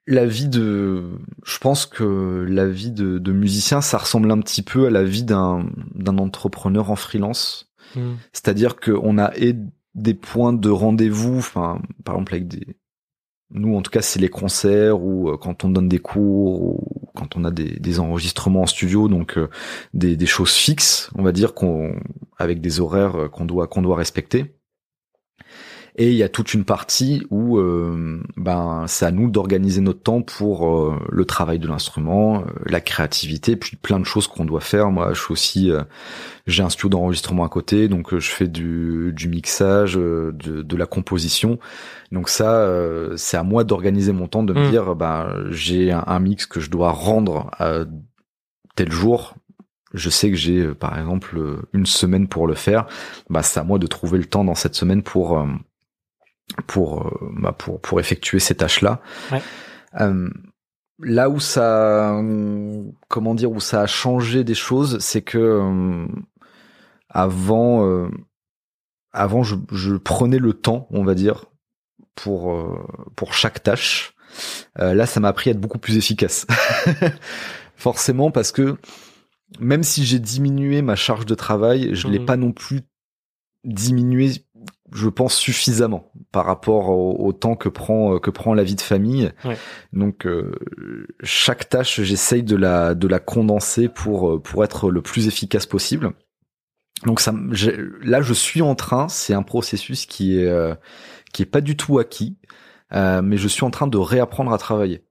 la 0.06 0.26
vie 0.26 0.48
de, 0.48 1.18
je 1.44 1.58
pense 1.58 1.86
que 1.86 2.46
la 2.48 2.68
vie 2.68 2.90
de, 2.90 3.18
de 3.18 3.32
musicien, 3.32 3.80
ça 3.80 3.98
ressemble 3.98 4.30
un 4.30 4.40
petit 4.40 4.62
peu 4.62 4.86
à 4.86 4.90
la 4.90 5.04
vie 5.04 5.24
d'un 5.24 5.66
d'un 5.94 6.18
entrepreneur 6.18 6.90
en 6.90 6.96
freelance. 6.96 7.72
Mm. 7.96 8.14
C'est-à-dire 8.32 8.76
qu'on 8.76 9.18
a 9.18 9.32
et 9.36 9.56
des 9.94 10.14
points 10.14 10.52
de 10.52 10.70
rendez-vous, 10.70 11.38
enfin, 11.38 11.80
par 12.04 12.14
exemple 12.14 12.34
avec 12.34 12.48
des, 12.48 12.66
nous 13.50 13.76
en 13.76 13.82
tout 13.82 13.90
cas 13.90 14.02
c'est 14.02 14.20
les 14.20 14.28
concerts 14.28 15.02
ou 15.02 15.28
euh, 15.28 15.36
quand 15.36 15.64
on 15.64 15.68
donne 15.70 15.88
des 15.88 15.98
cours 15.98 16.62
ou 16.62 17.10
quand 17.14 17.36
on 17.36 17.44
a 17.44 17.50
des, 17.50 17.78
des 17.80 18.00
enregistrements 18.00 18.62
en 18.62 18.66
studio, 18.66 19.08
donc 19.08 19.36
euh, 19.36 19.48
des, 19.94 20.16
des 20.16 20.26
choses 20.26 20.52
fixes, 20.52 21.10
on 21.16 21.22
va 21.22 21.32
dire 21.32 21.54
qu'on 21.54 21.94
avec 22.38 22.60
des 22.60 22.80
horaires 22.80 23.16
euh, 23.16 23.28
qu'on 23.28 23.44
doit 23.44 23.66
qu'on 23.66 23.82
doit 23.82 23.96
respecter. 23.96 24.54
Et 26.02 26.08
il 26.12 26.14
y 26.16 26.22
a 26.22 26.30
toute 26.30 26.54
une 26.54 26.64
partie 26.64 27.26
où 27.28 27.58
euh, 27.58 28.22
ben 28.38 28.86
c'est 28.88 29.04
à 29.04 29.10
nous 29.10 29.28
d'organiser 29.28 29.82
notre 29.82 30.00
temps 30.00 30.22
pour 30.22 30.66
euh, 30.66 30.98
le 31.10 31.26
travail 31.26 31.58
de 31.58 31.68
l'instrument, 31.68 32.38
euh, 32.38 32.44
la 32.64 32.80
créativité, 32.80 33.54
puis 33.54 33.76
plein 33.76 34.00
de 34.00 34.06
choses 34.06 34.26
qu'on 34.26 34.46
doit 34.46 34.62
faire. 34.62 34.90
Moi, 34.90 35.12
je 35.12 35.20
suis 35.20 35.32
aussi 35.32 35.70
j'ai 36.46 36.62
un 36.62 36.70
studio 36.70 36.88
d'enregistrement 36.88 37.44
à 37.44 37.50
côté, 37.50 37.88
donc 37.88 38.16
je 38.16 38.30
fais 38.30 38.48
du, 38.48 39.12
du 39.14 39.28
mixage, 39.28 39.96
de, 39.96 40.32
de 40.32 40.76
la 40.76 40.86
composition. 40.86 41.58
Donc 42.12 42.30
ça, 42.30 42.66
c'est 43.16 43.36
à 43.36 43.42
moi 43.42 43.64
d'organiser 43.64 44.12
mon 44.12 44.26
temps, 44.26 44.42
de 44.42 44.54
me 44.54 44.68
Mm. 44.68 44.70
dire, 44.70 44.96
ben 44.96 45.44
j'ai 45.50 45.92
un, 45.92 46.02
un 46.06 46.18
mix 46.18 46.46
que 46.46 46.60
je 46.60 46.70
dois 46.70 46.92
rendre 46.92 47.50
à 47.58 47.84
tel 48.74 48.90
jour. 48.90 49.34
Je 49.92 50.08
sais 50.08 50.30
que 50.30 50.36
j'ai, 50.36 50.68
par 50.68 50.98
exemple, 50.98 51.38
une 51.74 51.84
semaine 51.84 52.26
pour 52.26 52.46
le 52.46 52.54
faire. 52.54 52.86
Bah, 53.28 53.42
c'est 53.42 53.60
à 53.60 53.64
moi 53.64 53.78
de 53.78 53.86
trouver 53.86 54.16
le 54.16 54.24
temps 54.24 54.44
dans 54.44 54.54
cette 54.54 54.76
semaine 54.76 55.02
pour 55.02 55.44
pour 56.66 57.06
euh, 57.06 57.30
bah, 57.40 57.52
pour 57.52 57.80
pour 57.80 58.00
effectuer 58.00 58.38
ces 58.40 58.54
tâches-là. 58.54 59.00
Ouais. 59.32 59.42
Euh, 60.00 60.28
là 61.02 61.30
où 61.30 61.40
ça, 61.40 62.20
comment 63.08 63.34
dire, 63.34 63.50
où 63.50 63.60
ça 63.60 63.82
a 63.82 63.86
changé 63.86 64.44
des 64.44 64.54
choses, 64.54 64.98
c'est 65.00 65.22
que 65.22 65.38
euh, 65.38 66.06
avant, 67.08 67.86
euh, 67.86 68.08
avant, 69.12 69.42
je, 69.42 69.56
je 69.72 69.94
prenais 69.96 70.38
le 70.38 70.52
temps, 70.52 70.86
on 70.90 71.04
va 71.04 71.14
dire, 71.14 71.46
pour 72.14 72.52
euh, 72.52 72.78
pour 73.16 73.34
chaque 73.34 73.62
tâche. 73.62 74.14
Euh, 74.78 74.94
là, 74.94 75.06
ça 75.06 75.18
m'a 75.20 75.28
appris 75.28 75.50
à 75.50 75.52
être 75.52 75.60
beaucoup 75.60 75.78
plus 75.78 75.96
efficace. 75.96 76.46
Forcément, 77.76 78.30
parce 78.30 78.52
que 78.52 78.76
même 79.58 79.82
si 79.82 80.04
j'ai 80.04 80.18
diminué 80.20 80.82
ma 80.82 80.94
charge 80.96 81.26
de 81.26 81.34
travail, 81.34 81.94
je 81.94 82.06
l'ai 82.08 82.20
Mhm. 82.20 82.26
pas 82.26 82.36
non 82.36 82.52
plus 82.52 82.82
diminué, 83.64 84.32
je 84.92 85.08
pense 85.08 85.34
suffisamment 85.34 86.12
par 86.32 86.46
rapport 86.46 86.90
au, 86.90 87.16
au 87.24 87.32
temps 87.32 87.56
que 87.56 87.68
prend 87.68 88.18
que 88.18 88.30
prend 88.30 88.54
la 88.54 88.62
vie 88.62 88.74
de 88.74 88.80
famille. 88.80 89.32
Ouais. 89.44 89.56
Donc 89.92 90.26
euh, 90.26 90.52
chaque 91.22 91.68
tâche, 91.68 92.00
j'essaye 92.00 92.42
de 92.42 92.56
la 92.56 92.94
de 92.94 93.08
la 93.08 93.18
condenser 93.18 93.88
pour 93.88 94.30
euh, 94.30 94.40
pour 94.40 94.64
être 94.64 94.90
le 94.90 95.02
plus 95.02 95.28
efficace 95.28 95.66
possible. 95.66 96.12
Donc 97.06 97.20
ça, 97.20 97.32
là, 98.02 98.20
je 98.20 98.34
suis 98.34 98.62
en 98.62 98.74
train. 98.74 99.08
C'est 99.08 99.32
un 99.32 99.42
processus 99.42 100.06
qui 100.06 100.38
est 100.38 100.46
euh, 100.46 100.74
qui 101.32 101.42
est 101.42 101.46
pas 101.46 101.60
du 101.60 101.76
tout 101.76 101.98
acquis, 101.98 102.36
euh, 102.92 103.22
mais 103.22 103.36
je 103.36 103.48
suis 103.48 103.64
en 103.64 103.70
train 103.70 103.86
de 103.86 103.96
réapprendre 103.98 104.52
à 104.52 104.58
travailler, 104.58 105.04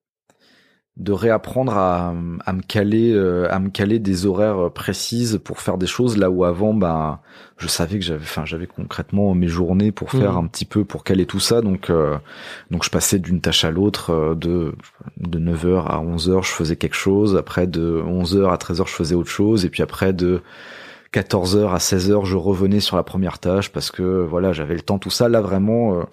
de 1.00 1.12
réapprendre 1.14 1.78
à, 1.78 2.14
à 2.46 2.54
me 2.54 2.62
caler, 2.62 3.14
euh, 3.14 3.48
à 3.50 3.60
me 3.60 3.70
caler 3.70 4.00
des 4.00 4.26
horaires 4.26 4.70
précises 4.72 5.40
pour 5.44 5.62
faire 5.62 5.78
des 5.78 5.88
choses 5.88 6.18
là 6.18 6.30
où 6.30 6.44
avant, 6.44 6.74
ben, 6.74 7.20
je 7.58 7.68
savais 7.68 7.98
que 8.00 8.04
j'avais, 8.06 8.22
enfin, 8.24 8.44
j'avais 8.46 8.68
concrètement 8.68 9.34
mes 9.34 9.48
journées 9.48 9.92
pour 9.94 10.12
faire 10.12 10.34
Mhm. 10.34 10.46
un 10.46 10.48
petit 10.48 10.66
peu 10.66 10.84
pour 10.84 11.04
caler 11.06 11.26
tout 11.26 11.40
ça. 11.40 11.62
Donc, 11.62 11.90
euh, 11.90 12.18
donc 12.70 12.84
je 12.84 12.90
passais 12.90 13.18
d'une 13.18 13.40
tâche 13.40 13.64
à 13.64 13.72
l'autre, 13.72 14.12
euh, 14.12 14.36
de 14.36 14.74
de 15.18 15.40
9h 15.40 15.86
à 15.88 16.00
11h, 16.02 16.44
je 16.44 16.52
faisais 16.52 16.76
quelque 16.76 16.96
chose. 16.98 17.36
Après, 17.38 17.66
de 17.66 18.02
11h 18.06 18.50
à 18.52 18.58
13h, 18.58 18.86
je 18.88 18.94
faisais 18.94 19.16
autre 19.16 19.30
chose. 19.30 19.64
Et 19.66 19.70
puis 19.70 19.82
après, 19.84 20.12
de 20.14 20.42
14h 21.14 21.74
à 21.74 21.78
16h, 21.80 22.26
je 22.26 22.36
revenais 22.36 22.80
sur 22.82 22.96
la 22.98 23.04
première 23.04 23.40
tâche 23.40 23.72
parce 23.72 23.90
que 23.90 24.22
voilà, 24.24 24.52
j'avais 24.54 24.76
le 24.76 24.82
temps, 24.82 25.00
tout 25.00 25.10
ça. 25.10 25.28
Là, 25.30 25.42
vraiment, 25.42 25.96
euh, 25.96 26.04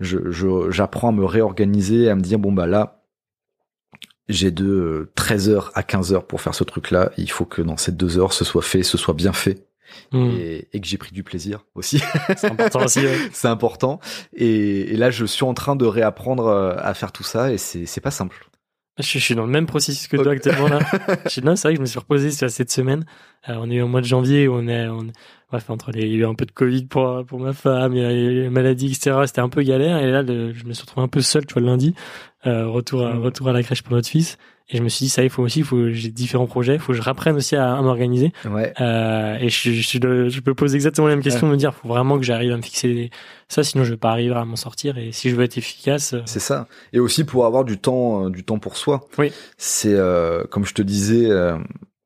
je, 0.00 0.30
je- 0.30 0.70
j'apprends 0.70 1.08
à 1.08 1.12
me 1.12 1.24
réorganiser, 1.24 2.08
à 2.10 2.14
me 2.14 2.20
dire 2.20 2.38
bon 2.38 2.52
bah 2.52 2.66
là, 2.66 3.00
j'ai 4.28 4.50
de 4.50 4.66
euh, 4.66 5.12
13h 5.16 5.70
à 5.74 5.82
15h 5.82 6.22
pour 6.26 6.40
faire 6.40 6.54
ce 6.54 6.64
truc-là. 6.64 7.10
Il 7.16 7.30
faut 7.30 7.44
que 7.44 7.62
dans 7.62 7.76
ces 7.76 7.92
deux 7.92 8.18
heures, 8.18 8.32
ce 8.32 8.44
soit 8.44 8.62
fait, 8.62 8.82
ce 8.82 8.98
soit 8.98 9.14
bien 9.14 9.32
fait 9.32 9.64
Mm. 10.12 10.30
et, 10.40 10.68
et 10.72 10.80
que 10.80 10.86
j'ai 10.86 10.98
pris 10.98 11.12
du 11.12 11.22
plaisir 11.22 11.64
aussi. 11.76 12.02
C'est 12.36 12.50
important 12.50 12.84
aussi. 12.84 13.00
ouais. 13.00 13.16
c'est 13.32 13.46
important. 13.46 14.00
Et, 14.34 14.92
et 14.92 14.96
là, 14.96 15.10
je 15.10 15.24
suis 15.24 15.44
en 15.44 15.54
train 15.54 15.76
de 15.76 15.86
réapprendre 15.86 16.46
euh, 16.48 16.74
à 16.78 16.92
faire 16.92 17.12
tout 17.12 17.22
ça 17.22 17.52
et 17.52 17.56
c'est 17.56 18.00
pas 18.00 18.10
simple. 18.10 18.48
Je, 18.98 19.04
suis- 19.04 19.20
je 19.20 19.24
suis 19.24 19.34
dans 19.36 19.44
le 19.46 19.50
même 19.52 19.66
processus 19.66 20.08
que 20.08 20.16
toi 20.16 20.32
actuellement 20.32 20.68
là. 20.68 20.80
Je 21.26 21.30
suis- 21.30 21.42
non, 21.42 21.54
c'est 21.54 21.68
vrai 21.68 21.74
que 21.74 21.78
je 21.78 21.82
me 21.82 21.86
suis 21.86 21.98
reposé 22.00 22.30
sur 22.32 22.50
cette 22.50 22.70
semaine. 22.72 23.04
Euh, 23.48 23.54
on 23.58 23.70
est 23.70 23.80
au 23.80 23.86
mois 23.88 24.00
de 24.00 24.06
janvier 24.06 24.48
où 24.48 24.54
on 24.54 24.66
est, 24.68 24.88
on, 24.88 25.06
bref, 25.50 25.70
entre 25.70 25.92
les, 25.92 26.02
il 26.02 26.08
y 26.08 26.14
a 26.14 26.18
eu 26.18 26.26
un 26.26 26.34
peu 26.34 26.46
de 26.46 26.50
Covid 26.52 26.86
pour, 26.86 27.24
pour 27.24 27.38
ma 27.38 27.52
femme, 27.52 27.92
il 27.94 28.02
y 28.02 28.04
a 28.04 28.12
eu 28.12 28.42
les 28.42 28.50
maladies, 28.50 28.86
etc. 28.88 29.16
C'était 29.26 29.40
un 29.42 29.48
peu 29.50 29.62
galère. 29.62 29.98
Et 29.98 30.10
là, 30.10 30.22
le- 30.22 30.52
je 30.52 30.64
me 30.64 30.72
suis 30.72 30.82
retrouvé 30.82 31.04
un 31.04 31.08
peu 31.08 31.20
seul, 31.20 31.46
tu 31.46 31.52
vois, 31.54 31.60
le 31.62 31.68
lundi. 31.68 31.94
Euh, 32.46 32.68
retour 32.68 33.06
à, 33.06 33.14
Mm. 33.14 33.22
retour 33.22 33.48
à 33.48 33.52
la 33.52 33.62
crèche 33.62 33.82
pour 33.82 33.92
notre 33.94 34.08
fils. 34.08 34.38
Et 34.68 34.78
je 34.78 34.82
me 34.82 34.88
suis 34.88 35.04
dit, 35.04 35.10
ça 35.10 35.22
y 35.22 35.26
est, 35.26 35.28
faut 35.28 35.44
aussi, 35.44 35.62
faut, 35.62 35.90
j'ai 35.90 36.08
différents 36.10 36.46
projets, 36.48 36.76
faut 36.78 36.90
que 36.90 36.98
je 36.98 37.02
reprenne 37.02 37.36
aussi 37.36 37.54
à, 37.54 37.76
à 37.76 37.82
m'organiser. 37.82 38.32
Ouais. 38.50 38.72
Euh, 38.80 39.36
et 39.38 39.48
je, 39.48 39.70
je, 39.70 39.98
de- 39.98 40.28
je 40.28 40.40
me 40.44 40.54
pose 40.54 40.74
exactement 40.74 41.06
la 41.06 41.14
même 41.14 41.22
question, 41.22 41.46
de 41.46 41.52
me 41.52 41.56
dire, 41.56 41.72
faut 41.72 41.86
vraiment 41.86 42.18
que 42.18 42.24
j'arrive 42.24 42.52
à 42.52 42.56
me 42.56 42.62
fixer 42.62 43.10
ça, 43.48 43.62
sinon 43.62 43.84
je 43.84 43.90
vais 43.92 43.96
pas 43.96 44.10
arriver 44.10 44.34
à 44.34 44.44
m'en 44.44 44.56
sortir. 44.56 44.98
Et 44.98 45.12
si 45.12 45.30
je 45.30 45.36
veux 45.36 45.44
être 45.44 45.56
efficace, 45.56 46.14
euh, 46.14 46.20
C'est 46.24 46.40
ça. 46.40 46.66
Et 46.92 46.98
aussi 46.98 47.22
pour 47.22 47.46
avoir 47.46 47.64
du 47.64 47.78
temps, 47.78 48.26
euh, 48.26 48.30
du 48.30 48.42
temps 48.42 48.58
pour 48.58 48.76
soi. 48.76 49.06
Oui. 49.18 49.30
C'est 49.56 49.94
euh, 49.94 50.42
comme 50.50 50.64
je 50.64 50.74
te 50.74 50.82
disais, 50.82 51.30
euh, 51.30 51.56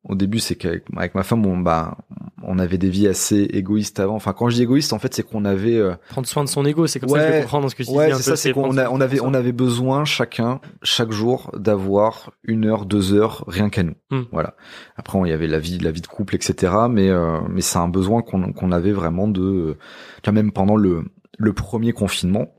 au 0.09 0.15
début, 0.15 0.39
c'est 0.39 0.55
qu'avec 0.55 0.85
avec 0.97 1.15
ma 1.15 1.23
femme, 1.23 1.45
on, 1.45 1.59
bah, 1.59 1.99
on 2.43 2.59
avait 2.59 2.79
des 2.79 2.89
vies 2.89 3.07
assez 3.07 3.43
égoïstes 3.53 4.01
avant. 4.01 4.15
Enfin, 4.15 4.33
quand 4.33 4.49
je 4.49 4.55
dis 4.57 4.63
égoïste, 4.63 4.93
en 4.95 4.99
fait, 4.99 5.13
c'est 5.13 5.23
qu'on 5.23 5.45
avait 5.45 5.77
euh, 5.77 5.95
prendre 6.09 6.27
soin 6.27 6.43
de 6.43 6.49
son 6.49 6.65
ego. 6.65 6.87
C'est 6.87 7.01
comme 7.01 7.11
ça 7.11 7.19
que 7.19 7.27
je 7.27 7.31
Ouais, 7.33 7.41
comprends 7.43 7.61
dans 7.61 7.69
ce 7.69 7.75
que 7.75 7.83
tu 7.83 7.91
ouais, 7.91 8.11
dis. 8.11 8.17
c'est 8.17 8.23
ça, 8.23 8.37
c'est 8.37 8.53
qu'on 8.53 8.77
on 8.77 9.01
avait 9.01 9.21
on 9.21 9.35
avait 9.35 9.53
besoin 9.53 10.05
chacun 10.07 10.61
chaque 10.83 11.13
jour 11.13 11.51
d'avoir 11.55 12.33
une 12.45 12.65
heure, 12.65 12.87
deux 12.87 13.13
heures 13.13 13.45
rien 13.47 13.69
qu'à 13.69 13.83
nous. 13.83 13.95
Hmm. 14.11 14.23
Voilà. 14.33 14.55
Après, 14.97 15.19
il 15.25 15.29
y 15.29 15.33
avait 15.33 15.47
la 15.47 15.59
vie, 15.59 15.79
la 15.79 15.91
vie 15.91 16.01
de 16.01 16.07
couple, 16.07 16.35
etc. 16.35 16.73
Mais 16.91 17.11
euh, 17.11 17.39
mais 17.51 17.61
c'est 17.61 17.79
un 17.79 17.89
besoin 17.89 18.23
qu'on 18.23 18.53
qu'on 18.55 18.73
avait 18.73 18.93
vraiment 18.93 19.29
de, 19.29 19.77
tu 20.23 20.31
vois, 20.31 20.33
même 20.33 20.51
pendant 20.53 20.77
le 20.77 21.05
le 21.39 21.53
premier 21.53 21.93
confinement. 21.93 22.55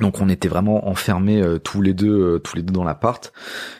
Donc 0.00 0.20
on 0.20 0.28
était 0.28 0.48
vraiment 0.48 0.88
enfermés 0.88 1.42
euh, 1.42 1.58
tous 1.58 1.80
les 1.80 1.94
deux, 1.94 2.34
euh, 2.34 2.38
tous 2.38 2.56
les 2.56 2.62
deux 2.62 2.72
dans 2.72 2.84
l'appart. 2.84 3.32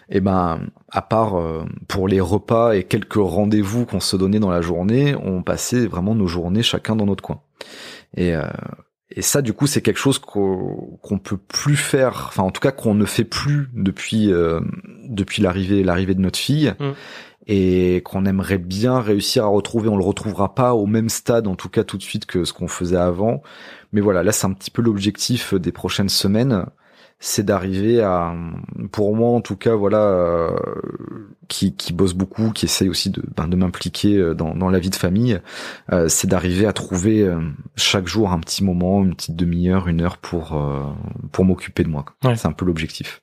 Et 0.09 0.21
ben, 0.21 0.61
à 0.91 1.03
part 1.03 1.39
euh, 1.39 1.65
pour 1.89 2.09
les 2.09 2.21
repas 2.21 2.73
et 2.73 2.85
quelques 2.85 3.15
rendez-vous 3.15 3.85
qu'on 3.85 4.01
se 4.01 4.17
donnait 4.17 4.41
dans 4.41 4.51
la 4.51 4.63
journée, 4.63 5.15
on 5.15 5.43
passait 5.43 5.87
vraiment 5.87 6.15
nos 6.15 6.27
journées 6.27 6.63
chacun 6.63 6.97
dans 6.97 7.07
notre 7.07 7.23
coin. 7.23 7.43
Et 8.17 8.35
euh, 8.35 8.47
et 9.11 9.23
ça, 9.23 9.41
du 9.41 9.53
coup, 9.53 9.67
c'est 9.67 9.83
quelque 9.83 9.99
chose 9.99 10.19
qu'on 10.19 10.99
qu'on 11.03 11.19
peut 11.19 11.37
plus 11.37 11.77
faire. 11.77 12.27
Enfin, 12.29 12.43
en 12.43 12.51
tout 12.51 12.61
cas, 12.61 12.73
qu'on 12.73 12.95
ne 12.95 13.05
fait 13.05 13.25
plus 13.25 13.69
depuis 13.73 14.33
euh, 14.33 14.61
depuis 15.09 15.43
l'arrivée 15.43 15.85
l'arrivée 15.85 16.15
de 16.15 16.21
notre 16.21 16.39
fille. 16.39 16.75
Mm. 16.81 16.93
Et 17.49 18.03
qu'on 18.05 18.25
aimerait 18.27 18.59
bien 18.59 18.99
réussir 18.99 19.45
à 19.45 19.47
retrouver. 19.47 19.89
On 19.89 19.97
le 19.97 20.03
retrouvera 20.03 20.57
pas 20.57 20.75
au 20.75 20.87
même 20.87 21.09
stade, 21.09 21.47
en 21.47 21.55
tout 21.55 21.69
cas 21.69 21.85
tout 21.85 21.97
de 21.97 22.03
suite 22.03 22.27
que 22.27 22.45
ce 22.45 22.53
qu'on 22.53 22.67
faisait 22.67 22.97
avant. 22.97 23.41
Mais 23.97 24.03
voilà, 24.03 24.23
là, 24.23 24.31
c'est 24.31 24.47
un 24.47 24.53
petit 24.53 24.71
peu 24.71 24.83
l'objectif 24.83 25.55
des 25.55 25.73
prochaines 25.73 26.11
semaines, 26.11 26.67
c'est 27.19 27.47
d'arriver 27.47 28.03
à, 28.03 28.35
pour 28.93 29.17
moi 29.17 29.31
en 29.31 29.41
tout 29.41 29.57
cas, 29.57 29.75
voilà, 29.75 30.03
euh, 30.03 30.51
qui, 31.49 31.75
qui 31.75 31.95
bosse 31.95 32.13
beaucoup, 32.13 32.51
qui 32.51 32.67
essaye 32.67 32.91
aussi 32.91 33.09
de, 33.09 33.23
ben, 33.35 33.49
de 33.49 33.57
m'impliquer 33.57 34.19
euh, 34.19 34.35
dans, 34.35 34.55
dans 34.55 34.69
la 34.69 34.79
vie 34.81 34.91
de 34.91 34.97
famille, 34.97 35.41
euh, 35.95 36.09
c'est 36.09 36.27
d'arriver 36.27 36.67
à 36.67 36.75
trouver 36.75 37.23
euh, 37.23 37.41
chaque 37.75 38.07
jour 38.07 38.33
un 38.33 38.39
petit 38.39 38.63
moment, 38.63 39.03
une 39.03 39.15
petite 39.15 39.35
demi-heure, 39.35 39.89
une 39.89 40.03
heure 40.03 40.19
pour 40.19 40.53
euh, 40.53 40.83
pour 41.33 41.47
m'occuper 41.47 41.83
de 41.83 41.89
moi. 41.89 42.05
Ouais. 42.23 42.37
C'est 42.37 42.49
un 42.49 42.53
peu 42.53 42.67
l'objectif. 42.67 43.23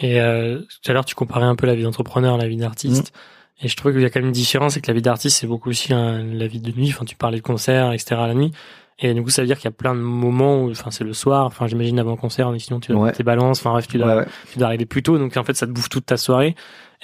Et 0.00 0.20
euh, 0.20 0.58
tout 0.82 0.90
à 0.90 0.94
l'heure, 0.94 1.04
tu 1.04 1.14
comparais 1.14 1.46
un 1.46 1.54
peu 1.54 1.68
la 1.68 1.76
vie 1.76 1.84
d'entrepreneur 1.84 2.34
à 2.34 2.38
la 2.38 2.48
vie 2.48 2.56
d'artiste. 2.56 3.12
Mm. 3.12 3.64
Et 3.66 3.68
je 3.68 3.76
trouvais 3.76 3.94
qu'il 3.94 4.02
y 4.02 4.04
a 4.04 4.10
quand 4.10 4.18
même 4.18 4.30
une 4.30 4.32
différence, 4.32 4.74
c'est 4.74 4.80
que 4.80 4.88
la 4.88 4.94
vie 4.94 5.02
d'artiste, 5.02 5.38
c'est 5.38 5.46
beaucoup 5.46 5.68
aussi 5.68 5.94
hein, 5.94 6.24
la 6.24 6.48
vie 6.48 6.58
de 6.58 6.72
nuit. 6.72 6.88
Enfin, 6.92 7.04
tu 7.04 7.14
parlais 7.14 7.38
de 7.38 7.42
concert, 7.44 7.92
etc. 7.92 8.16
la 8.26 8.34
nuit. 8.34 8.50
Et 8.98 9.14
du 9.14 9.22
coup, 9.22 9.30
ça 9.30 9.42
veut 9.42 9.46
dire 9.46 9.56
qu'il 9.56 9.64
y 9.64 9.68
a 9.68 9.72
plein 9.76 9.94
de 9.94 10.00
moments 10.00 10.62
où, 10.64 10.70
enfin, 10.70 10.90
c'est 10.90 11.04
le 11.04 11.12
soir. 11.12 11.44
Enfin, 11.46 11.66
j'imagine 11.66 11.98
avant 11.98 12.12
le 12.12 12.16
concert, 12.16 12.50
mais 12.50 12.58
sinon 12.58 12.78
tu 12.80 12.92
dois 12.92 13.00
Ouais. 13.06 13.12
tes 13.12 13.22
balances. 13.24 13.60
Enfin, 13.60 13.70
bref, 13.72 13.88
tu 13.88 13.98
dois, 13.98 14.06
Ouais, 14.06 14.14
ouais. 14.16 14.26
tu 14.52 14.58
dois 14.58 14.68
arriver 14.68 14.86
plus 14.86 15.02
tôt. 15.02 15.18
Donc, 15.18 15.36
en 15.36 15.44
fait, 15.44 15.54
ça 15.54 15.66
te 15.66 15.72
bouffe 15.72 15.88
toute 15.88 16.06
ta 16.06 16.16
soirée. 16.16 16.54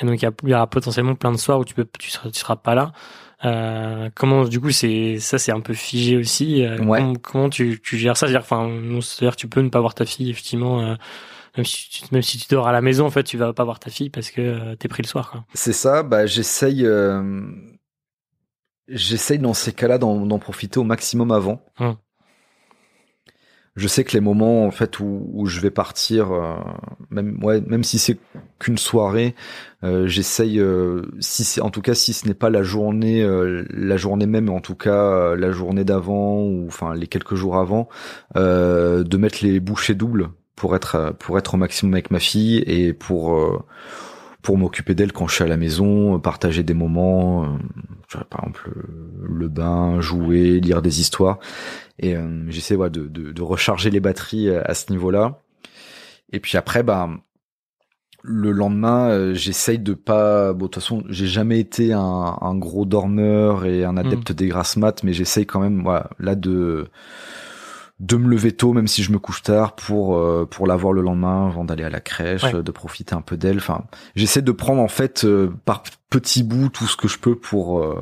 Et 0.01 0.07
donc, 0.07 0.21
il 0.21 0.25
y, 0.25 0.29
a, 0.29 0.33
il 0.45 0.49
y 0.51 0.55
aura 0.55 0.67
potentiellement 0.69 1.17
plein 1.17 1.33
de 1.33 1.39
soirs 1.39 1.59
où 1.59 1.65
tu 1.65 1.75
peux, 1.75 1.87
tu 1.99 2.11
seras, 2.11 2.31
tu 2.31 2.39
seras 2.39 2.57
pas 2.57 2.75
là. 2.77 2.93
Euh, 3.45 4.11
comment, 4.15 4.45
du 4.45 4.61
coup, 4.61 4.71
c'est, 4.71 5.19
ça, 5.19 5.39
c'est 5.39 5.51
un 5.53 5.61
peu 5.61 5.75
figé 5.75 6.17
aussi. 6.17 6.63
Euh, 6.65 6.79
Ouais. 6.85 6.99
comment, 7.01 7.13
comment 7.15 7.49
tu, 7.51 7.81
tu 7.83 7.97
gères 7.97 8.17
ça? 8.17 8.27
C'est-à-dire, 8.27 8.43
enfin, 8.43 8.69
c'est-à-dire, 9.01 9.35
tu 9.37 9.49
peux 9.49 9.61
ne 9.61 9.69
pas 9.69 9.81
voir 9.81 9.95
ta 9.95 10.05
fille, 10.05 10.31
effectivement, 10.31 10.81
euh, 10.83 10.95
même 11.57 11.65
si 11.65 11.89
tu, 11.91 12.03
même 12.13 12.23
si 12.23 12.39
tu 12.39 12.47
dors 12.51 12.69
à 12.69 12.73
la 12.73 12.81
maison, 12.81 13.07
en 13.07 13.11
fait, 13.11 13.25
tu 13.25 13.37
vas 13.37 13.53
pas 13.53 13.65
voir 13.65 13.81
ta 13.81 13.91
fille 13.91 14.11
parce 14.11 14.31
que 14.31 14.41
euh, 14.41 14.77
t'es 14.77 14.87
pris 14.89 15.03
le 15.03 15.09
soir, 15.09 15.31
quoi. 15.33 15.45
C'est 15.55 15.73
ça. 15.73 16.03
Bah, 16.05 16.27
j'essaye. 16.27 16.85
J'essaye 18.89 19.39
dans 19.39 19.55
ces 19.55 19.73
cas-là 19.73 19.99
d'en 19.99 20.39
profiter 20.39 20.81
au 20.81 20.85
maximum 20.85 21.31
avant. 21.31 21.63
Hum. 21.79 21.97
Je 23.79 23.87
sais 23.87 24.03
que 24.03 24.13
les 24.13 24.21
moments 24.21 24.67
en 24.67 24.73
fait 24.73 24.99
où, 24.99 25.31
où 25.33 25.47
je 25.47 25.61
vais 25.61 25.71
partir, 25.71 26.33
euh, 26.33 26.57
même 27.11 27.39
ouais, 27.45 27.61
même 27.61 27.85
si 27.85 28.01
c'est 28.01 28.19
qu'une 28.59 28.77
soirée, 28.77 29.37
euh, 29.85 30.09
j'essaye, 30.09 30.59
euh, 30.59 31.03
si 31.21 31.45
c'est 31.45 31.61
en 31.61 31.71
tout 31.71 31.81
cas 31.81 31.95
si 31.95 32.13
ce 32.13 32.27
n'est 32.27 32.35
pas 32.35 32.51
la 32.51 32.65
journée, 32.65 33.23
euh, 33.23 33.65
la 33.71 33.97
journée 33.97 34.27
même, 34.27 34.49
en 34.49 34.61
tout 34.61 34.75
cas 34.75 35.05
euh, 35.05 35.37
la 35.37 35.53
journée 35.53 35.85
d'avant 35.85 36.41
ou 36.41 36.67
enfin 36.67 36.93
les 36.93 37.07
quelques 37.07 37.37
jours 37.37 37.57
avant, 37.57 37.89
euh, 38.35 39.05
de 39.05 39.17
mettre 39.17 39.45
les 39.45 39.61
bouchées 39.61 39.95
doubles 39.95 40.31
pour 40.57 40.75
être 40.75 41.15
pour 41.21 41.39
être 41.39 41.55
au 41.55 41.57
maximum 41.57 41.95
avec 41.95 42.11
ma 42.11 42.19
fille 42.19 42.57
et 42.67 42.93
pour 42.93 43.37
euh, 43.37 43.63
pour 44.49 44.57
m'occuper 44.57 44.95
d'elle 44.95 45.13
quand 45.13 45.27
je 45.29 45.35
suis 45.35 45.45
à 45.45 45.47
la 45.47 45.59
maison, 45.59 46.15
euh, 46.15 46.19
partager 46.19 46.63
des 46.63 46.73
moments, 46.73 47.45
euh, 47.45 48.21
par 48.31 48.45
exemple 48.45 48.71
euh, 48.75 49.27
le 49.29 49.49
bain, 49.49 50.01
jouer, 50.01 50.59
lire 50.59 50.81
des 50.81 51.03
histoires. 51.03 51.39
Et 51.99 52.17
euh, 52.17 52.47
j'essaie 52.49 52.75
ouais, 52.75 52.89
de, 52.89 53.07
de, 53.09 53.31
de 53.33 53.43
recharger 53.43 53.91
les 53.91 54.01
batteries 54.01 54.49
euh, 54.49 54.63
à 54.65 54.73
ce 54.73 54.91
niveau-là. 54.91 55.43
Et 56.33 56.41
puis 56.41 56.57
après, 56.57 56.83
bah 56.83 57.11
le 58.23 58.51
lendemain, 58.51 59.35
j'essaye 59.35 59.79
de 59.79 59.93
pas. 59.93 60.55
Bon, 60.55 60.65
de 60.65 60.71
toute 60.71 60.77
façon, 60.77 61.05
j'ai 61.11 61.27
jamais 61.27 61.61
été 61.61 61.93
un, 61.93 62.39
un 62.41 62.55
gros 62.57 62.87
dormeur 62.87 63.67
et 63.67 63.85
un 63.85 63.99
adepte 63.99 64.33
des 64.33 64.49
grasses 64.49 64.79
mat, 64.79 65.05
mais 65.05 65.13
j'essaye 65.13 65.45
quand 65.45 65.61
même, 65.61 65.83
voilà, 65.83 66.09
là 66.19 66.35
de 66.35 66.89
de 68.01 68.17
me 68.17 68.29
lever 68.29 68.53
tôt, 68.53 68.73
même 68.73 68.87
si 68.87 69.03
je 69.03 69.11
me 69.11 69.19
couche 69.19 69.43
tard, 69.43 69.75
pour 69.75 70.17
euh, 70.17 70.47
pour 70.49 70.67
l'avoir 70.69 70.93
le 70.93 71.03
lendemain 71.03 71.49
avant 71.49 71.65
d'aller 71.65 71.83
à 71.85 71.91
la 71.91 72.01
crèche, 72.01 72.45
Ouais. 72.45 72.55
euh, 72.57 72.63
de 72.63 72.71
profiter 72.71 73.15
un 73.15 73.21
peu 73.23 73.37
d'elle. 73.37 73.57
Enfin, 73.57 73.85
j'essaie 74.15 74.41
de 74.43 74.53
prendre 74.53 74.81
en 74.81 74.87
fait 74.89 75.25
euh, 75.25 75.51
par 75.65 75.83
petits 76.11 76.43
bouts 76.45 76.69
tout 76.69 76.87
ce 76.87 76.97
que 76.97 77.09
je 77.09 77.19
peux 77.19 77.35
pour 77.35 77.81
euh, 77.81 78.01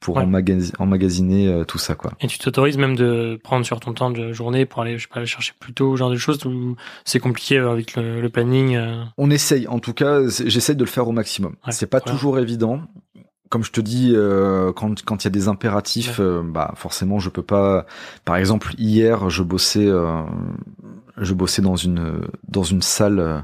pour 0.00 0.16
Ouais. 0.16 0.24
emmagas- 0.24 0.72
emmagasiner 0.78 1.46
euh, 1.48 1.64
tout 1.64 1.76
ça, 1.78 1.94
quoi. 1.94 2.12
Et 2.20 2.26
tu 2.26 2.38
t'autorises 2.38 2.78
même 2.78 2.96
de 2.96 3.38
prendre 3.44 3.66
sur 3.66 3.80
ton 3.80 3.92
temps 3.92 4.10
de 4.10 4.32
journée 4.32 4.64
pour 4.64 4.80
aller, 4.82 4.96
je 4.96 5.02
sais 5.02 5.08
pas, 5.12 5.18
aller 5.18 5.26
chercher 5.26 5.52
plus 5.60 5.74
tôt, 5.74 5.94
genre 5.96 6.10
de 6.10 6.16
choses, 6.16 6.44
ou 6.46 6.76
c'est 7.04 7.20
compliqué 7.20 7.58
euh, 7.58 7.70
avec 7.70 7.96
le, 7.96 8.22
le 8.22 8.28
planning. 8.30 8.78
On 9.18 9.30
essaye, 9.30 9.68
en 9.68 9.78
tout 9.78 9.92
cas, 9.92 10.20
j'essaye 10.26 10.74
de 10.76 10.84
le 10.84 10.88
faire 10.90 11.06
au 11.06 11.12
maximum. 11.12 11.52
Ouais, 11.66 11.72
c'est 11.72 11.86
pas 11.86 11.98
voilà. 11.98 12.12
toujours 12.16 12.38
évident. 12.38 12.80
Comme 13.48 13.64
je 13.64 13.72
te 13.72 13.80
dis, 13.80 14.12
euh, 14.14 14.72
quand 14.74 15.02
quand 15.04 15.24
il 15.24 15.26
y 15.26 15.28
a 15.28 15.30
des 15.30 15.48
impératifs, 15.48 16.20
euh, 16.20 16.42
bah 16.44 16.72
forcément 16.76 17.18
je 17.18 17.30
peux 17.30 17.42
pas. 17.42 17.86
Par 18.24 18.36
exemple, 18.36 18.74
hier, 18.76 19.30
je 19.30 19.42
bossais, 19.42 19.86
euh, 19.86 20.22
je 21.16 21.32
bossais 21.32 21.62
dans 21.62 21.76
une 21.76 22.20
dans 22.46 22.62
une 22.62 22.82
salle 22.82 23.20
euh, 23.20 23.40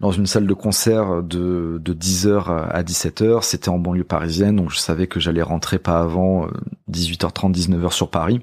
dans 0.00 0.12
une 0.12 0.26
salle 0.26 0.46
de 0.46 0.54
concert 0.54 1.22
de 1.22 1.78
de 1.82 1.94
10h 1.94 2.48
à 2.48 2.82
17h. 2.82 3.42
C'était 3.42 3.68
en 3.68 3.78
banlieue 3.78 4.04
parisienne, 4.04 4.56
donc 4.56 4.70
je 4.70 4.78
savais 4.78 5.06
que 5.08 5.20
j'allais 5.20 5.42
rentrer 5.42 5.78
pas 5.78 6.00
avant 6.00 6.46
euh, 6.46 6.50
18h30, 6.90 7.52
19h 7.52 7.92
sur 7.92 8.10
Paris. 8.10 8.40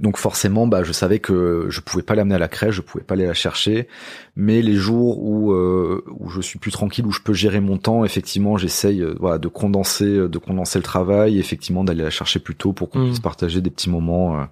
Donc 0.00 0.16
forcément, 0.16 0.66
bah, 0.66 0.82
je 0.84 0.92
savais 0.92 1.18
que 1.18 1.66
je 1.68 1.80
pouvais 1.80 2.02
pas 2.02 2.14
l'amener 2.14 2.34
à 2.34 2.38
la 2.38 2.48
crèche, 2.48 2.74
je 2.74 2.82
pouvais 2.82 3.04
pas 3.04 3.14
aller 3.14 3.26
la 3.26 3.34
chercher. 3.34 3.88
Mais 4.36 4.62
les 4.62 4.74
jours 4.74 5.22
où 5.22 5.52
euh, 5.52 6.04
où 6.18 6.28
je 6.28 6.40
suis 6.40 6.58
plus 6.58 6.70
tranquille, 6.70 7.06
où 7.06 7.12
je 7.12 7.20
peux 7.20 7.32
gérer 7.32 7.60
mon 7.60 7.78
temps, 7.78 8.04
effectivement, 8.04 8.56
j'essaye 8.56 9.02
euh, 9.02 9.14
voilà 9.18 9.38
de 9.38 9.48
condenser 9.48 10.04
euh, 10.04 10.28
de 10.28 10.38
condenser 10.38 10.78
le 10.78 10.84
travail, 10.84 11.38
effectivement 11.38 11.84
d'aller 11.84 12.04
la 12.04 12.10
chercher 12.10 12.38
plus 12.38 12.54
tôt 12.54 12.72
pour 12.72 12.90
qu'on 12.90 13.06
puisse 13.06 13.20
partager 13.20 13.60
des 13.60 13.70
petits 13.70 13.90
moments 13.90 14.38
euh, 14.40 14.44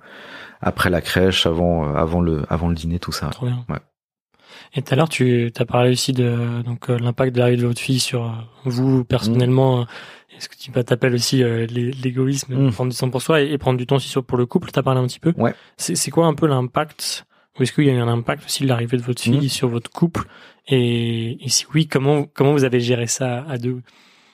après 0.60 0.90
la 0.90 1.00
crèche, 1.00 1.46
avant 1.46 1.84
euh, 1.88 1.94
avant 1.94 2.20
le 2.20 2.42
avant 2.48 2.68
le 2.68 2.74
dîner, 2.74 2.98
tout 2.98 3.12
ça. 3.12 3.28
Trop 3.28 3.46
bien. 3.46 3.64
Ouais. 3.68 3.78
Et 4.74 4.82
tout 4.82 4.92
à 4.92 4.96
l'heure, 4.96 5.08
tu 5.08 5.50
as 5.56 5.64
parlé 5.64 5.90
aussi 5.90 6.12
de 6.12 6.62
donc 6.64 6.90
euh, 6.90 6.98
l'impact 6.98 7.34
de 7.34 7.38
l'arrivée 7.40 7.62
de 7.62 7.66
votre 7.66 7.80
fille 7.80 8.00
sur 8.00 8.24
euh, 8.24 8.30
vous 8.64 9.04
personnellement. 9.04 9.80
euh, 9.80 9.84
Est-ce 10.36 10.48
que 10.48 10.56
tu 10.56 10.70
t'appelles 10.70 11.14
aussi 11.14 11.42
euh, 11.42 11.66
l'é- 11.66 11.92
l'égoïsme, 11.92 12.54
Mm. 12.66 12.70
prendre 12.72 12.92
du 12.92 12.96
temps 12.98 13.08
pour 13.10 13.22
soi 13.22 13.40
et, 13.42 13.52
et 13.52 13.58
prendre 13.58 13.78
du 13.78 13.86
temps 13.86 13.96
aussi 13.96 14.08
sur 14.08 14.22
pour 14.24 14.36
le 14.38 14.44
couple 14.46 14.70
T'as 14.70 14.82
parlé 14.82 15.00
un 15.00 15.06
petit 15.06 15.20
peu. 15.20 15.32
Ouais. 15.38 15.54
C'est 15.78 16.10
quoi 16.10 16.26
un 16.26 16.34
peu 16.34 16.46
l'impact 16.46 17.24
Ou 17.58 17.62
est-ce 17.62 17.72
qu'il 17.72 17.84
y 17.84 17.90
a 17.90 17.94
eu 17.94 17.98
un 17.98 18.08
impact 18.08 18.44
aussi 18.44 18.64
de 18.64 18.68
l'arrivée 18.68 18.98
de 18.98 19.02
votre 19.02 19.22
fille 19.22 19.46
Mm. 19.46 19.48
sur 19.48 19.68
votre 19.68 19.90
couple 19.90 20.24
et, 20.68 21.42
et 21.44 21.48
si 21.48 21.64
oui, 21.72 21.86
comment 21.86 22.24
comment 22.24 22.52
vous 22.52 22.64
avez 22.64 22.80
géré 22.80 23.06
ça 23.06 23.44
à 23.48 23.56
deux? 23.56 23.80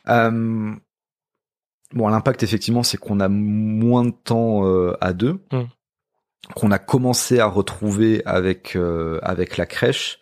Euh, 0.09 0.73
bon, 1.93 2.09
l'impact 2.09 2.43
effectivement, 2.43 2.83
c'est 2.83 2.97
qu'on 2.97 3.21
a 3.21 3.29
moins 3.29 4.05
de 4.05 4.11
temps 4.25 4.67
euh, 4.67 4.97
à 5.01 5.13
deux, 5.13 5.41
Mm. 5.53 5.63
Qu'on 6.55 6.71
a 6.71 6.79
commencé 6.79 7.39
à 7.39 7.47
retrouver 7.47 8.23
avec 8.25 8.77
euh, 8.77 9.19
avec 9.23 9.57
la 9.57 9.67
crèche, 9.67 10.21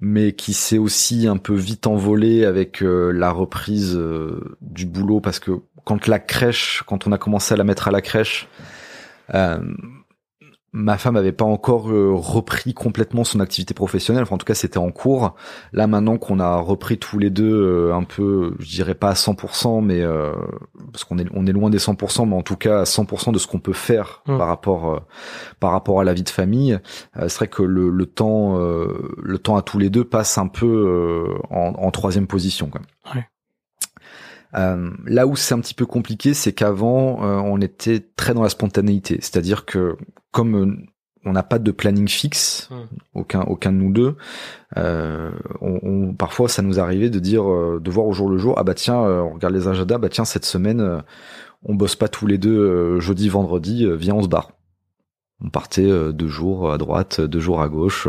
mais 0.00 0.32
qui 0.32 0.54
s'est 0.54 0.78
aussi 0.78 1.26
un 1.26 1.36
peu 1.36 1.54
vite 1.54 1.86
envolé 1.86 2.44
avec 2.44 2.82
euh, 2.82 3.10
la 3.10 3.30
reprise 3.30 3.94
euh, 3.96 4.56
du 4.60 4.86
boulot 4.86 5.20
parce 5.20 5.38
que 5.38 5.52
quand 5.84 6.06
la 6.06 6.18
crèche, 6.18 6.82
quand 6.86 7.06
on 7.06 7.12
a 7.12 7.18
commencé 7.18 7.54
à 7.54 7.56
la 7.56 7.64
mettre 7.64 7.88
à 7.88 7.90
la 7.90 8.00
crèche. 8.00 8.48
Ma 10.74 10.96
femme 10.96 11.16
avait 11.16 11.32
pas 11.32 11.44
encore 11.44 11.90
euh, 11.90 12.12
repris 12.14 12.72
complètement 12.72 13.24
son 13.24 13.40
activité 13.40 13.74
professionnelle. 13.74 14.22
Enfin, 14.22 14.36
en 14.36 14.38
tout 14.38 14.46
cas, 14.46 14.54
c'était 14.54 14.78
en 14.78 14.90
cours. 14.90 15.34
Là, 15.72 15.86
maintenant 15.86 16.16
qu'on 16.16 16.40
a 16.40 16.56
repris 16.56 16.98
tous 16.98 17.18
les 17.18 17.28
deux 17.30 17.52
euh, 17.52 17.94
un 17.94 18.04
peu, 18.04 18.54
je 18.58 18.70
dirais 18.70 18.94
pas 18.94 19.10
à 19.10 19.14
100%, 19.14 19.84
mais 19.84 20.00
euh, 20.00 20.32
parce 20.92 21.04
qu'on 21.04 21.18
est 21.18 21.26
on 21.34 21.46
est 21.46 21.52
loin 21.52 21.68
des 21.68 21.78
100%, 21.78 22.28
mais 22.28 22.36
en 22.36 22.42
tout 22.42 22.56
cas 22.56 22.80
à 22.80 22.84
100% 22.84 23.32
de 23.32 23.38
ce 23.38 23.46
qu'on 23.46 23.60
peut 23.60 23.72
faire 23.72 24.22
Mm. 24.26 24.38
par 24.38 24.46
rapport 24.46 24.90
euh, 24.94 25.00
par 25.60 25.72
rapport 25.72 26.00
à 26.00 26.04
la 26.04 26.14
vie 26.14 26.22
de 26.22 26.28
famille. 26.28 26.78
Euh, 27.16 27.28
c'est 27.28 27.36
vrai 27.36 27.48
que 27.48 27.62
le, 27.62 27.90
le 27.90 28.06
temps 28.06 28.58
euh, 28.58 29.14
le 29.22 29.38
temps 29.38 29.56
à 29.56 29.62
tous 29.62 29.78
les 29.78 29.90
deux 29.90 30.04
passe 30.04 30.38
un 30.38 30.46
peu 30.48 30.66
euh, 30.66 31.38
en, 31.50 31.74
en 31.76 31.90
troisième 31.90 32.26
position. 32.26 32.68
Quoi. 32.68 32.80
Ouais. 33.14 33.26
Euh, 34.54 34.90
là 35.06 35.26
où 35.26 35.34
c'est 35.36 35.54
un 35.54 35.60
petit 35.60 35.74
peu 35.74 35.86
compliqué, 35.86 36.34
c'est 36.34 36.52
qu'avant 36.52 37.24
euh, 37.24 37.36
on 37.38 37.60
était 37.60 38.00
très 38.16 38.34
dans 38.34 38.42
la 38.42 38.50
spontanéité, 38.50 39.16
c'est-à-dire 39.20 39.64
que 39.64 39.96
comme 40.30 40.54
euh, 40.56 40.76
on 41.24 41.32
n'a 41.32 41.42
pas 41.44 41.58
de 41.58 41.70
planning 41.70 42.08
fixe, 42.08 42.68
Hmm. 42.70 42.86
aucun 43.14 43.40
aucun 43.42 43.72
de 43.72 43.76
nous 43.78 43.92
deux. 43.92 44.16
Euh, 44.76 45.30
on, 45.60 45.78
on- 45.82 46.14
parfois, 46.14 46.48
ça 46.48 46.62
nous 46.62 46.80
arrivait 46.80 47.10
de 47.10 47.18
dire, 47.20 47.48
euh, 47.50 47.80
de 47.82 47.90
voir 47.90 48.06
au 48.06 48.12
jour 48.12 48.28
le 48.28 48.38
jour, 48.38 48.54
ah 48.58 48.64
bah 48.64 48.74
tiens, 48.74 48.96
on 48.98 49.34
regarde 49.34 49.54
les 49.54 49.68
agendas, 49.68 49.98
bah 49.98 50.08
tiens 50.08 50.24
cette 50.24 50.44
semaine, 50.44 51.02
on 51.64 51.74
bosse 51.74 51.96
pas 51.96 52.08
tous 52.08 52.26
les 52.26 52.38
deux 52.38 52.98
jeudi 53.00 53.28
vendredi, 53.28 53.86
viens 53.96 54.14
on 54.16 54.22
se 54.22 54.28
barre. 54.28 54.52
On 55.44 55.48
partait 55.48 55.88
deux 56.12 56.28
jours 56.28 56.72
à 56.72 56.78
droite, 56.78 57.20
deux 57.20 57.40
jours 57.40 57.62
à 57.62 57.68
gauche. 57.68 58.08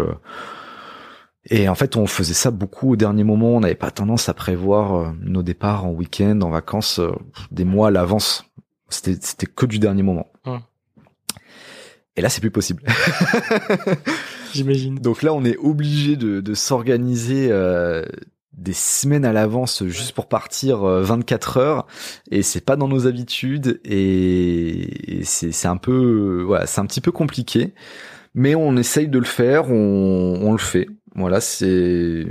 Euh. 1.54 1.58
et 1.58 1.70
en 1.70 1.76
fait, 1.76 1.96
on 1.96 2.08
faisait 2.08 2.34
ça 2.34 2.52
beaucoup 2.52 2.94
au 2.94 2.96
dernier 2.96 3.24
moment. 3.24 3.56
On 3.56 3.60
n'avait 3.60 3.76
pas 3.76 3.92
tendance 3.92 4.30
à 4.30 4.34
prévoir 4.34 4.96
euh, 4.96 5.12
nos 5.22 5.44
départs 5.44 5.86
en 5.86 5.92
week-end, 5.92 6.40
en 6.42 6.50
vacances, 6.50 7.00
euh, 7.00 7.12
des 7.52 7.66
mois 7.66 7.90
à 7.90 7.92
l'avance. 7.92 8.46
C'était 8.90 9.48
que 9.48 9.66
du 9.66 9.80
dernier 9.80 10.04
moment. 10.04 10.32
Et 12.16 12.22
là, 12.22 12.30
c'est 12.30 12.42
plus 12.42 12.52
possible. 12.52 12.84
J'imagine. 14.54 14.96
Donc 14.96 15.24
là, 15.24 15.34
on 15.34 15.44
est 15.44 15.58
obligé 15.58 16.16
de, 16.16 16.42
de 16.42 16.54
s'organiser 16.54 17.48
euh, 17.50 18.06
des 18.56 18.74
semaines 18.74 19.26
à 19.26 19.34
l'avance 19.34 19.84
juste 19.88 20.12
pour 20.14 20.28
partir 20.28 20.84
euh, 20.84 21.02
24 21.02 21.58
heures, 21.58 21.88
et 22.30 22.44
c'est 22.44 22.62
pas 22.62 22.76
dans 22.76 22.88
nos 22.88 23.08
habitudes, 23.08 23.80
et, 23.84 25.20
et 25.20 25.24
c'est 25.24 25.52
c'est 25.52 25.68
un 25.68 25.78
peu, 25.78 25.92
euh, 26.42 26.44
voilà, 26.44 26.68
c'est 26.68 26.80
un 26.80 26.86
petit 26.86 27.02
peu 27.02 27.12
compliqué, 27.12 27.74
mais 28.36 28.54
on 28.54 28.78
essaye 28.78 29.08
de 29.08 29.18
le 29.18 29.26
faire, 29.26 29.72
on, 29.72 30.40
on 30.44 30.52
le 30.52 30.60
fait. 30.60 30.88
Voilà, 31.16 31.42
c'est 31.42 32.26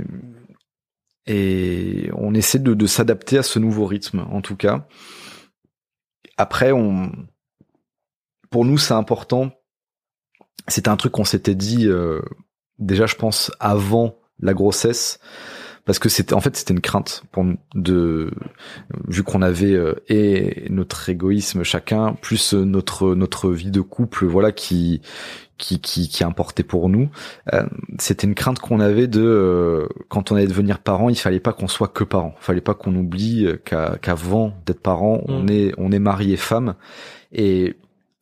et 1.25 2.09
on 2.15 2.33
essaie 2.33 2.59
de, 2.59 2.73
de 2.73 2.85
s'adapter 2.85 3.37
à 3.37 3.43
ce 3.43 3.59
nouveau 3.59 3.85
rythme, 3.85 4.25
en 4.29 4.41
tout 4.41 4.57
cas. 4.57 4.87
Après, 6.37 6.71
on, 6.71 7.11
pour 8.49 8.65
nous, 8.65 8.77
c'est 8.77 8.93
important. 8.93 9.51
C'était 10.67 10.89
un 10.89 10.97
truc 10.97 11.13
qu'on 11.13 11.25
s'était 11.25 11.55
dit 11.55 11.87
euh, 11.87 12.21
déjà, 12.77 13.05
je 13.05 13.15
pense, 13.15 13.51
avant 13.59 14.19
la 14.39 14.53
grossesse, 14.53 15.19
parce 15.85 15.99
que 15.99 16.07
c'était 16.09 16.33
en 16.33 16.39
fait 16.39 16.55
c'était 16.55 16.73
une 16.73 16.81
crainte 16.81 17.23
pour 17.31 17.45
de 17.75 18.31
vu 19.07 19.23
qu'on 19.23 19.41
avait 19.41 19.73
euh, 19.73 19.95
et 20.07 20.65
notre 20.69 21.09
égoïsme 21.09 21.63
chacun 21.63 22.13
plus 22.21 22.53
euh, 22.53 22.63
notre 22.63 23.15
notre 23.15 23.49
vie 23.51 23.71
de 23.71 23.81
couple 23.81 24.25
voilà 24.25 24.51
qui 24.51 25.01
qui 25.57 25.79
qui, 25.81 26.07
qui 26.07 26.23
importait 26.23 26.63
pour 26.63 26.89
nous 26.89 27.09
euh, 27.53 27.63
c'était 27.99 28.27
une 28.27 28.35
crainte 28.35 28.59
qu'on 28.59 28.79
avait 28.79 29.07
de 29.07 29.21
euh, 29.23 29.87
quand 30.09 30.31
on 30.31 30.35
allait 30.35 30.47
devenir 30.47 30.79
parent 30.79 31.09
il 31.09 31.15
fallait 31.17 31.39
pas 31.41 31.53
qu'on 31.53 31.67
soit 31.67 31.89
que 31.89 32.03
parent. 32.03 32.33
Il 32.41 32.43
fallait 32.43 32.61
pas 32.61 32.73
qu'on 32.73 32.95
oublie 32.95 33.45
euh, 33.45 33.57
qu'avant 34.01 34.53
d'être 34.65 34.81
parent 34.81 35.21
on 35.27 35.43
Mm. 35.43 35.49
est 35.49 35.73
on 35.77 35.91
est 35.91 35.99
mari 35.99 36.31
et 36.33 36.37
femme. 36.37 36.75
Et 37.33 37.75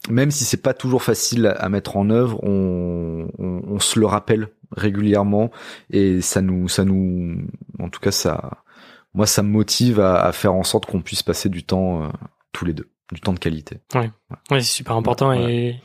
même 0.09 0.31
si 0.31 0.45
c'est 0.45 0.61
pas 0.63 0.73
toujours 0.73 1.03
facile 1.03 1.45
à- 1.45 1.51
à 1.51 1.69
mettre 1.69 1.95
en 1.97 2.09
œuvre, 2.09 2.43
on, 2.43 3.27
on, 3.37 3.61
on 3.67 3.79
se 3.79 3.99
le 3.99 4.07
rappelle 4.07 4.49
régulièrement. 4.71 5.51
Et 5.91 6.21
ça 6.21 6.41
nous, 6.41 6.67
ça 6.67 6.85
nous, 6.85 7.37
en 7.79 7.89
tout 7.89 7.99
cas 7.99 8.11
ça, 8.11 8.63
moi 9.13 9.25
ça 9.25 9.43
me 9.43 9.49
motive 9.49 9.99
à, 9.99 10.23
à 10.23 10.31
faire 10.31 10.53
en 10.53 10.63
sorte 10.63 10.85
qu'on 10.85 11.01
puisse 11.01 11.23
passer 11.23 11.49
du 11.49 11.63
temps 11.63 12.03
euh, 12.03 12.07
tous 12.51 12.65
les 12.65 12.73
deux, 12.73 12.89
du 13.11 13.21
temps 13.21 13.33
de 13.33 13.39
qualité. 13.39 13.79
Ouais, 13.95 14.11
c'est 14.49 14.61
super 14.61 14.95
important 14.95 15.33
et, 15.33 15.79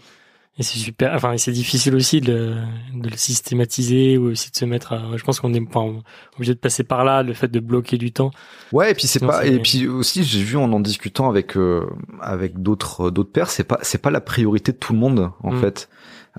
et 0.58 0.62
c'est 0.62 0.78
super. 0.78 1.12
Enfin, 1.14 1.32
et 1.32 1.38
c'est 1.38 1.52
difficile 1.52 1.94
aussi 1.94 2.20
de, 2.20 2.32
le- 2.32 3.00
de 3.02 3.08
le 3.10 3.16
systématiser 3.16 4.16
ou 4.18 4.30
aussi 4.30 4.50
de 4.50 4.56
se 4.56 4.64
mettre. 4.64 4.92
À, 4.94 5.16
je 5.16 5.22
pense 5.24 5.38
qu'on 5.40 5.52
est 5.54 5.62
enfin, 5.68 6.00
obligé 6.36 6.54
de 6.54 6.58
passer 6.58 6.82
par 6.82 7.04
là, 7.04 7.22
le 7.22 7.34
fait 7.34 7.48
de 7.48 7.60
bloquer 7.60 7.98
du 7.98 8.12
temps. 8.12 8.30
Ouais, 8.72 8.90
et 8.90 8.94
puis 8.94 9.06
c'est 9.06 9.20
pas, 9.20 9.44
et 9.46 9.58
puis 9.60 9.86
aussi 9.86 10.24
j'ai 10.24 10.42
vu 10.42 10.56
en 10.56 10.72
en 10.72 10.80
discutant 10.80 11.28
avec 11.28 11.56
euh, 11.56 11.86
avec 12.20 12.62
d'autres 12.62 13.10
d'autres 13.10 13.32
pères, 13.32 13.50
c'est 13.50 13.64
pas 13.64 13.78
c'est 13.82 14.00
pas 14.00 14.10
la 14.10 14.20
priorité 14.20 14.72
de 14.72 14.78
tout 14.78 14.92
le 14.92 14.98
monde 14.98 15.30
en 15.42 15.52
Mm. 15.52 15.60
fait. 15.60 15.88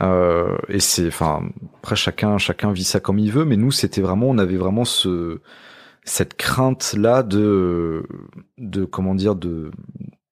Euh, 0.03 0.55
et 0.70 0.80
c'est, 0.80 1.07
enfin, 1.07 1.41
après 1.80 1.95
chacun 1.95 2.38
chacun 2.38 2.72
vit 2.72 2.84
ça 2.84 2.99
comme 2.99 3.18
il 3.20 3.32
veut, 3.32 3.45
mais 3.45 3.57
nous 3.57 3.72
c'était 3.72 4.01
vraiment, 4.01 4.28
on 4.30 4.38
avait 4.38 4.57
vraiment 4.57 4.86
ce 4.86 5.41
cette 6.03 6.36
crainte 6.38 6.93
là 6.97 7.22
de 7.24 8.03
de 8.57 8.86
comment 8.86 9.13
dire 9.15 9.36
de 9.36 9.72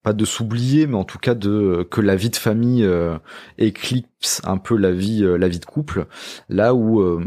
pas 0.06 0.12
de 0.12 0.24
s'oublier, 0.24 0.86
mais 0.86 0.94
en 0.94 1.02
tout 1.02 1.18
cas 1.18 1.34
de 1.34 1.84
que 1.90 2.00
la 2.00 2.14
vie 2.14 2.30
de 2.30 2.36
famille 2.36 2.84
euh, 2.84 3.18
éclipse 3.58 4.40
un 4.44 4.56
peu 4.56 4.76
la 4.76 4.92
vie 4.92 5.24
euh, 5.24 5.36
la 5.36 5.48
vie 5.48 5.58
de 5.58 5.64
couple, 5.64 6.06
là 6.48 6.74
où 6.74 7.00
euh, 7.00 7.26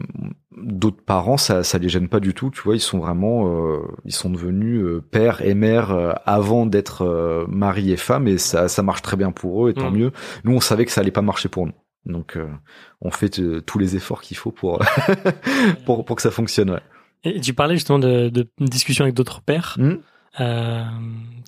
d'autres 0.55 1.03
parents 1.03 1.35
ça 1.35 1.61
ça 1.63 1.77
les 1.77 1.89
gêne 1.89 2.07
pas 2.07 2.21
du 2.21 2.33
tout, 2.33 2.49
tu 2.51 2.61
vois, 2.61 2.75
ils 2.77 2.79
sont 2.79 2.99
vraiment 2.99 3.49
euh, 3.49 3.79
ils 4.05 4.13
sont 4.13 4.29
devenus 4.29 4.81
euh, 4.81 5.01
père 5.11 5.41
et 5.41 5.55
mère 5.55 5.91
euh, 5.91 6.13
avant 6.25 6.65
d'être 6.65 7.01
euh, 7.01 7.45
mari 7.49 7.91
et 7.91 7.97
femme 7.97 8.29
et 8.29 8.37
ça 8.37 8.69
ça 8.69 8.81
marche 8.81 9.01
très 9.01 9.17
bien 9.17 9.31
pour 9.33 9.67
eux 9.67 9.71
et 9.71 9.73
tant 9.73 9.91
Mm. 9.91 9.97
mieux. 9.97 10.11
Nous 10.45 10.53
on 10.53 10.61
savait 10.61 10.85
que 10.85 10.91
ça 10.93 11.01
allait 11.01 11.11
pas 11.11 11.21
marcher 11.21 11.49
pour 11.49 11.65
nous. 11.65 11.73
Donc 12.05 12.37
euh, 12.37 12.47
on 13.01 13.11
fait 13.11 13.41
tous 13.65 13.77
les 13.77 13.97
efforts 13.97 14.21
qu'il 14.21 14.37
faut 14.37 14.53
pour 14.53 14.79
pour 15.85 16.05
pour 16.05 16.15
que 16.15 16.21
ça 16.21 16.31
fonctionne, 16.31 16.69
ouais. 16.71 16.81
Et 17.25 17.41
tu 17.41 17.53
parlais 17.53 17.75
justement 17.75 17.99
de, 17.99 18.29
de 18.29 18.47
discussions 18.61 19.03
avec 19.03 19.15
d'autres 19.15 19.41
pères. 19.41 19.75
Mm. 19.77 19.95
Euh, 20.39 20.83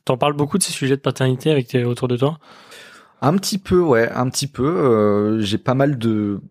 T'en 0.06 0.18
parles 0.18 0.34
beaucoup 0.34 0.58
de 0.58 0.64
ces 0.64 0.72
sujets 0.74 0.96
de 0.96 1.02
paternité 1.02 1.52
avec 1.52 1.68
tes, 1.68 1.84
autour 1.86 2.08
de 2.08 2.18
toi? 2.18 2.39
Un 3.22 3.36
petit 3.38 3.60
peu, 3.60 3.80
ouais, 3.80 4.10
un 4.12 4.28
petit 4.30 4.48
peu. 4.48 4.66
euh, 4.66 5.39
J'ai 5.42 5.60
pas 5.60 5.76
mal 5.76 5.98
de 6.00 6.42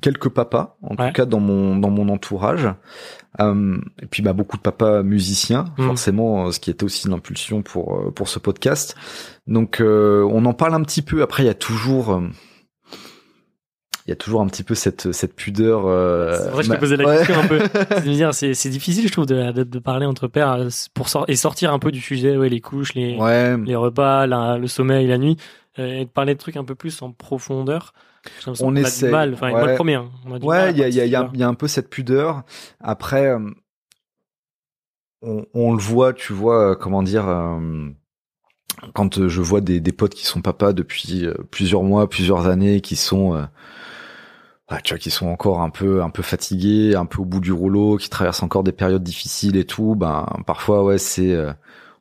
quelques 0.00 0.28
papas, 0.28 0.76
en 0.82 0.94
Ouais. 0.96 1.08
tout 1.08 1.12
cas 1.12 1.24
dans 1.24 1.40
mon 1.40 1.76
dans 1.76 1.90
mon 1.90 2.08
entourage. 2.08 2.68
Euh, 3.40 3.78
et 4.00 4.06
puis 4.06 4.22
bah 4.22 4.32
beaucoup 4.32 4.56
de 4.56 4.62
papas 4.62 5.02
musiciens, 5.02 5.64
Mhm. 5.78 5.86
forcément, 5.86 6.52
ce 6.52 6.60
qui 6.60 6.70
était 6.70 6.84
aussi 6.84 7.08
l'impulsion 7.08 7.62
pour 7.62 8.12
pour 8.14 8.28
ce 8.28 8.38
podcast. 8.38 8.94
Donc 9.48 9.80
on 9.80 10.44
en 10.44 10.52
parle 10.54 10.74
un 10.74 10.82
petit 10.82 11.02
peu. 11.02 11.22
Après 11.22 11.42
il 11.42 11.46
y 11.46 11.50
a 11.50 11.54
toujours 11.54 12.22
il 14.06 14.10
y 14.10 14.12
a 14.12 14.16
toujours 14.16 14.42
un 14.42 14.46
petit 14.46 14.62
peu 14.64 14.74
cette 14.74 15.12
cette 15.12 15.34
pudeur. 15.34 15.86
euh, 15.86 16.36
C'est 16.38 16.50
vrai, 16.50 16.62
je 16.62 16.70
t'ai 16.70 16.78
posé 16.78 16.96
la 16.96 17.04
ouais. 17.06 17.16
question 17.18 17.38
un 17.40 17.46
peu. 17.46 17.60
C'est 18.32 18.68
difficile, 18.68 19.06
je 19.08 19.12
trouve, 19.12 19.26
de, 19.26 19.52
de, 19.52 19.62
de 19.64 19.78
parler 19.78 20.04
entre 20.06 20.28
pères 20.28 20.52
euh, 20.52 20.68
pour 20.92 21.08
sor- 21.08 21.24
et 21.28 21.36
sortir 21.36 21.72
un 21.72 21.78
peu 21.78 21.90
du 21.90 22.00
sujet, 22.00 22.36
ouais, 22.36 22.48
les 22.48 22.60
couches, 22.60 22.94
les, 22.94 23.16
Ouais. 23.16 23.56
les 23.58 23.76
repas, 23.76 24.26
la- 24.26 24.58
le 24.58 24.66
sommeil, 24.66 25.06
la 25.06 25.16
nuit, 25.18 25.36
euh, 25.78 26.00
et 26.00 26.04
de 26.04 26.10
parler 26.10 26.34
de 26.34 26.38
trucs 26.38 26.56
un 26.56 26.64
peu 26.64 26.74
plus 26.74 27.00
en 27.02 27.12
profondeur. 27.12 27.94
On 28.60 28.74
essaie, 28.76 29.10
mal. 29.10 29.34
Enfin, 29.34 29.50
moi 29.50 29.62
ouais. 29.64 29.68
le 29.70 29.74
premier. 29.74 29.94
hein, 29.96 30.08
Ouais, 30.42 30.70
il 30.70 30.78
y 30.78 30.82
a, 30.82 30.88
il 30.88 30.94
y, 30.94 31.00
a, 31.00 31.04
y, 31.06 31.14
a, 31.16 31.30
y 31.34 31.42
a 31.42 31.48
un 31.48 31.54
peu 31.54 31.68
cette 31.68 31.90
pudeur. 31.90 32.42
Après, 32.80 33.26
euh, 33.26 33.38
on, 35.22 35.44
on 35.54 35.72
le 35.74 35.80
voit, 35.80 36.12
tu 36.12 36.32
vois, 36.32 36.76
comment 36.76 37.02
dire, 37.02 37.28
euh, 37.28 37.88
quand 38.94 39.28
je 39.28 39.40
vois 39.42 39.60
des, 39.60 39.80
des 39.80 39.92
potes 39.92 40.14
qui 40.14 40.26
sont 40.26 40.40
papas 40.42 40.72
depuis 40.72 41.26
plusieurs 41.50 41.82
mois, 41.82 42.08
plusieurs 42.08 42.46
années, 42.46 42.80
qui 42.80 42.96
sont, 42.96 43.46
ouais, 44.70 44.78
tu 44.82 44.94
vois, 44.94 44.98
qui 44.98 45.10
sont 45.10 45.26
encore 45.28 45.60
un 45.60 45.70
peu, 45.70 46.02
un 46.02 46.10
peu 46.10 46.22
fatigués, 46.22 46.94
un 46.96 47.06
peu 47.06 47.20
au 47.22 47.24
bout 47.24 47.40
du 47.40 47.52
rouleau, 47.52 47.96
qui 47.96 48.08
traversent 48.10 48.42
encore 48.42 48.64
des 48.64 48.72
périodes 48.72 49.02
difficiles 49.02 49.56
et 49.56 49.64
tout. 49.66 49.94
Ben, 49.94 50.26
parfois, 50.46 50.84
ouais, 50.84 50.98
c'est, 50.98 51.32
euh, 51.32 51.52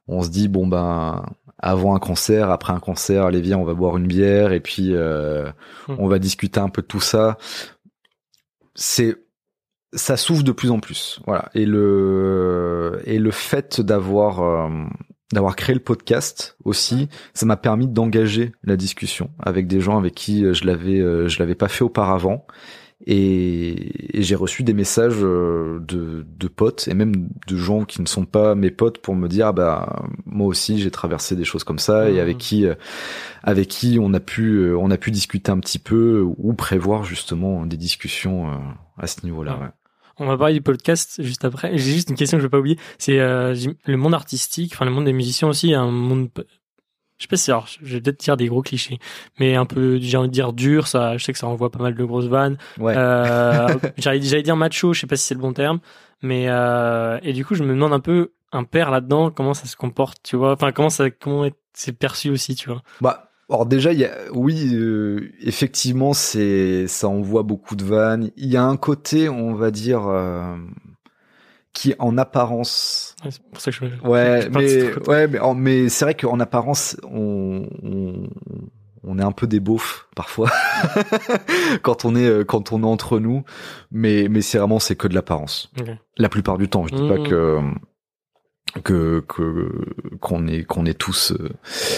on 0.07 0.22
se 0.24 0.30
dit, 0.30 0.47
bon 0.47 0.68
ben, 0.68 1.24
avant 1.59 1.95
un 1.95 1.99
concert, 1.99 2.49
après 2.51 2.74
un 2.74 2.80
concert, 2.80 3.26
allez 3.26 3.41
viens, 3.41 3.57
on 3.57 3.66
va 3.66 3.74
boire 3.74 3.97
une 3.97 4.07
bière 4.07 4.51
et 4.53 4.59
puis 4.59 4.93
euh, 4.95 5.51
Hmm. 5.88 5.95
on 5.99 6.07
va 6.07 6.20
discuter 6.20 6.59
un 6.59 6.70
peu 6.70 6.82
de 6.82 6.88
tout 6.88 6.99
ça. 7.01 7.38
C'est 8.76 9.18
ça 9.93 10.18
s'ouvre 10.18 10.43
de 10.43 10.51
plus 10.51 10.72
en 10.72 10.80
plus, 10.80 11.20
voilà. 11.28 11.49
Et 11.53 11.66
le 11.66 13.01
et 13.05 13.20
le 13.20 13.32
fait 13.32 13.80
d'avoir 13.82 14.41
euh, 14.41 14.70
d'avoir 15.34 15.55
créé 15.55 15.73
le 15.73 15.81
podcast 15.81 16.57
aussi, 16.63 17.09
ça 17.34 17.45
m'a 17.45 17.57
permis 17.57 17.88
d'engager 17.88 18.53
la 18.63 18.77
discussion 18.77 19.29
avec 19.39 19.67
des 19.67 19.81
gens 19.81 19.97
avec 19.97 20.15
qui 20.15 20.45
euh, 20.45 20.53
je 20.53 20.65
l'avais 20.65 20.99
euh, 20.99 21.27
je 21.27 21.39
l'avais 21.39 21.55
pas 21.55 21.67
fait 21.67 21.84
auparavant. 21.84 22.45
Et, 23.05 24.17
et 24.17 24.23
j'ai 24.23 24.36
reçu 24.36 24.63
des 24.63 24.73
messages 24.73 25.17
euh, 25.21 25.79
de, 25.81 26.25
de 26.25 26.47
potes 26.47 26.88
et 26.88 26.93
même 26.93 27.27
de 27.47 27.57
gens 27.57 27.84
qui 27.84 28.01
ne 28.01 28.07
sont 28.07 28.23
pas 28.23 28.55
mes 28.55 28.71
potes 28.71 28.99
pour 28.99 29.13
me 29.13 29.27
dire 29.27 29.47
ah 29.47 29.51
bah 29.51 30.03
moi 30.25 30.47
aussi 30.47 30.79
j'ai 30.79 30.89
traversé 30.89 31.36
des 31.36 31.43
choses 31.43 31.65
comme 31.65 31.79
ça 31.79 32.09
et 32.09 32.21
avec 32.21 32.38
qui 32.38 32.65
euh, 32.65 32.75
avec 33.43 33.67
qui 33.67 33.97
on 33.99 34.13
a 34.13 34.21
pu 34.21 34.73
on 34.73 34.89
a 34.89 34.97
pu 34.97 35.11
discuter 35.11 35.51
un 35.51 35.59
petit 35.59 35.79
peu 35.79 36.23
ou 36.38 36.53
prévoir 36.53 37.03
justement 37.03 37.65
des 37.65 37.75
discussions 37.75 38.49
à 38.97 39.07
ce 39.07 39.25
niveau-là. 39.25 39.57
Ouais. 39.59 39.82
On 40.20 40.26
va 40.28 40.38
parler 40.38 40.53
du 40.53 40.61
podcast 40.61 41.22
juste 41.24 41.43
après. 41.45 41.78
J'ai 41.78 41.93
juste 41.93 42.09
une 42.09 42.16
question 42.16 42.38
que 42.38 42.41
je 42.41 42.45
vais 42.47 42.51
pas 42.51 42.59
oublier. 42.59 42.78
C'est 42.99 43.20
euh, 43.20 43.55
le 43.86 43.97
monde 43.97 44.14
artistique, 44.14 44.74
enfin 44.74 44.86
le 44.86 44.91
monde 44.91 45.05
des 45.05 45.14
musiciens 45.14 45.47
aussi, 45.47 45.74
un 45.74 45.89
monde. 45.89 46.30
Je 47.18 47.24
sais 47.24 47.28
pas 47.28 47.38
si 47.38 47.51
alors, 47.51 47.68
je 47.82 47.95
vais 47.95 48.01
peut-être 48.01 48.20
dire 48.20 48.38
des 48.38 48.47
gros 48.47 48.61
clichés, 48.61 48.99
mais 49.39 49.55
un 49.55 49.66
peu, 49.66 49.97
j'ai 49.99 50.18
envie 50.18 50.28
de 50.28 50.34
dire 50.34 50.51
dur. 50.53 50.88
Ça, 50.88 51.18
je 51.18 51.24
sais 51.24 51.32
que 51.34 51.39
ça 51.39 51.47
envoie 51.47 51.72
pas 51.72 51.80
mal 51.80 51.95
de 51.95 52.03
grosses 52.03 52.26
vannes. 52.26 52.57
Ouais. 52.78 52.93
Euh, 52.97 53.68
j'allais, 53.97 54.20
dire 54.20 54.55
macho, 54.55 54.93
je 54.93 55.01
sais 55.01 55.07
pas 55.07 55.16
si 55.16 55.26
c'est 55.26 55.36
le 55.36 55.39
bon 55.39 55.53
terme, 55.53 55.80
mais 56.22 56.45
euh, 56.49 57.20
et 57.24 57.34
du 57.34 57.45
coup 57.45 57.55
je 57.55 57.64
me 57.64 57.70
demande 57.70 57.93
un 57.93 57.99
peu 57.99 58.34
un 58.51 58.64
père 58.66 58.91
là-dedans, 58.91 59.32
comment 59.32 59.53
ça 59.53 59.66
se 59.66 59.76
comporte, 59.76 60.18
tu 60.24 60.36
vois? 60.36 60.51
Enfin 60.53 60.72
comment 60.72 60.89
ça, 60.89 61.09
comment 61.09 61.45
est- 61.45 61.55
c'est 61.74 61.97
perçu 61.97 62.30
aussi, 62.30 62.55
tu 62.55 62.70
vois? 62.70 62.84
Bah, 63.01 63.32
alors 63.50 63.66
déjà, 63.66 63.91
il 63.94 64.00
y 64.00 64.06
a, 64.06 64.12
oui, 64.34 64.72
euh, 64.74 65.32
effectivement, 65.41 66.14
c'est, 66.14 66.88
ça 66.88 67.08
envoie 67.08 67.44
beaucoup 67.44 67.76
de 67.76 67.84
vannes. 67.84 68.32
Il 68.38 68.48
y 68.48 68.58
a 68.58 68.64
un 68.64 68.78
côté, 68.78 69.30
on 69.30 69.54
va 69.54 69.70
dire, 69.72 70.08
euh, 70.08 70.56
qui 71.74 71.94
en 72.00 72.18
apparence, 72.18 73.16
Ouais, 73.24 73.32
c'est 73.32 73.41
pour 73.52 73.62
ça 73.62 73.72
que 73.72 73.78
je. 73.78 74.08
ouais, 74.08 74.41
je 74.44 74.50
mais, 74.50 75.08
ouais, 75.08 75.28
mais, 75.28 75.39
en- 75.39 75.56
mais 75.56 75.89
c'est 75.89 76.06
vrai 76.06 76.14
qu'en 76.16 76.39
apparence, 76.39 76.98
on, 77.04 77.68
on, 77.84 78.24
on 79.04 79.20
est 79.20 79.24
un 79.24 79.32
peu 79.32 79.48
des 79.48 79.60
beaufs 79.60 80.08
parfois 80.16 80.50
quand 81.82 82.06
on 82.06 82.16
est 82.16 82.46
quand 82.46 82.72
on 82.72 82.84
est 82.84 82.88
entre 82.88 83.20
nous, 83.20 83.44
mais 83.91 84.28
mais 84.30 84.41
c'est 84.41 84.58
vraiment 84.58 84.80
c'est 84.80 84.96
que 84.96 85.08
de 85.08 85.16
l'apparence. 85.16 85.72
La 86.18 86.30
plupart 86.30 86.58
du 86.58 86.70
temps, 86.70 86.86
je 86.88 86.96
dis 86.96 87.08
pas 87.08 87.18
mmh. 87.18 87.28
que 87.28 87.60
que 88.82 89.24
qu'on 90.19 90.47
est 90.47 90.63
qu'on 90.63 90.86
est 90.86 90.97
tous 90.97 91.32
euh, 91.32 91.49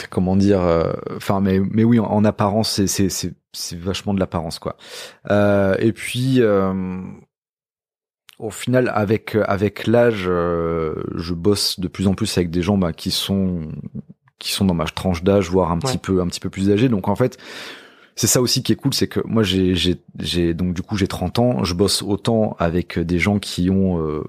comment 0.10 0.36
dire 0.36 0.62
euh, 0.62 0.94
enfin 1.16 1.40
mais 1.40 1.60
mais 1.60 1.84
oui 1.84 2.00
en, 2.00 2.26
apparence 2.26 2.72
c'est 2.72 2.88
c'est 2.88 3.10
c'est 3.10 3.34
c'est 3.54 3.80
vachement 3.80 4.14
de 4.14 4.20
l'apparence 4.20 4.60
quoi. 4.60 4.76
Euh, 5.32 5.76
et 5.80 5.94
puis 5.94 6.42
au 8.40 8.50
final 8.50 8.92
avec 8.94 9.38
avec 9.48 9.88
l'âge 9.88 10.24
je 10.26 11.34
bosse 11.34 11.80
de 11.80 11.88
plus 11.88 12.08
en 12.08 12.14
plus 12.14 12.38
avec 12.38 12.50
des 12.50 12.62
gens 12.62 12.78
bah, 12.78 12.92
qui 12.92 13.12
sont 13.12 13.70
qui 14.38 14.52
sont 14.52 14.66
dans 14.66 14.74
ma 14.74 14.86
tranche 14.86 15.24
d'âge 15.24 15.50
voire 15.50 15.72
un 15.72 15.80
petit 15.80 15.98
peu 15.98 16.22
un 16.22 16.28
petit 16.28 16.42
peu 16.42 16.50
plus 16.50 16.72
âgés. 16.72 16.90
Donc 16.90 17.08
en 17.08 17.16
fait 17.16 17.38
c'est 18.18 18.28
ça 18.28 18.42
aussi 18.42 18.64
qui 18.64 18.72
est 18.72 18.78
cool, 18.78 18.94
c'est 18.94 19.08
que 19.08 19.22
moi 19.26 19.44
j'ai 19.44 19.76
j'ai 19.76 20.02
j'ai 20.20 20.54
donc 20.54 20.74
du 20.74 20.82
coup 20.82 20.98
j'ai 20.98 21.08
30 21.08 21.40
ans, 21.40 21.64
je 21.64 21.74
bosse 21.74 22.02
autant 22.02 22.56
avec 22.60 23.00
des 23.00 23.20
gens 23.20 23.40
qui 23.40 23.70
ont 23.70 24.24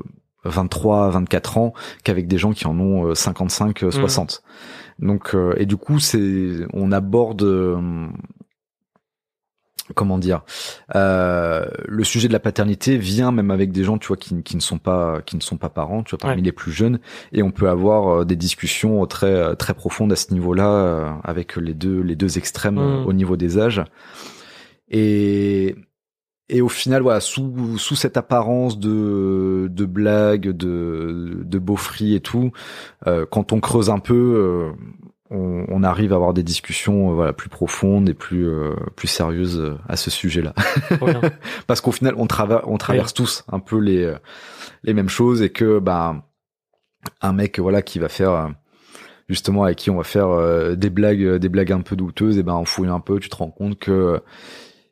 23, 0.49 1.11
24 1.11 1.59
ans 1.59 1.73
qu'avec 2.05 2.27
des 2.27 2.39
gens 2.39 2.53
qui 2.53 2.67
en 2.67 2.79
ont 2.79 3.15
55, 3.15 3.83
euh, 3.83 3.91
60. 3.91 4.43
Euh, 4.43 5.05
mmh. 5.05 5.09
Donc 5.09 5.35
euh, 5.35 5.55
et 5.59 5.67
du 5.67 5.77
coup 5.77 5.99
c'est 5.99 6.67
on 6.73 6.91
aborde 6.91 7.47
comment 9.95 10.19
dire 10.19 10.43
le 10.95 12.03
sujet 12.03 12.29
de 12.29 12.33
la 12.33 12.41
paternité 12.41 12.97
vient 12.97 13.31
même 13.31 13.51
avec 13.51 13.73
des 13.73 13.85
gens 13.85 13.99
tu 13.99 14.09
vois 14.09 14.17
qui, 14.17 14.43
qui 14.43 14.57
ne 14.57 14.61
sont 14.61 14.79
pas 14.79 15.21
qui 15.21 15.37
ne 15.37 15.43
sont 15.43 15.59
pas 15.59 15.69
parents 15.69 16.03
tu 16.03 16.11
vois 16.17 16.19
parmi 16.19 16.43
les 16.43 16.51
plus 16.51 16.73
jeunes 16.73 16.99
et 17.33 17.43
on 17.43 17.51
peut 17.51 17.69
avoir 17.69 18.25
des 18.25 18.37
discussions 18.37 19.05
très 19.07 19.55
très 19.57 19.75
profondes 19.75 20.13
à 20.13 20.17
ce 20.17 20.33
niveau-là 20.33 21.21
avec 21.23 21.57
les 21.57 21.75
deux 21.75 22.01
les 22.01 22.17
deux 22.17 22.39
extrêmes 22.39 22.77
mmh. 22.77 23.07
au 23.07 23.13
niveau 23.13 23.37
des 23.37 23.59
âges 23.59 23.85
et 24.89 25.77
et 26.49 26.63
au 26.63 26.69
final, 26.69 27.03
voilà, 27.03 27.21
sous, 27.21 27.77
sous 27.77 27.97
cette 27.97 28.17
apparence 28.17 28.79
de, 28.79 29.69
de 29.69 29.85
blague, 29.85 30.51
de, 30.51 31.43
de 31.45 31.59
beaufrie 31.59 32.15
et 32.15 32.21
tout, 32.21 32.53
euh, 33.07 33.27
quand 33.29 33.53
on 33.53 33.59
creuse 33.59 33.91
un 33.91 33.99
peu, 33.99 34.15
euh, 34.15 34.73
on, 35.31 35.65
on, 35.69 35.83
arrive 35.83 36.13
à 36.13 36.17
avoir 36.17 36.35
des 36.35 36.45
discussions 36.45 37.11
euh, 37.11 37.15
voilà 37.15 37.33
plus 37.33 37.49
profondes 37.49 38.09
et 38.09 38.15
plus 38.15 38.49
plus 38.95 39.09
sérieuses 39.09 39.77
à 39.89 39.97
ce 39.97 40.09
sujet-là. 40.09 40.55
Parce 41.67 41.81
qu'au 41.81 41.91
final, 41.91 42.15
on, 42.17 42.29
trava 42.29 42.63
on 42.67 42.79
traverse 42.79 43.13
tous 43.13 43.43
un 43.51 43.59
peu 43.59 43.81
les 43.81 44.15
les 44.85 44.95
mêmes 44.95 45.09
choses 45.09 45.43
et 45.43 45.51
que 45.51 45.81
bah 45.81 46.23
un 47.23 47.33
mec 47.33 47.59
voilà 47.59 47.83
qui 47.83 47.99
va 47.99 48.09
faire 48.09 48.55
justement 49.29 49.65
avec 49.65 49.79
qui 49.79 49.91
on 49.91 49.97
va 49.97 50.05
faire 50.05 50.77
des 50.77 50.91
blagues 50.91 51.39
des 51.39 51.49
blagues 51.49 51.73
un 51.73 51.81
peu 51.81 51.97
douteuses 51.97 52.39
et 52.39 52.45
ben 52.45 52.55
on 52.55 52.65
fouille 52.65 52.89
un 52.89 53.01
peu, 53.01 53.19
tu 53.19 53.29
te 53.29 53.35
rends 53.35 53.51
compte 53.51 53.81
que 53.81 54.23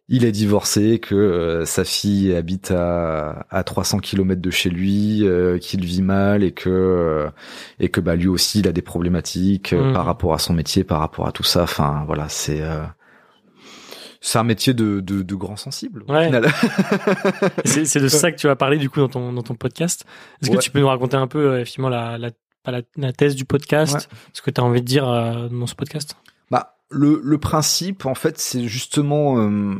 il 0.08 0.24
est 0.24 0.32
divorcé, 0.32 0.98
que 0.98 1.14
euh, 1.14 1.64
sa 1.64 1.84
fille 1.84 2.34
habite 2.34 2.70
à, 2.70 3.46
à 3.50 3.64
300 3.64 4.00
km 4.00 4.40
de 4.40 4.50
chez 4.50 4.68
lui, 4.68 5.26
euh, 5.26 5.58
qu'il 5.58 5.84
vit 5.84 6.02
mal 6.02 6.42
et 6.42 6.52
que 6.52 6.68
euh, 6.68 7.30
et 7.80 7.88
que 7.88 8.00
bah 8.00 8.14
lui 8.14 8.28
aussi 8.28 8.60
il 8.60 8.68
a 8.68 8.72
des 8.72 8.82
problématiques 8.82 9.72
mmh. 9.72 9.94
par 9.94 10.04
rapport 10.04 10.34
à 10.34 10.38
son 10.38 10.52
métier, 10.52 10.84
par 10.84 11.00
rapport 11.00 11.26
à 11.26 11.32
tout 11.32 11.42
ça. 11.42 11.62
Enfin 11.62 12.04
voilà, 12.06 12.28
c'est 12.28 12.62
c'est 14.20 14.38
un 14.38 14.44
métier 14.44 14.74
de, 14.74 15.00
de, 15.00 15.22
de 15.22 15.34
grand 15.34 15.56
sensible. 15.56 16.04
Ouais. 16.08 16.30
c'est 17.64 18.00
de 18.00 18.08
ça 18.08 18.30
que 18.30 18.36
tu 18.36 18.46
vas 18.46 18.56
parler 18.56 18.76
du 18.76 18.90
coup 18.90 19.00
dans 19.00 19.08
ton 19.08 19.32
dans 19.32 19.42
ton 19.42 19.54
podcast. 19.54 20.04
Est-ce 20.42 20.50
que 20.50 20.58
tu 20.58 20.70
peux 20.70 20.80
nous 20.80 20.88
raconter 20.88 21.16
un 21.16 21.28
peu 21.28 21.60
effectivement 21.60 21.88
la 21.88 22.18
la, 22.18 22.30
la, 22.66 22.82
la 22.98 23.12
thèse 23.14 23.36
du 23.36 23.46
podcast, 23.46 24.10
ce 24.34 24.42
que 24.42 24.50
tu 24.50 24.60
as 24.60 24.64
envie 24.64 24.82
de 24.82 24.86
dire 24.86 25.06
dans 25.50 25.66
ce 25.66 25.74
podcast? 25.74 26.14
Le, 26.90 27.20
le 27.22 27.38
principe, 27.38 28.06
en 28.06 28.14
fait, 28.14 28.38
c'est 28.38 28.64
justement 28.64 29.38
euh, 29.38 29.74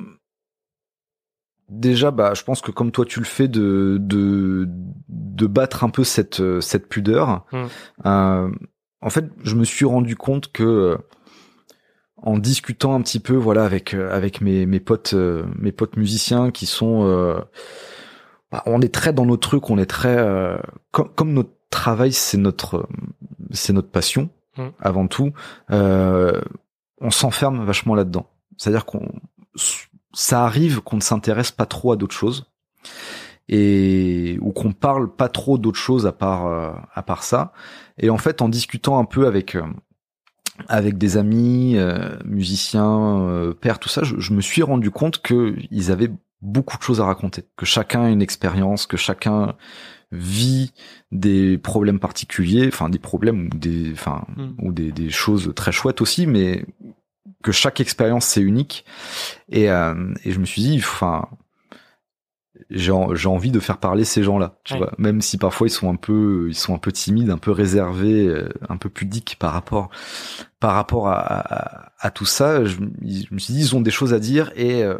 déjà, 1.68 2.10
bah, 2.10 2.34
je 2.34 2.42
pense 2.42 2.60
que 2.60 2.70
comme 2.70 2.90
toi 2.92 3.04
tu 3.04 3.20
le 3.20 3.26
fais, 3.26 3.48
de 3.48 3.98
de, 4.00 4.68
de 5.08 5.46
battre 5.46 5.84
un 5.84 5.90
peu 5.90 6.04
cette 6.04 6.42
cette 6.60 6.88
pudeur. 6.88 7.44
Mmh. 7.52 7.64
Euh, 8.06 8.50
en 9.00 9.10
fait, 9.10 9.26
je 9.42 9.54
me 9.54 9.64
suis 9.64 9.84
rendu 9.84 10.16
compte 10.16 10.50
que 10.52 10.64
euh, 10.64 10.96
en 12.16 12.38
discutant 12.38 12.94
un 12.94 13.02
petit 13.02 13.20
peu, 13.20 13.34
voilà, 13.34 13.64
avec 13.64 13.94
avec 13.94 14.40
mes 14.40 14.66
mes 14.66 14.80
potes 14.80 15.14
mes 15.14 15.72
potes 15.72 15.96
musiciens 15.96 16.50
qui 16.50 16.66
sont, 16.66 17.04
bah, 18.50 18.62
on 18.66 18.80
est 18.80 18.92
très 18.92 19.12
dans 19.12 19.26
nos 19.26 19.36
trucs, 19.36 19.68
on 19.68 19.78
est 19.78 19.86
très 19.86 20.16
comme 20.90 21.10
comme 21.14 21.34
notre 21.34 21.52
travail, 21.70 22.12
c'est 22.12 22.38
notre 22.38 22.88
c'est 23.50 23.72
notre 23.74 23.90
passion 23.90 24.30
mmh. 24.56 24.62
avant 24.80 25.06
tout. 25.06 25.32
Euh, 25.70 26.40
on 27.04 27.10
s'enferme 27.10 27.64
vachement 27.64 27.94
là-dedans. 27.94 28.26
C'est-à-dire 28.56 28.86
qu'on 28.86 29.08
ça 30.12 30.44
arrive 30.44 30.80
qu'on 30.80 30.96
ne 30.96 31.02
s'intéresse 31.02 31.50
pas 31.50 31.66
trop 31.66 31.92
à 31.92 31.96
d'autres 31.96 32.14
choses 32.14 32.46
et 33.48 34.38
ou 34.40 34.52
qu'on 34.52 34.72
parle 34.72 35.14
pas 35.14 35.28
trop 35.28 35.58
d'autres 35.58 35.78
choses 35.78 36.06
à 36.06 36.12
part 36.12 36.46
euh, 36.46 36.72
à 36.94 37.02
part 37.02 37.22
ça. 37.22 37.52
Et 37.98 38.10
en 38.10 38.18
fait, 38.18 38.42
en 38.42 38.48
discutant 38.48 38.98
un 38.98 39.04
peu 39.04 39.26
avec 39.26 39.54
euh, 39.54 39.62
avec 40.68 40.98
des 40.98 41.16
amis, 41.16 41.76
euh, 41.76 42.16
musiciens, 42.24 43.52
pères, 43.60 43.80
tout 43.80 43.88
ça, 43.88 44.02
je, 44.04 44.32
me 44.32 44.40
suis 44.40 44.62
rendu 44.62 44.90
compte 44.90 45.20
que 45.20 45.56
ils 45.70 45.90
avaient 45.90 46.10
beaucoup 46.42 46.78
de 46.78 46.82
choses 46.82 47.00
à 47.00 47.04
raconter, 47.06 47.44
que 47.56 47.66
chacun 47.66 48.04
a 48.04 48.08
une 48.08 48.22
expérience, 48.22 48.86
que 48.86 48.96
chacun 48.96 49.56
vit 50.14 50.72
des 51.12 51.58
problèmes 51.58 51.98
particuliers, 51.98 52.68
enfin 52.68 52.88
des 52.88 52.98
problèmes 52.98 53.50
ou 53.52 53.56
des, 53.56 53.92
enfin 53.92 54.24
hmm. 54.36 54.54
ou 54.62 54.72
des, 54.72 54.92
des, 54.92 55.10
choses 55.10 55.52
très 55.54 55.72
chouettes 55.72 56.00
aussi, 56.00 56.26
mais 56.26 56.64
que 57.42 57.52
chaque 57.52 57.80
expérience 57.80 58.26
c'est 58.26 58.40
unique. 58.40 58.84
Et, 59.48 59.70
euh, 59.70 60.14
et 60.24 60.32
je 60.32 60.38
me 60.38 60.44
suis 60.44 60.62
dit, 60.62 60.76
enfin, 60.78 61.28
j'ai 62.70 62.92
j'ai 63.14 63.28
envie 63.28 63.50
de 63.50 63.60
faire 63.60 63.78
parler 63.78 64.04
ces 64.04 64.22
gens-là, 64.22 64.58
tu 64.64 64.76
vois, 64.76 64.92
même 64.98 65.20
si 65.20 65.38
parfois 65.38 65.66
ils 65.66 65.70
sont 65.70 65.90
un 65.90 65.96
peu 65.96 66.46
ils 66.48 66.54
sont 66.54 66.74
un 66.74 66.78
peu 66.78 66.92
timides, 66.92 67.30
un 67.30 67.38
peu 67.38 67.50
réservés, 67.50 68.26
euh, 68.26 68.48
un 68.68 68.76
peu 68.76 68.88
pudiques 68.88 69.36
par 69.38 69.52
rapport 69.52 69.90
par 70.60 70.74
rapport 70.74 71.08
à, 71.08 71.18
à, 71.18 71.92
à 71.98 72.10
tout 72.10 72.24
ça. 72.24 72.64
Je, 72.64 72.76
je, 72.76 73.34
me 73.34 73.38
suis 73.38 73.54
dit 73.54 73.60
ils 73.60 73.76
ont 73.76 73.80
des 73.80 73.90
choses 73.90 74.14
à 74.14 74.18
dire 74.18 74.50
et 74.56 74.82
euh, 74.82 74.98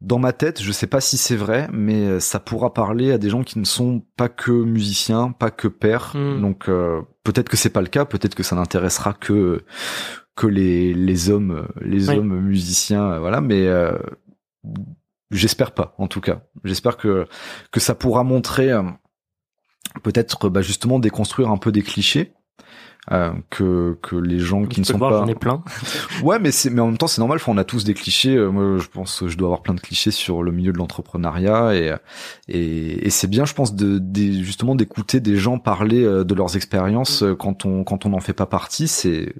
dans 0.00 0.18
ma 0.18 0.32
tête, 0.32 0.62
je 0.62 0.72
sais 0.72 0.86
pas 0.86 1.00
si 1.00 1.18
c'est 1.18 1.36
vrai, 1.36 1.68
mais 1.72 2.06
euh, 2.06 2.20
ça 2.20 2.40
pourra 2.40 2.72
parler 2.72 3.12
à 3.12 3.18
des 3.18 3.28
gens 3.28 3.42
qui 3.42 3.58
ne 3.58 3.64
sont 3.64 4.02
pas 4.16 4.28
que 4.28 4.50
musiciens, 4.50 5.32
pas 5.32 5.50
que 5.50 5.68
pères. 5.68 6.12
Hmm. 6.14 6.40
Donc 6.40 6.68
euh, 6.68 7.02
peut-être 7.22 7.48
que 7.48 7.56
c'est 7.56 7.70
pas 7.70 7.82
le 7.82 7.88
cas, 7.88 8.06
peut-être 8.06 8.34
que 8.34 8.42
ça 8.42 8.56
n'intéressera 8.56 9.12
que 9.12 9.62
que 10.36 10.46
les 10.46 10.94
les 10.94 11.28
hommes 11.28 11.68
les 11.82 12.08
hommes 12.08 12.40
musiciens, 12.40 13.18
voilà. 13.18 13.42
Mais 13.42 13.66
euh, 13.66 13.98
j'espère 15.30 15.72
pas, 15.72 15.94
en 15.98 16.08
tout 16.08 16.22
cas. 16.22 16.44
J'espère 16.64 16.96
que 16.96 17.26
que 17.70 17.80
ça 17.80 17.94
pourra 17.94 18.24
montrer 18.24 18.72
peut-être 20.02 20.48
bah, 20.48 20.62
justement 20.62 20.98
déconstruire 20.98 21.50
un 21.50 21.58
peu 21.58 21.72
des 21.72 21.82
clichés 21.82 22.32
euh, 23.12 23.32
que 23.50 23.98
que 24.02 24.14
les 24.14 24.38
gens 24.38 24.66
qui 24.66 24.78
ne 24.80 24.86
sont 24.86 24.98
pas. 24.98 25.10
J'en 25.10 25.26
ai 25.26 25.34
plein. 25.34 25.64
ouais, 26.22 26.38
mais 26.38 26.52
c'est 26.52 26.70
mais 26.70 26.80
en 26.80 26.86
même 26.86 26.96
temps 26.96 27.08
c'est 27.08 27.20
normal. 27.20 27.40
on 27.48 27.58
a 27.58 27.64
tous 27.64 27.82
des 27.82 27.94
clichés. 27.94 28.36
Euh, 28.36 28.50
moi, 28.50 28.78
je 28.78 28.86
pense 28.86 29.18
que 29.18 29.26
je 29.26 29.36
dois 29.36 29.48
avoir 29.48 29.62
plein 29.62 29.74
de 29.74 29.80
clichés 29.80 30.12
sur 30.12 30.44
le 30.44 30.52
milieu 30.52 30.72
de 30.72 30.78
l'entrepreneuriat 30.78 31.74
et 31.74 31.92
et, 32.46 33.06
et 33.06 33.10
c'est 33.10 33.26
bien, 33.26 33.44
je 33.44 33.54
pense, 33.54 33.74
de, 33.74 34.00
justement 34.42 34.76
d'écouter 34.76 35.18
des 35.18 35.36
gens 35.36 35.58
parler 35.58 36.04
euh, 36.04 36.22
de 36.22 36.34
leurs 36.34 36.54
expériences 36.54 37.24
quand 37.38 37.66
on 37.66 37.82
quand 37.82 38.06
on 38.06 38.10
n'en 38.10 38.20
fait 38.20 38.32
pas 38.32 38.46
partie. 38.46 38.86
C'est 38.86 39.34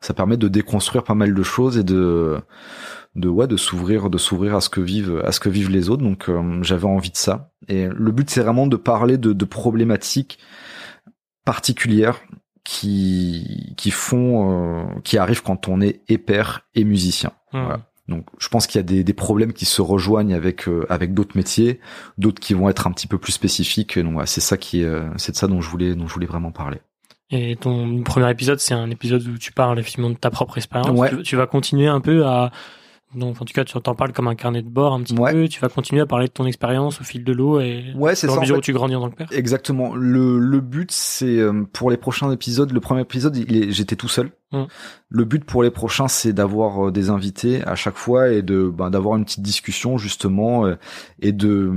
ça 0.00 0.14
permet 0.14 0.38
de 0.38 0.48
déconstruire 0.48 1.04
pas 1.04 1.14
mal 1.14 1.34
de 1.34 1.42
choses 1.42 1.76
et 1.76 1.84
de 1.84 2.38
de 3.16 3.28
ouais 3.28 3.48
de 3.48 3.58
s'ouvrir 3.58 4.08
de 4.08 4.16
s'ouvrir 4.16 4.56
à 4.56 4.62
ce 4.62 4.70
que 4.70 4.80
vivent 4.80 5.20
à 5.26 5.32
ce 5.32 5.40
que 5.40 5.50
vivent 5.50 5.70
les 5.70 5.90
autres 5.90 6.02
donc 6.02 6.30
j'avais 6.62 6.86
envie 6.86 7.10
de 7.10 7.16
ça 7.16 7.50
et 7.66 7.88
le 7.88 8.12
but 8.12 8.30
c'est 8.30 8.40
vraiment 8.40 8.68
de 8.68 8.76
parler 8.76 9.18
de, 9.18 9.32
de 9.32 9.44
problématiques 9.44 10.38
particulières 11.44 12.20
qui 12.64 13.74
qui 13.76 13.90
font 13.90 14.82
euh, 14.82 14.84
qui 15.04 15.18
arrivent 15.18 15.42
quand 15.42 15.68
on 15.68 15.80
est 15.80 16.00
épère 16.08 16.62
et 16.74 16.84
musicien. 16.84 17.32
Mmh. 17.52 17.62
Voilà. 17.62 17.80
Donc 18.08 18.26
je 18.38 18.48
pense 18.48 18.66
qu'il 18.66 18.78
y 18.78 18.80
a 18.80 18.82
des, 18.82 19.04
des, 19.04 19.12
problèmes 19.12 19.52
qui 19.52 19.64
se 19.64 19.80
rejoignent 19.80 20.34
avec 20.34 20.68
euh, 20.68 20.84
avec 20.88 21.14
d'autres 21.14 21.36
métiers, 21.36 21.78
d'autres 22.18 22.40
qui 22.40 22.54
vont 22.54 22.68
être 22.68 22.86
un 22.86 22.92
petit 22.92 23.06
peu 23.06 23.18
plus 23.18 23.32
spécifiques. 23.32 23.98
donc 23.98 24.14
voilà, 24.14 24.26
c'est 24.26 24.40
ça 24.40 24.56
qui 24.56 24.82
euh, 24.82 25.08
c'est 25.16 25.32
de 25.32 25.36
ça 25.36 25.46
dont 25.46 25.60
je 25.60 25.70
voulais 25.70 25.94
dont 25.94 26.08
je 26.08 26.14
voulais 26.14 26.26
vraiment 26.26 26.50
parler. 26.50 26.78
Et 27.32 27.54
ton 27.54 28.02
premier 28.02 28.28
épisode, 28.28 28.58
c'est 28.58 28.74
un 28.74 28.90
épisode 28.90 29.24
où 29.28 29.38
tu 29.38 29.52
parles 29.52 29.78
effectivement 29.78 30.10
de 30.10 30.16
ta 30.16 30.30
propre 30.30 30.58
expérience. 30.58 30.98
Ouais. 30.98 31.10
Tu, 31.10 31.22
tu, 31.22 31.36
vas 31.36 31.46
continuer 31.46 31.86
un 31.86 32.00
peu 32.00 32.26
à 32.26 32.50
donc 33.14 33.42
en 33.42 33.44
tout 33.44 33.52
cas, 33.52 33.64
tu 33.64 33.78
t'en 33.80 33.94
parles 33.96 34.12
comme 34.12 34.28
un 34.28 34.36
carnet 34.36 34.62
de 34.62 34.68
bord 34.68 34.94
un 34.94 35.02
petit 35.02 35.14
peu. 35.14 35.48
Tu 35.48 35.60
vas 35.60 35.68
continuer 35.68 36.00
à 36.00 36.06
parler 36.06 36.28
de 36.28 36.32
ton 36.32 36.46
expérience 36.46 37.00
au 37.00 37.04
fil 37.04 37.24
de 37.24 37.32
l'eau 37.32 37.58
et 37.58 37.92
ouais, 37.96 38.14
c'est 38.14 38.28
ça. 38.28 38.38
mesure 38.40 38.58
où 38.58 38.60
tu 38.60 38.72
grandis 38.72 38.94
en 38.94 39.00
tant 39.00 39.10
que 39.10 39.16
père. 39.16 39.28
Exactement. 39.32 39.96
Le, 39.96 40.38
le 40.38 40.60
but, 40.60 40.92
c'est 40.92 41.38
euh, 41.38 41.64
pour 41.72 41.90
les 41.90 41.96
prochains 41.96 42.30
épisodes. 42.30 42.70
Le 42.70 42.80
premier 42.80 43.00
épisode, 43.00 43.36
j'étais 43.70 43.96
tout 43.96 44.08
seul. 44.08 44.30
Hum. 44.52 44.66
Le 45.08 45.24
but 45.24 45.44
pour 45.44 45.62
les 45.64 45.70
prochains, 45.70 46.08
c'est 46.08 46.32
d'avoir 46.32 46.86
euh, 46.88 46.92
des 46.92 47.10
invités 47.10 47.64
à 47.66 47.74
chaque 47.74 47.96
fois 47.96 48.28
et 48.30 48.42
de 48.42 48.68
ben, 48.68 48.90
d'avoir 48.90 49.16
une 49.16 49.24
petite 49.24 49.42
discussion 49.42 49.98
justement 49.98 50.66
euh, 50.66 50.76
et 51.20 51.32
de 51.32 51.72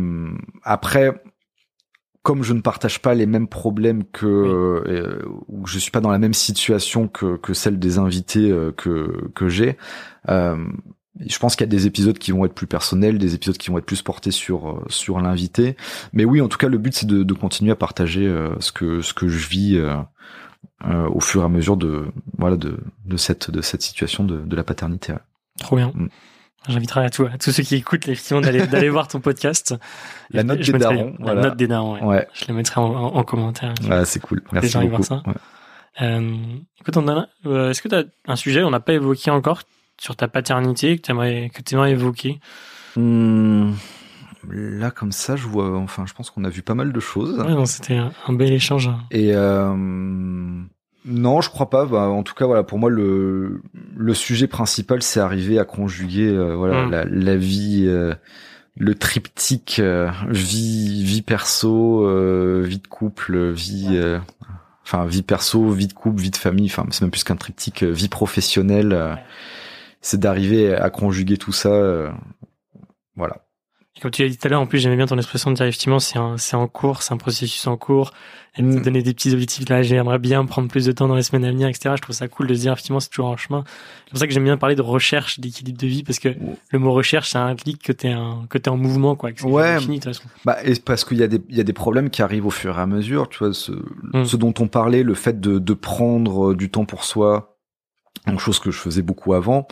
après 0.64 1.24
comme 2.22 2.42
je 2.42 2.54
ne 2.54 2.62
partage 2.62 3.02
pas 3.02 3.16
les 3.16 3.26
mêmes 3.26 3.50
problèmes 3.50 4.06
que 4.06 4.26
euh, 4.26 5.20
ou 5.50 5.68
je 5.68 5.78
suis 5.78 5.92
pas 5.92 6.00
dans 6.00 6.10
la 6.10 6.20
même 6.20 6.34
situation 6.34 7.10
que, 7.10 7.36
que 7.36 7.54
celle 7.54 7.80
des 7.80 7.98
invités 7.98 8.50
que 8.78 9.30
que 9.36 9.50
j'ai 9.50 9.78
euh, 10.30 10.56
je 11.20 11.38
pense 11.40 11.56
qu'il 11.56 11.66
y 11.66 11.70
a 11.70 11.72
des 11.72 11.86
épisodes 11.86 12.18
qui 12.18 12.32
vont 12.32 12.46
être 12.46 12.54
plus 12.54 12.68
personnels, 12.68 13.18
des 13.18 13.36
épisodes 13.36 13.58
qui 13.58 13.70
vont 13.70 13.78
être 13.78 13.86
plus 13.86 14.02
portés 14.02 14.32
sur 14.32 14.70
euh, 14.70 14.84
sur 14.90 15.20
l'invité. 15.20 15.76
Mais 16.12 16.26
oui, 16.26 16.42
en 16.42 16.48
tout 16.48 16.58
cas, 16.58 16.68
le 16.68 16.78
but 16.78 16.94
c'est 16.94 17.06
de, 17.06 17.24
de 17.24 17.34
continuer 17.34 17.72
à 17.72 17.76
partager 17.76 18.24
ce 18.60 18.72
que 18.72 19.02
ce 19.02 19.14
que 19.14 19.28
je 19.28 19.48
vis 19.48 19.80
au 20.84 21.20
fur 21.20 21.42
et 21.42 21.46
à 21.46 21.50
mesure 21.50 21.78
de 21.78 22.06
voilà 22.38 22.58
de 22.58 22.80
de 23.06 23.18
cette 23.18 23.52
de 23.52 23.62
cette 23.62 23.82
situation 23.82 24.24
de, 24.24 24.40
de 24.40 24.56
la 24.56 24.64
paternité. 24.64 25.14
Trop 25.60 25.76
bien. 25.76 25.92
Mm. 25.94 26.10
J'inviterai 26.70 27.02
à, 27.02 27.06
à 27.06 27.10
tous 27.10 27.52
ceux 27.52 27.64
qui 27.64 27.76
écoutent 27.76 28.08
effectivement 28.08 28.42
d'aller 28.42 28.66
d'aller 28.68 28.90
voir 28.90 29.08
ton 29.08 29.20
podcast. 29.20 29.76
La 30.32 30.44
note 30.44 30.60
des 30.60 30.72
darons. 30.72 31.16
La 31.20 31.36
note 31.36 31.58
des 31.58 31.68
darons. 31.68 32.08
Ouais. 32.08 32.28
Je 32.34 32.46
la 32.48 32.54
mettrai 32.54 32.80
en, 32.80 32.94
en, 32.94 33.24
commentaire. 33.24 33.74
Ouais, 33.90 34.06
c'est 34.06 34.22
cool. 34.22 34.42
Merci 34.52 34.78
beaucoup. 34.78 34.90
Voir 34.90 35.04
ça. 35.04 35.24
Euh, 36.02 36.36
écoute, 36.80 36.98
on 36.98 37.08
a, 37.08 37.28
euh, 37.46 37.70
est-ce 37.70 37.82
que 37.82 37.90
tu 37.90 37.96
as 37.96 38.04
un 38.28 38.36
sujet? 38.36 38.62
Qu'on 38.62 38.72
n'a 38.72 38.80
pas 38.80 38.94
évoqué 38.94 39.30
encore 39.30 39.64
sur 40.00 40.16
ta 40.16 40.28
paternité 40.28 40.98
que 40.98 41.02
tu 41.02 41.12
aimerais 41.12 41.50
que 41.54 41.62
aimerais 41.74 41.92
évoquer 41.92 42.40
hmm, 42.96 43.72
Là, 44.50 44.92
comme 44.92 45.12
ça, 45.12 45.36
je 45.36 45.48
vois. 45.48 45.78
Enfin, 45.78 46.06
je 46.06 46.14
pense 46.14 46.30
qu'on 46.30 46.44
a 46.44 46.50
vu 46.50 46.62
pas 46.62 46.76
mal 46.76 46.92
de 46.92 47.00
choses. 47.00 47.40
Ouais, 47.40 47.66
c'était 47.66 47.96
un, 47.96 48.34
bel 48.34 48.52
échange. 48.52 48.90
Et 49.12 49.32
euh, 49.34 49.74
non, 51.06 51.42
je 51.42 51.50
crois 51.50 51.70
pas. 51.70 51.86
Bah, 51.86 52.10
en 52.10 52.24
tout 52.24 52.34
cas, 52.34 52.46
voilà, 52.46 52.64
pour 52.64 52.80
moi, 52.80 52.90
le 52.90 53.62
le 53.96 54.14
sujet 54.14 54.48
principal, 54.48 55.02
c'est 55.02 55.20
arriver 55.20 55.60
à 55.60 55.66
conjuguer, 55.66 56.28
euh, 56.28 56.56
voilà, 56.56 56.86
mm. 56.86 57.10
la, 57.10 57.36
vie, 57.36 57.86
euh, 57.88 58.14
le 58.78 58.96
triptyque 58.96 59.78
euh, 59.80 60.10
vie 60.28 61.04
vie 61.04 61.22
perso, 61.22 62.06
vie 62.64 62.80
de 62.80 62.88
couple, 62.88 63.52
vie, 63.52 64.00
enfin 64.86 65.06
vie 65.06 65.24
perso, 65.24 65.70
vie 65.70 65.88
de 65.88 65.94
couple, 65.94 66.22
vie 66.22 66.32
de 66.32 66.38
famille. 66.38 66.68
Enfin, 66.68 66.86
c'est 66.92 67.02
même 67.02 67.12
plus 67.12 67.24
qu'un 67.24 67.38
triptyque, 67.38 67.84
vie 67.84 68.10
professionnelle. 68.10 69.18
C'est 70.04 70.20
d'arriver 70.20 70.76
à 70.76 70.92
conjuguer 70.92 71.38
tout 71.38 71.54
ça. 71.54 72.14
voilà. 73.16 73.44
Comme 74.02 74.10
tu 74.10 74.24
l'as 74.24 74.30
dit 74.30 74.38
tout 74.38 74.48
à 74.48 74.50
l'heure, 74.50 74.62
en 74.62 74.66
plus, 74.66 74.80
j'aimais 74.80 74.96
bien 74.96 75.06
ton 75.06 75.18
expression 75.18 75.52
de 75.52 75.56
dire 75.56 75.68
effectivement, 75.68 76.00
c'est 76.00 76.18
un, 76.18 76.38
c'est 76.38 76.56
en 76.56 76.68
cours, 76.68 77.04
c'est 77.04 77.14
un 77.14 77.18
processus 77.18 77.68
en 77.68 77.78
cours. 77.78 78.12
Et 78.58 78.62
de 78.62 78.68
mm. 78.68 78.82
donner 78.82 79.02
des 79.04 79.14
petits 79.14 79.32
objectifs. 79.34 79.70
Là, 79.70 79.82
j'aimerais 79.82 80.20
bien 80.20 80.46
prendre 80.46 80.68
plus 80.68 80.86
de 80.86 80.92
temps 80.92 81.08
dans 81.08 81.16
les 81.16 81.22
semaines 81.24 81.46
à 81.46 81.52
venir, 81.52 81.68
etc. 81.68 81.96
Je 81.96 82.02
trouve 82.02 82.16
ça 82.16 82.28
cool 82.28 82.48
de 82.48 82.54
se 82.56 82.62
dire 82.62 82.74
effectivement, 82.74 83.00
c'est 83.00 83.10
toujours 83.10 83.32
un 83.32 83.38
chemin. 83.38 83.64
C'est 84.06 84.12
pour 84.12 84.20
ça 84.20 84.28
que 84.28 84.34
j'aime 84.34 84.44
bien 84.44 84.58
parler 84.58 84.76
de 84.76 84.82
recherche 84.82 85.40
d'équilibre 85.40 85.80
de 85.80 85.88
vie 85.88 86.04
parce 86.04 86.20
que 86.20 86.30
le 86.70 86.80
mot 86.80 86.92
recherche, 86.92 87.30
ça 87.30 87.44
implique 87.44 87.82
que 87.84 87.92
t'es 87.92 88.10
un, 88.10 88.46
que 88.50 88.58
t'es 88.58 88.70
en 88.70 88.78
mouvement, 88.78 89.16
quoi. 89.16 89.32
Que 89.32 89.44
ouais. 89.44 89.80
Fini, 89.80 90.00
de 90.00 90.04
toute 90.04 90.16
façon. 90.16 90.28
Bah, 90.44 90.58
et 90.64 90.74
parce 90.76 91.06
qu'il 91.06 91.18
y 91.18 91.24
a 91.24 91.28
des, 91.28 91.42
il 91.50 91.56
y 91.56 91.62
a 91.62 91.64
des 91.64 91.74
problèmes 91.74 92.10
qui 92.10 92.22
arrivent 92.22 92.46
au 92.46 92.52
fur 92.52 92.78
et 92.78 92.82
à 92.82 92.88
mesure. 92.88 93.30
Tu 93.30 93.40
vois, 93.40 93.54
ce, 93.54 93.72
mm. 94.14 94.26
ce 94.26 94.38
dont 94.38 94.54
on 94.60 94.68
parlait, 94.68 95.04
le 95.04 95.14
fait 95.14 95.40
de, 95.40 95.60
de 95.60 95.74
prendre 95.74 96.54
du 96.54 96.70
temps 96.70 96.86
pour 96.86 97.04
soi, 97.06 97.53
une 98.28 98.40
chose 98.40 98.60
que 98.60 98.72
je 98.72 98.78
faisais 98.78 99.02
beaucoup 99.02 99.34
avant. 99.34 99.68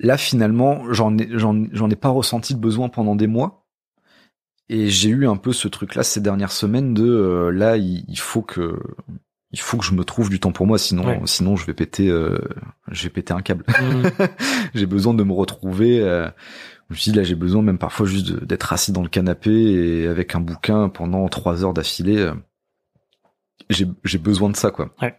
Là, 0.00 0.16
finalement, 0.16 0.92
j'en 0.92 1.16
ai, 1.18 1.28
j'en, 1.32 1.90
ai 1.90 1.96
pas 1.96 2.08
ressenti 2.08 2.52
le 2.52 2.58
besoin 2.58 2.88
pendant 2.88 3.16
des 3.16 3.26
mois. 3.26 3.66
Et 4.68 4.88
j'ai 4.88 5.10
eu 5.10 5.28
un 5.28 5.36
peu 5.36 5.52
ce 5.52 5.68
truc-là 5.68 6.02
ces 6.02 6.20
dernières 6.20 6.52
semaines 6.52 6.94
de 6.94 7.04
euh, 7.04 7.50
là, 7.50 7.76
il, 7.76 8.18
faut 8.18 8.40
que 8.40 8.80
il 9.50 9.60
faut 9.60 9.76
que 9.76 9.84
je 9.84 9.92
me 9.92 10.04
trouve 10.04 10.30
du 10.30 10.40
temps 10.40 10.52
pour 10.52 10.66
moi, 10.66 10.78
sinon 10.78 11.26
sinon 11.26 11.54
je 11.54 11.66
vais 11.66 11.74
péter 11.74 12.08
euh, 12.08 12.38
je 12.90 13.04
vais 13.04 13.10
péter 13.10 13.34
un 13.34 13.42
câble. 13.42 13.64
Mmh. 13.68 14.24
j'ai 14.74 14.86
besoin 14.86 15.12
de 15.12 15.22
me 15.22 15.34
retrouver. 15.34 16.00
Euh, 16.00 16.30
je 16.88 16.94
me 16.94 16.98
suis 16.98 17.10
dit 17.12 17.16
là, 17.16 17.24
j'ai 17.24 17.34
besoin 17.34 17.62
même 17.62 17.78
parfois 17.78 18.06
juste 18.06 18.44
d'être 18.44 18.72
assis 18.72 18.92
dans 18.92 19.02
le 19.02 19.08
canapé 19.08 19.50
et 19.50 20.06
avec 20.06 20.34
un 20.34 20.40
bouquin 20.40 20.88
pendant 20.88 21.28
trois 21.28 21.64
heures 21.64 21.74
d'affilée. 21.74 22.18
Euh, 22.18 22.34
j'ai 23.70 23.86
j'ai 24.04 24.18
besoin 24.18 24.50
de 24.50 24.56
ça 24.56 24.70
quoi. 24.70 24.94
Ouais. 25.00 25.18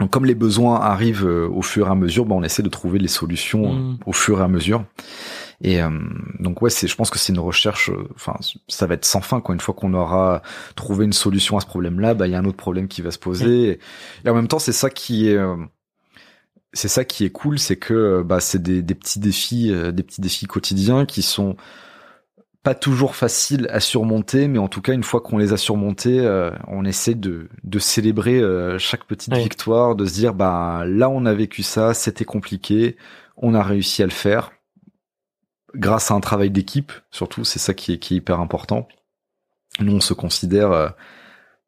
Donc 0.00 0.10
comme 0.10 0.24
les 0.24 0.34
besoins 0.34 0.80
arrivent 0.80 1.26
euh, 1.26 1.46
au 1.48 1.60
fur 1.60 1.86
et 1.86 1.90
à 1.90 1.94
mesure, 1.94 2.24
bah, 2.24 2.34
on 2.34 2.42
essaie 2.42 2.62
de 2.62 2.68
trouver 2.70 2.98
les 2.98 3.08
solutions 3.08 3.74
mmh. 3.74 3.98
au 4.06 4.12
fur 4.12 4.40
et 4.40 4.42
à 4.42 4.48
mesure. 4.48 4.84
Et 5.62 5.82
euh, 5.82 5.90
donc 6.38 6.62
ouais, 6.62 6.70
c'est, 6.70 6.88
je 6.88 6.96
pense 6.96 7.10
que 7.10 7.18
c'est 7.18 7.34
une 7.34 7.38
recherche. 7.38 7.90
Euh, 7.90 8.08
enfin, 8.14 8.34
ça 8.66 8.86
va 8.86 8.94
être 8.94 9.04
sans 9.04 9.20
fin. 9.20 9.42
Quoi. 9.42 9.54
Une 9.54 9.60
fois 9.60 9.74
qu'on 9.74 9.92
aura 9.92 10.40
trouvé 10.74 11.04
une 11.04 11.12
solution 11.12 11.58
à 11.58 11.60
ce 11.60 11.66
problème-là, 11.66 12.14
bah 12.14 12.26
il 12.26 12.32
y 12.32 12.34
a 12.34 12.38
un 12.38 12.46
autre 12.46 12.56
problème 12.56 12.88
qui 12.88 13.02
va 13.02 13.10
se 13.10 13.18
poser. 13.18 13.78
Et, 14.24 14.30
en 14.30 14.34
même 14.34 14.48
temps, 14.48 14.58
c'est 14.58 14.72
ça 14.72 14.88
qui 14.88 15.28
est, 15.28 15.38
c'est 16.72 16.88
ça 16.88 17.04
qui 17.04 17.26
est 17.26 17.30
cool, 17.30 17.58
c'est 17.58 17.76
que 17.76 18.22
bah 18.22 18.40
c'est 18.40 18.62
des, 18.62 18.80
des 18.80 18.94
petits 18.94 19.20
défis, 19.20 19.70
des 19.92 20.02
petits 20.02 20.22
défis 20.22 20.46
quotidiens 20.46 21.04
qui 21.04 21.20
sont 21.20 21.56
pas 22.62 22.74
toujours 22.74 23.16
facile 23.16 23.68
à 23.70 23.80
surmonter, 23.80 24.46
mais 24.46 24.58
en 24.58 24.68
tout 24.68 24.82
cas, 24.82 24.92
une 24.92 25.02
fois 25.02 25.20
qu'on 25.20 25.38
les 25.38 25.52
a 25.52 25.56
surmontés, 25.56 26.20
euh, 26.20 26.50
on 26.68 26.84
essaie 26.84 27.14
de, 27.14 27.48
de 27.64 27.78
célébrer 27.78 28.38
euh, 28.38 28.78
chaque 28.78 29.04
petite 29.04 29.34
victoire, 29.34 29.96
de 29.96 30.04
se 30.04 30.12
dire, 30.12 30.34
bah 30.34 30.84
là, 30.86 31.08
on 31.08 31.24
a 31.24 31.32
vécu 31.32 31.62
ça, 31.62 31.94
c'était 31.94 32.26
compliqué, 32.26 32.96
on 33.36 33.54
a 33.54 33.62
réussi 33.62 34.02
à 34.02 34.06
le 34.06 34.12
faire, 34.12 34.52
grâce 35.74 36.10
à 36.10 36.14
un 36.14 36.20
travail 36.20 36.50
d'équipe, 36.50 36.92
surtout, 37.10 37.44
c'est 37.44 37.58
ça 37.58 37.72
qui 37.72 37.92
est, 37.92 37.98
qui 37.98 38.14
est 38.14 38.16
hyper 38.18 38.40
important. 38.40 38.88
Nous, 39.80 39.94
on 39.94 40.00
se 40.00 40.12
considère 40.12 40.72
euh, 40.72 40.88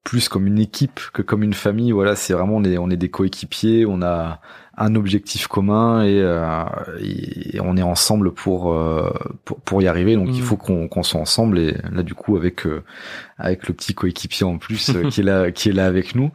plus 0.04 0.28
comme 0.28 0.46
une 0.46 0.58
équipe 0.58 1.00
que 1.12 1.22
comme 1.22 1.42
une 1.42 1.54
famille. 1.54 1.92
Voilà, 1.92 2.16
c'est 2.16 2.32
vraiment 2.32 2.56
on 2.56 2.64
est, 2.64 2.78
on 2.78 2.90
est 2.90 2.96
des 2.96 3.08
coéquipiers, 3.08 3.86
on 3.86 4.02
a 4.02 4.40
un 4.76 4.94
objectif 4.94 5.46
commun 5.46 6.02
et, 6.02 6.18
euh, 6.20 6.64
et 7.00 7.60
on 7.60 7.76
est 7.76 7.82
ensemble 7.82 8.32
pour 8.32 8.72
euh, 8.72 9.12
pour, 9.44 9.60
pour, 9.60 9.82
y 9.82 9.86
arriver. 9.86 10.16
Donc 10.16 10.28
il 10.30 10.40
mm. 10.40 10.44
faut 10.44 10.56
qu'on 10.56 10.88
qu'on 10.88 11.02
soit 11.02 11.20
ensemble 11.20 11.58
et 11.58 11.76
là 11.92 12.02
du 12.02 12.14
coup 12.14 12.36
avec 12.36 12.66
euh, 12.66 12.82
avec 13.38 13.68
le 13.68 13.74
petit 13.74 13.94
coéquipier 13.94 14.44
en 14.44 14.58
plus 14.58 14.92
qui 15.10 15.20
est 15.20 15.24
là 15.24 15.50
qui 15.50 15.68
est 15.68 15.72
là 15.72 15.86
avec 15.86 16.14
nous. 16.14 16.32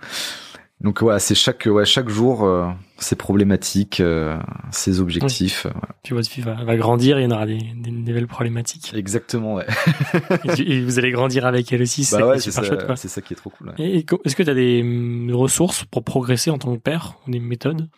Donc 0.79 1.01
voilà, 1.01 1.17
c'est 1.17 1.33
chaque 1.33 1.65
ouais, 1.65 1.85
chaque 1.85 2.07
jour 2.07 2.43
euh, 2.43 2.67
ses 2.99 3.15
problématiques, 3.15 3.99
euh, 3.99 4.37
ses 4.71 4.99
objectifs. 4.99 5.65
Puis 6.03 6.13
votre 6.13 6.29
fille 6.29 6.43
va, 6.43 6.53
va, 6.63 6.77
grandir, 6.77 7.19
il 7.19 7.23
y 7.23 7.25
en 7.25 7.31
aura 7.31 7.47
des, 7.47 7.57
des, 7.57 7.89
nouvelles 7.89 8.27
problématiques. 8.27 8.93
Exactement, 8.93 9.55
ouais. 9.55 9.65
et, 10.59 10.81
vous 10.83 10.99
allez 10.99 11.09
grandir 11.11 11.47
avec 11.47 11.73
elle 11.73 11.81
aussi, 11.81 12.03
c'est 12.03 12.19
bah 12.19 12.39
super 12.39 12.63
chouette. 12.63 12.85
C'est 12.95 13.07
ça 13.07 13.21
qui 13.21 13.33
est 13.33 13.37
trop 13.37 13.49
cool. 13.49 13.73
Et, 13.79 14.05
est-ce 14.23 14.35
que 14.35 14.43
tu 14.43 14.49
as 14.49 14.53
des 14.53 14.81
hum, 14.83 15.31
ressources 15.33 15.83
pour 15.85 16.03
progresser 16.03 16.51
en 16.51 16.59
tant 16.59 16.75
que 16.75 16.81
père, 16.81 17.15
des 17.27 17.39
méthodes? 17.39 17.89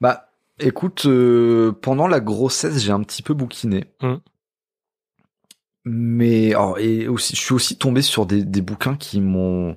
Bah, 0.00 0.30
écoute, 0.58 1.04
euh, 1.04 1.72
pendant 1.72 2.08
la 2.08 2.20
grossesse, 2.20 2.82
j'ai 2.82 2.92
un 2.92 3.02
petit 3.02 3.22
peu 3.22 3.34
bouquiné. 3.34 3.84
Hum. 4.00 4.20
Mais 5.84 6.54
alors, 6.54 6.78
et 6.78 7.06
aussi, 7.06 7.36
je 7.36 7.40
suis 7.42 7.52
aussi 7.52 7.76
tombé 7.76 8.00
sur 8.00 8.24
des, 8.24 8.42
des 8.42 8.62
bouquins 8.62 8.96
qui 8.96 9.20
m'ont 9.20 9.76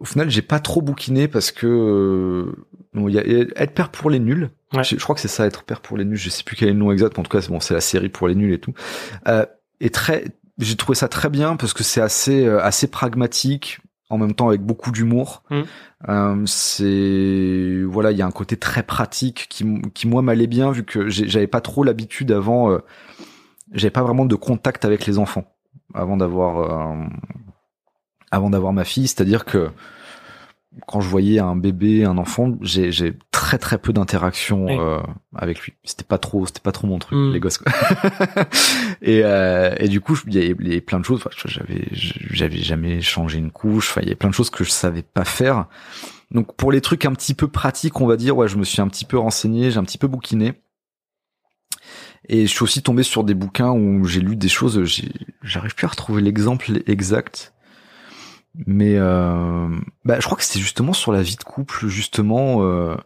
au 0.00 0.04
final, 0.04 0.30
j'ai 0.30 0.42
pas 0.42 0.60
trop 0.60 0.80
bouquiné 0.80 1.28
parce 1.28 1.50
que 1.50 1.66
euh, 1.66 3.08
il 3.08 3.14
y 3.14 3.18
a 3.18 3.22
être 3.62 3.74
père 3.74 3.90
pour 3.90 4.10
les 4.10 4.18
nuls. 4.18 4.50
Je, 4.82 4.96
crois 4.96 5.14
que 5.14 5.20
c'est 5.20 5.28
ça, 5.28 5.46
être 5.46 5.64
père 5.64 5.80
pour 5.80 5.96
les 5.96 6.04
nuls. 6.04 6.16
Je 6.16 6.30
sais 6.30 6.44
plus 6.44 6.56
quel 6.56 6.68
est 6.68 6.72
le 6.72 6.78
nom 6.78 6.92
exact. 6.92 7.14
Mais 7.14 7.20
en 7.20 7.22
tout 7.22 7.30
cas, 7.30 7.40
c'est 7.40 7.50
bon, 7.50 7.60
c'est 7.60 7.74
la 7.74 7.80
série 7.80 8.08
pour 8.08 8.28
les 8.28 8.34
nuls 8.34 8.52
et 8.52 8.58
tout. 8.58 8.74
Euh, 9.26 9.44
et 9.80 9.90
très, 9.90 10.24
j'ai 10.58 10.76
trouvé 10.76 10.96
ça 10.96 11.08
très 11.08 11.30
bien 11.30 11.56
parce 11.56 11.72
que 11.72 11.82
c'est 11.82 12.00
assez 12.00 12.44
euh, 12.44 12.62
assez 12.62 12.88
pragmatique 12.88 13.80
en 14.10 14.18
même 14.18 14.34
temps 14.34 14.48
avec 14.48 14.62
beaucoup 14.62 14.90
d'humour. 14.90 15.42
Mmh. 15.50 15.62
Euh, 16.08 16.42
c'est 16.46 17.82
voilà, 17.84 18.10
il 18.10 18.18
y 18.18 18.22
a 18.22 18.26
un 18.26 18.30
côté 18.30 18.56
très 18.56 18.82
pratique 18.82 19.46
qui 19.48 19.64
qui 19.94 20.06
moi 20.06 20.22
m'allait 20.22 20.46
bien 20.46 20.70
vu 20.70 20.84
que 20.84 21.08
j'avais 21.08 21.46
pas 21.46 21.60
trop 21.60 21.84
l'habitude 21.84 22.32
avant. 22.32 22.70
Euh, 22.70 22.78
j'avais 23.72 23.90
pas 23.90 24.02
vraiment 24.02 24.24
de 24.24 24.34
contact 24.34 24.84
avec 24.84 25.06
les 25.06 25.18
enfants 25.18 25.44
avant 25.94 26.16
d'avoir 26.16 26.96
avant 28.30 28.50
d'avoir 28.50 28.72
ma 28.72 28.84
fille, 28.84 29.06
c'est-à-dire 29.06 29.44
que 29.44 29.70
quand 30.86 31.00
je 31.00 31.08
voyais 31.08 31.38
un 31.38 31.56
bébé, 31.56 32.04
un 32.04 32.18
enfant, 32.18 32.56
j'ai, 32.60 32.92
j'ai 32.92 33.14
très 33.30 33.58
très 33.58 33.78
peu 33.78 33.92
d'interaction 33.92 34.66
euh, 34.68 35.00
avec 35.34 35.60
lui. 35.60 35.74
C'était 35.82 36.04
pas 36.04 36.18
trop, 36.18 36.46
c'était 36.46 36.60
pas 36.60 36.72
trop 36.72 36.86
mon 36.86 36.98
truc, 36.98 37.18
hmm. 37.18 37.32
les 37.32 37.40
gosses. 37.40 37.58
Quoi. 37.58 37.72
et, 39.02 39.22
euh, 39.24 39.74
et 39.78 39.88
du 39.88 40.00
coup, 40.00 40.18
il 40.26 40.34
y, 40.34 40.50
avait 40.50 40.80
plein 40.80 41.00
de 41.00 41.04
choses. 41.04 41.24
j'avais, 41.46 41.88
j'avais 41.92 42.58
jamais 42.58 43.00
changé 43.00 43.38
une 43.38 43.50
couche. 43.50 43.90
Enfin, 43.90 44.02
il 44.02 44.04
y 44.04 44.08
avait 44.08 44.16
plein 44.16 44.30
de 44.30 44.34
choses 44.34 44.50
que 44.50 44.64
je 44.64 44.70
savais 44.70 45.02
pas 45.02 45.24
faire. 45.24 45.66
Donc 46.30 46.54
pour 46.56 46.70
les 46.70 46.80
trucs 46.80 47.06
un 47.06 47.12
petit 47.12 47.34
peu 47.34 47.48
pratiques, 47.48 48.00
on 48.00 48.06
va 48.06 48.16
dire, 48.16 48.36
ouais, 48.36 48.48
je 48.48 48.56
me 48.56 48.64
suis 48.64 48.82
un 48.82 48.88
petit 48.88 49.06
peu 49.06 49.18
renseigné, 49.18 49.70
j'ai 49.70 49.78
un 49.78 49.84
petit 49.84 49.98
peu 49.98 50.08
bouquiné. 50.08 50.54
Et 52.28 52.46
je 52.46 52.52
suis 52.52 52.62
aussi 52.62 52.82
tombé 52.82 53.02
sur 53.02 53.24
des 53.24 53.34
bouquins 53.34 53.70
où 53.70 54.04
j'ai 54.04 54.20
lu 54.20 54.36
des 54.36 54.48
choses, 54.48 54.82
j'arrive 55.42 55.74
plus 55.74 55.86
à 55.86 55.88
retrouver 55.88 56.20
l'exemple 56.20 56.82
exact. 56.86 57.54
Mais 58.66 58.96
euh, 58.96 59.68
bah, 60.04 60.18
je 60.20 60.26
crois 60.26 60.36
que 60.36 60.44
c'était 60.44 60.60
justement 60.60 60.92
sur 60.92 61.12
la 61.12 61.22
vie 61.22 61.36
de 61.36 61.44
couple, 61.44 61.86
justement, 61.86 62.62
euh, 62.62 62.96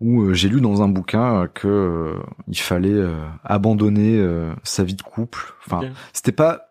où 0.00 0.22
euh, 0.22 0.34
j'ai 0.34 0.48
lu 0.48 0.60
dans 0.60 0.82
un 0.82 0.88
bouquin 0.88 1.48
que 1.52 1.68
euh, 1.68 2.14
il 2.48 2.58
fallait 2.58 3.04
abandonner 3.44 4.24
sa 4.62 4.84
vie 4.84 4.94
de 4.94 5.02
couple. 5.02 5.54
Enfin, 5.66 5.80
c'était 6.12 6.32
pas 6.32 6.62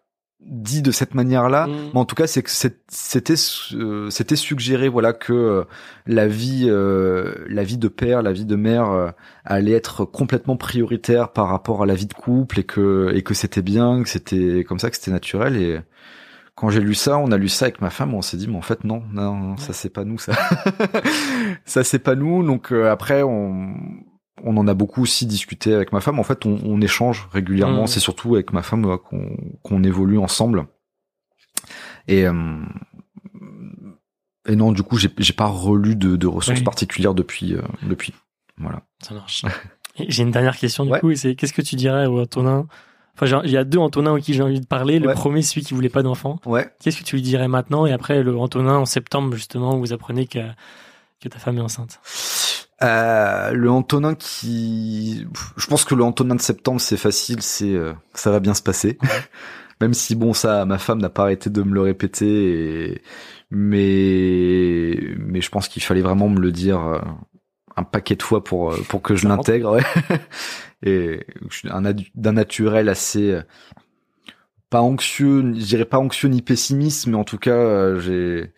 dit 0.42 0.84
de 0.84 0.92
cette 0.92 1.16
manière-là, 1.16 1.66
mm. 1.66 1.72
mais 1.94 2.00
en 2.00 2.06
tout 2.06 2.14
cas, 2.14 2.28
c'est 2.28 2.44
que 2.44 2.52
c'était 2.52 3.36
c'était 3.38 4.36
suggéré, 4.36 4.90
voilà, 4.90 5.14
que 5.14 5.66
la 6.06 6.28
vie 6.28 6.68
la 6.68 7.64
vie 7.64 7.78
de 7.78 7.88
père, 7.88 8.22
la 8.22 8.34
vie 8.34 8.46
de 8.46 8.56
mère 8.56 9.14
allait 9.46 9.72
être 9.72 10.04
complètement 10.04 10.58
prioritaire 10.58 11.32
par 11.32 11.48
rapport 11.48 11.84
à 11.84 11.86
la 11.86 11.96
vie 11.96 12.08
de 12.08 12.14
couple 12.14 12.60
et 12.60 12.64
que 12.64 13.12
et 13.14 13.24
que 13.24 13.34
c'était 13.34 13.62
bien, 13.62 14.04
que 14.04 14.10
c'était 14.10 14.66
comme 14.68 14.80
ça, 14.80 14.90
que 14.90 14.98
c'était 14.98 15.12
naturel 15.12 15.56
et 15.56 15.80
quand 16.56 16.70
j'ai 16.70 16.80
lu 16.80 16.96
ça, 16.96 17.18
on 17.18 17.32
a 17.32 17.38
lu 17.38 17.50
ça 17.50 17.66
avec 17.66 17.82
ma 17.82 17.90
femme, 17.90 18.14
on 18.14 18.22
s'est 18.22 18.38
dit 18.38 18.48
mais 18.48 18.56
en 18.56 18.62
fait 18.62 18.84
non, 18.84 19.04
non, 19.12 19.36
non 19.36 19.58
ça 19.58 19.74
c'est 19.74 19.90
pas 19.90 20.06
nous 20.06 20.18
ça. 20.18 20.34
ça 21.66 21.84
c'est 21.84 22.00
pas 22.00 22.16
nous. 22.16 22.44
Donc 22.44 22.72
euh, 22.72 22.90
après 22.92 23.24
on 23.24 23.76
on 24.44 24.58
en 24.58 24.68
a 24.68 24.74
beaucoup 24.74 25.02
aussi 25.02 25.26
discuté 25.26 25.74
avec 25.74 25.92
ma 25.94 26.02
femme. 26.02 26.20
En 26.20 26.24
fait, 26.24 26.46
on, 26.46 26.60
on 26.66 26.80
échange 26.82 27.28
régulièrement. 27.32 27.84
Mmh. 27.86 27.88
C'est 27.88 28.00
surtout 28.02 28.36
avec 28.36 28.52
ma 28.54 28.62
femme 28.62 28.86
euh, 28.86 28.98
qu'on 28.98 29.36
qu'on 29.64 29.84
évolue 29.84 30.18
ensemble. 30.18 30.68
Et 32.08 32.28
euh, 32.28 32.62
et 34.48 34.56
non, 34.56 34.72
du 34.72 34.84
coup, 34.84 34.98
j'ai 34.98 35.34
pas 35.34 35.48
relu 35.48 35.96
de, 35.96 36.16
de 36.16 36.28
ressources 36.28 36.60
Oui. 36.60 36.64
particulières 36.66 37.16
depuis 37.16 37.56
euh, 37.56 37.62
depuis. 37.84 38.14
Voilà. 38.58 38.84
Ça 39.02 39.14
marche. 39.16 39.44
J'ai 40.08 40.24
une 40.24 40.32
dernière 40.32 40.58
question 40.58 40.86
du 40.86 40.92
Ouais. 40.92 41.00
coup, 41.00 41.16
c'est 41.16 41.36
qu'est-ce 41.36 41.54
que 41.54 41.62
tu 41.64 41.76
dirais 41.76 42.06
au 42.06 42.20
Antonin 42.22 42.68
Enfin, 43.20 43.42
il 43.46 43.52
y 43.52 43.58
a 43.58 43.64
deux 43.64 43.80
Antonins 43.80 44.12
aux 44.14 44.20
qui 44.20 44.34
j'ai 44.34 44.44
envie 44.44 44.60
de 44.60 44.66
parler. 44.66 45.00
Le 45.00 45.08
Ouais. 45.08 45.14
premier, 45.14 45.42
celui 45.42 45.62
qui 45.64 45.74
voulait 45.74 45.90
pas 45.90 46.04
d'enfant. 46.04 46.40
Ouais. 46.46 46.70
Qu'est-ce 46.82 47.00
que 47.00 47.04
tu 47.04 47.16
lui 47.16 47.22
dirais 47.22 47.48
maintenant? 47.48 47.86
Et 47.86 47.94
après, 47.94 48.22
le 48.24 48.38
Antonin 48.38 48.76
en 48.78 48.86
septembre, 48.86 49.34
justement, 49.36 49.76
où 49.76 49.80
vous 49.80 49.94
apprenez 49.94 50.28
que, 50.28 50.40
que 51.22 51.30
ta 51.30 51.40
femme 51.40 51.58
est 51.58 51.62
enceinte. 51.62 52.00
Euh, 52.84 53.52
le 53.52 53.72
Antonin 53.72 54.16
qui, 54.16 55.26
je 55.56 55.68
pense 55.68 55.86
que 55.86 55.96
le 55.96 56.04
Antonin 56.04 56.36
de 56.36 56.42
septembre 56.42 56.82
c'est 56.82 56.98
facile, 56.98 57.42
c'est 57.42 57.74
euh, 57.74 57.94
ça 58.14 58.32
va 58.32 58.42
bien 58.42 58.54
se 58.54 58.62
passer. 58.62 58.98
Même 59.82 59.94
si 59.94 60.14
bon 60.16 60.34
ça, 60.34 60.66
ma 60.66 60.78
femme 60.78 61.00
n'a 61.00 61.08
pas 61.10 61.24
arrêté 61.24 61.50
de 61.50 61.64
me 61.64 61.74
le 61.74 61.82
répéter, 61.82 62.26
et... 62.92 63.02
mais 63.52 65.00
mais 65.18 65.40
je 65.42 65.50
pense 65.50 65.68
qu'il 65.70 65.82
fallait 65.84 66.02
vraiment 66.02 66.28
me 66.30 66.40
le 66.42 66.52
dire 66.52 66.80
euh, 66.86 67.00
un 67.78 67.84
paquet 67.84 68.16
de 68.16 68.24
fois 68.24 68.44
pour 68.44 68.72
euh, 68.74 68.78
pour 68.90 69.02
que 69.02 69.16
je 69.16 69.28
l'intègre. 69.28 69.74
ouais. 69.74 69.84
et 70.84 71.26
je 71.50 71.58
suis 71.58 71.70
d'un 72.16 72.32
naturel 72.34 72.90
assez 72.90 73.32
euh, 73.32 73.42
pas 74.70 74.82
anxieux, 74.82 75.42
je 75.54 75.66
dirais 75.66 75.86
pas 75.86 76.00
anxieux 76.00 76.30
ni 76.30 76.42
pessimiste, 76.42 77.08
mais 77.08 77.16
en 77.16 77.24
tout 77.24 77.38
cas 77.38 77.52
euh, 77.52 78.00
j'ai 78.00 78.52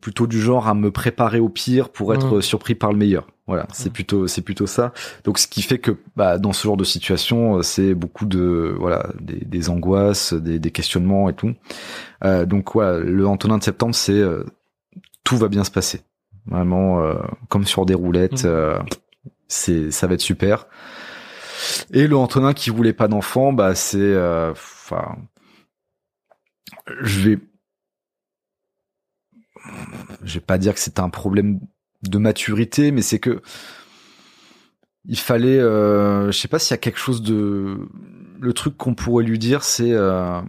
plutôt 0.00 0.26
du 0.26 0.40
genre 0.40 0.66
à 0.66 0.74
me 0.74 0.90
préparer 0.90 1.40
au 1.40 1.48
pire 1.48 1.90
pour 1.90 2.14
être 2.14 2.38
Mm. 2.38 2.42
surpris 2.42 2.74
par 2.74 2.90
le 2.92 2.98
meilleur. 2.98 3.26
Voilà, 3.46 3.66
c'est 3.72 3.90
Mm. 3.90 3.92
plutôt 3.92 4.26
c'est 4.28 4.42
plutôt 4.42 4.66
ça. 4.66 4.92
Donc 5.24 5.38
ce 5.38 5.46
qui 5.46 5.62
fait 5.62 5.78
que 5.78 5.92
bah, 6.16 6.38
dans 6.38 6.52
ce 6.52 6.62
genre 6.64 6.76
de 6.76 6.84
situation, 6.84 7.62
c'est 7.62 7.94
beaucoup 7.94 8.24
de 8.26 8.74
voilà 8.78 9.10
des, 9.20 9.44
des 9.44 9.68
angoisses, 9.70 10.32
des, 10.32 10.58
des 10.58 10.70
questionnements 10.70 11.28
et 11.28 11.34
tout. 11.34 11.54
Euh, 12.24 12.46
donc 12.46 12.72
voilà, 12.74 12.98
le 12.98 13.26
Antonin 13.26 13.58
de 13.58 13.62
septembre, 13.64 13.94
c'est 13.94 14.12
euh, 14.12 14.44
tout 15.24 15.36
va 15.36 15.48
bien 15.48 15.64
se 15.64 15.70
passer. 15.70 16.00
Vraiment 16.50 17.00
euh, 17.00 17.14
comme 17.48 17.64
sur 17.64 17.86
des 17.86 17.94
roulettes, 17.94 18.44
Mm. 18.44 18.48
euh, 18.48 18.78
c'est 19.48 19.90
ça 19.90 20.06
va 20.06 20.14
être 20.14 20.20
super. 20.20 20.66
Et 21.92 22.06
le 22.06 22.16
Antonin 22.16 22.52
qui 22.52 22.70
voulait 22.70 22.92
pas 22.92 23.08
d'enfant, 23.08 23.52
bah 23.52 23.74
c'est 23.74 23.98
euh, 23.98 24.50
enfin 24.52 25.16
je 27.02 27.20
vais 27.20 27.38
je 30.24 30.34
vais 30.34 30.40
pas 30.40 30.58
dire 30.58 30.74
que 30.74 30.80
c'était 30.80 31.00
un 31.00 31.10
problème 31.10 31.60
de 32.02 32.18
maturité, 32.18 32.90
mais 32.92 33.02
c'est 33.02 33.18
que 33.18 33.42
il 35.06 35.18
fallait, 35.18 35.58
euh, 35.58 36.30
je 36.30 36.38
sais 36.38 36.48
pas 36.48 36.58
s'il 36.58 36.72
y 36.72 36.74
a 36.74 36.78
quelque 36.78 36.98
chose 36.98 37.22
de, 37.22 37.88
le 38.38 38.52
truc 38.52 38.76
qu'on 38.76 38.94
pourrait 38.94 39.24
lui 39.24 39.38
dire, 39.38 39.64
c'est 39.64 39.92
euh, 39.92 40.40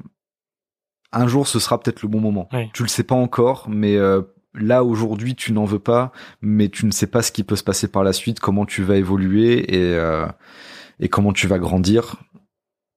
un 1.11 1.27
jour 1.27 1.47
ce 1.47 1.59
sera 1.59 1.79
peut-être 1.79 2.01
le 2.01 2.09
bon 2.09 2.19
moment. 2.19 2.49
Ouais. 2.51 2.69
Tu 2.73 2.83
le 2.83 2.89
sais 2.89 3.03
pas 3.03 3.15
encore, 3.15 3.67
mais 3.69 3.95
euh, 3.97 4.21
là 4.53 4.83
aujourd'hui 4.83 5.35
tu 5.35 5.53
n'en 5.53 5.65
veux 5.65 5.79
pas, 5.79 6.11
mais 6.41 6.69
tu 6.69 6.85
ne 6.85 6.91
sais 6.91 7.07
pas 7.07 7.21
ce 7.21 7.31
qui 7.31 7.43
peut 7.43 7.55
se 7.55 7.63
passer 7.63 7.87
par 7.87 8.03
la 8.03 8.13
suite, 8.13 8.39
comment 8.39 8.65
tu 8.65 8.83
vas 8.83 8.97
évoluer 8.97 9.75
et 9.75 9.95
euh, 9.95 10.27
et 10.99 11.09
comment 11.09 11.33
tu 11.33 11.47
vas 11.47 11.59
grandir. 11.59 12.17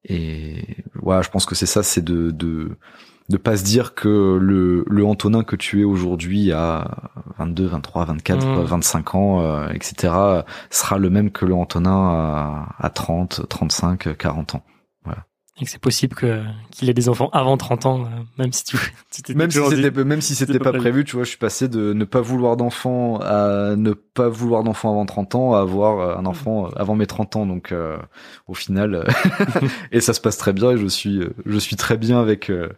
Et 0.06 0.66
voilà, 0.94 1.22
je 1.22 1.30
pense 1.30 1.46
que 1.46 1.54
c'est 1.54 1.66
ça, 1.66 1.82
c'est 1.82 2.04
de 2.04 2.30
de 2.30 2.76
de 3.30 3.36
pas 3.38 3.56
se 3.56 3.64
dire 3.64 3.94
que 3.94 4.38
le 4.40 4.84
le 4.86 5.04
Antonin 5.06 5.44
que 5.44 5.56
tu 5.56 5.80
es 5.80 5.84
aujourd'hui 5.84 6.52
à 6.52 7.10
22, 7.38 7.66
23, 7.66 8.04
24, 8.04 8.46
Mm. 8.46 8.64
25 8.64 9.14
ans, 9.14 9.40
euh, 9.40 9.68
etc. 9.70 10.12
sera 10.70 10.98
le 10.98 11.08
même 11.10 11.30
que 11.30 11.46
le 11.46 11.54
Antonin 11.54 11.90
à, 11.90 12.68
à 12.78 12.90
30, 12.90 13.48
35, 13.48 14.16
40 14.18 14.56
ans. 14.56 14.64
Et 15.60 15.64
que 15.64 15.70
c'est 15.70 15.78
possible 15.80 16.16
que, 16.16 16.42
qu'il 16.72 16.90
ait 16.90 16.94
des 16.94 17.08
enfants 17.08 17.30
avant 17.32 17.56
30 17.56 17.86
ans, 17.86 18.00
euh, 18.04 18.08
même 18.38 18.52
si 18.52 18.64
tu, 18.64 18.76
tu 19.12 19.22
t'étais 19.22 19.34
Même 19.38 19.52
si 19.52 19.60
c'était 19.70 20.04
même 20.04 20.20
si 20.20 20.34
c'était 20.34 20.58
pas 20.58 20.72
pas 20.72 20.78
prévu. 20.78 21.04
tu 21.04 21.14
vois, 21.14 21.24
je 21.24 21.28
suis 21.28 21.38
passé 21.38 21.68
de 21.68 21.92
ne 21.92 22.04
pas 22.04 22.20
vouloir 22.20 22.56
d'enfant 22.56 23.18
à 23.22 23.76
ne 23.76 23.92
pas 23.92 24.28
vouloir 24.28 24.64
d'enfant 24.64 24.90
avant 24.90 25.06
30 25.06 25.34
ans 25.36 25.54
à 25.54 25.60
avoir 25.60 26.00
euh, 26.00 26.16
un 26.16 26.26
enfant 26.26 26.66
euh, 26.66 26.70
avant 26.74 26.96
mes 26.96 27.06
30 27.06 27.36
ans 27.36 27.46
donc 27.46 27.70
euh, 27.70 27.96
au 28.48 28.54
final 28.54 29.06
et 29.92 30.00
ça 30.00 30.12
se 30.12 30.20
passe 30.20 30.38
très 30.38 30.52
bien 30.52 30.72
et 30.72 30.76
je 30.76 30.86
suis 30.88 31.20
je 31.46 31.58
suis 31.58 31.76
très 31.76 31.96
bien 31.98 32.20
avec 32.20 32.50
euh, 32.50 32.70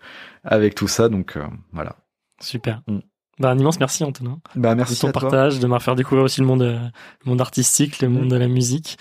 avec 0.44 0.74
tout 0.74 0.88
ça 0.88 1.08
donc 1.08 1.38
euh, 1.38 1.44
voilà. 1.72 1.96
Super. 2.42 2.82
Mm. 2.88 2.98
Bah, 3.38 3.50
un 3.50 3.58
immense 3.58 3.78
merci, 3.80 4.02
Antonin. 4.04 4.38
Bah 4.54 4.70
de 4.70 4.76
merci 4.76 4.98
ton 5.00 5.08
à 5.08 5.12
toi. 5.12 5.20
partage, 5.22 5.58
de 5.58 5.62
m'avoir 5.66 5.82
fait 5.82 5.94
découvrir 5.94 6.24
aussi 6.24 6.40
le 6.40 6.46
monde, 6.46 6.62
le 6.62 7.28
monde 7.28 7.40
artistique, 7.40 8.00
le 8.00 8.08
Mm. 8.08 8.12
monde 8.12 8.28
de 8.28 8.36
la 8.36 8.48
musique, 8.48 8.96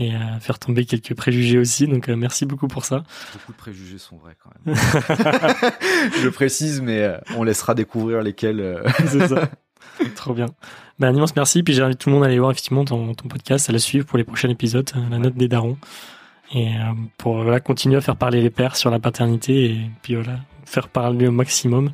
et 0.00 0.14
euh, 0.14 0.40
faire 0.40 0.58
tomber 0.58 0.84
quelques 0.84 1.14
préjugés 1.14 1.58
aussi. 1.58 1.86
Donc, 1.86 2.08
euh, 2.08 2.16
merci 2.16 2.46
beaucoup 2.46 2.66
pour 2.66 2.84
ça. 2.84 3.04
Beaucoup 3.32 3.52
de 3.52 3.56
préjugés 3.56 3.98
sont 3.98 4.16
vrais 4.16 4.36
quand 4.42 4.50
même. 4.64 4.74
je 6.22 6.28
précise 6.28 6.80
mais 6.80 6.98
euh, 6.98 7.18
on 7.36 7.44
laissera 7.44 7.74
découvrir 7.74 8.22
lesquels 8.22 8.60
euh, 8.60 8.82
C'est 9.06 9.28
ça. 9.28 9.48
Trop 10.16 10.34
bien. 10.34 10.46
Ben, 10.98 11.08
un 11.08 11.14
immense 11.14 11.36
merci. 11.36 11.62
Puis 11.62 11.74
j'invite 11.74 11.98
tout 11.98 12.08
le 12.08 12.16
monde 12.16 12.24
à 12.24 12.26
aller 12.26 12.38
voir 12.38 12.50
effectivement 12.50 12.84
ton, 12.84 13.14
ton 13.14 13.28
podcast, 13.28 13.70
à 13.70 13.72
le 13.72 13.78
suivre 13.78 14.06
pour 14.06 14.18
les 14.18 14.24
prochains 14.24 14.48
épisodes, 14.48 14.90
la 15.10 15.18
note 15.18 15.34
des 15.34 15.48
darons. 15.48 15.76
Et 16.52 16.68
euh, 16.68 16.92
pour 17.16 17.42
voilà, 17.42 17.60
continuer 17.60 17.96
à 17.96 18.00
faire 18.00 18.16
parler 18.16 18.40
les 18.40 18.50
pères 18.50 18.76
sur 18.76 18.90
la 18.90 18.98
paternité 18.98 19.66
et 19.66 19.90
puis 20.02 20.14
voilà, 20.16 20.40
faire 20.64 20.88
parler 20.88 21.28
au 21.28 21.32
maximum. 21.32 21.90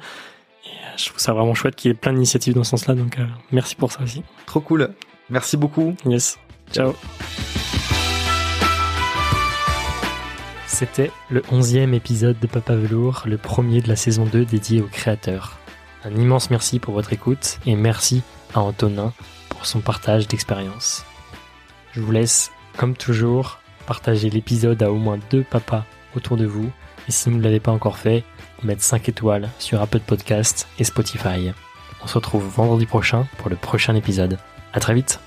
Et 0.64 0.68
euh, 0.68 0.96
je 0.96 1.06
trouve 1.06 1.18
ça 1.18 1.32
vraiment 1.34 1.54
chouette 1.54 1.76
qu'il 1.76 1.90
y 1.90 1.92
ait 1.92 1.96
plein 1.96 2.12
d'initiatives 2.12 2.54
dans 2.54 2.64
ce 2.64 2.70
sens-là. 2.70 2.94
Donc 2.94 3.18
euh, 3.18 3.26
merci 3.52 3.76
pour 3.76 3.92
ça 3.92 4.02
aussi. 4.02 4.22
trop 4.46 4.60
cool. 4.60 4.90
Merci 5.28 5.56
beaucoup. 5.56 5.94
Yes. 6.06 6.38
Ciao. 6.72 6.94
C'était 10.66 11.10
le 11.30 11.42
onzième 11.50 11.94
épisode 11.94 12.38
de 12.38 12.46
Papa 12.46 12.74
Velours, 12.74 13.22
le 13.24 13.38
premier 13.38 13.80
de 13.80 13.88
la 13.88 13.96
saison 13.96 14.26
2 14.26 14.44
dédié 14.44 14.82
aux 14.82 14.88
créateurs. 14.88 15.58
Un 16.04 16.14
immense 16.14 16.50
merci 16.50 16.78
pour 16.78 16.92
votre 16.92 17.12
écoute 17.12 17.58
et 17.64 17.76
merci 17.76 18.22
à 18.54 18.60
Antonin 18.60 19.12
pour 19.48 19.64
son 19.64 19.80
partage 19.80 20.28
d'expérience. 20.28 21.04
Je 21.92 22.00
vous 22.00 22.12
laisse, 22.12 22.52
comme 22.76 22.94
toujours, 22.94 23.58
partager 23.86 24.28
l'épisode 24.28 24.82
à 24.82 24.90
au 24.90 24.96
moins 24.96 25.18
deux 25.30 25.44
papas 25.44 25.84
autour 26.14 26.36
de 26.36 26.44
vous 26.44 26.70
et 27.08 27.12
si 27.12 27.30
vous 27.30 27.38
ne 27.38 27.42
l'avez 27.42 27.60
pas 27.60 27.72
encore 27.72 27.96
fait, 27.96 28.24
mettre 28.62 28.82
5 28.82 29.08
étoiles 29.08 29.48
sur 29.58 29.80
Apple 29.80 30.00
Podcast 30.00 30.68
et 30.78 30.84
Spotify. 30.84 31.52
On 32.04 32.06
se 32.06 32.14
retrouve 32.14 32.46
vendredi 32.46 32.84
prochain 32.84 33.26
pour 33.38 33.48
le 33.48 33.56
prochain 33.56 33.94
épisode. 33.94 34.38
À 34.72 34.80
très 34.80 34.94
vite 34.94 35.20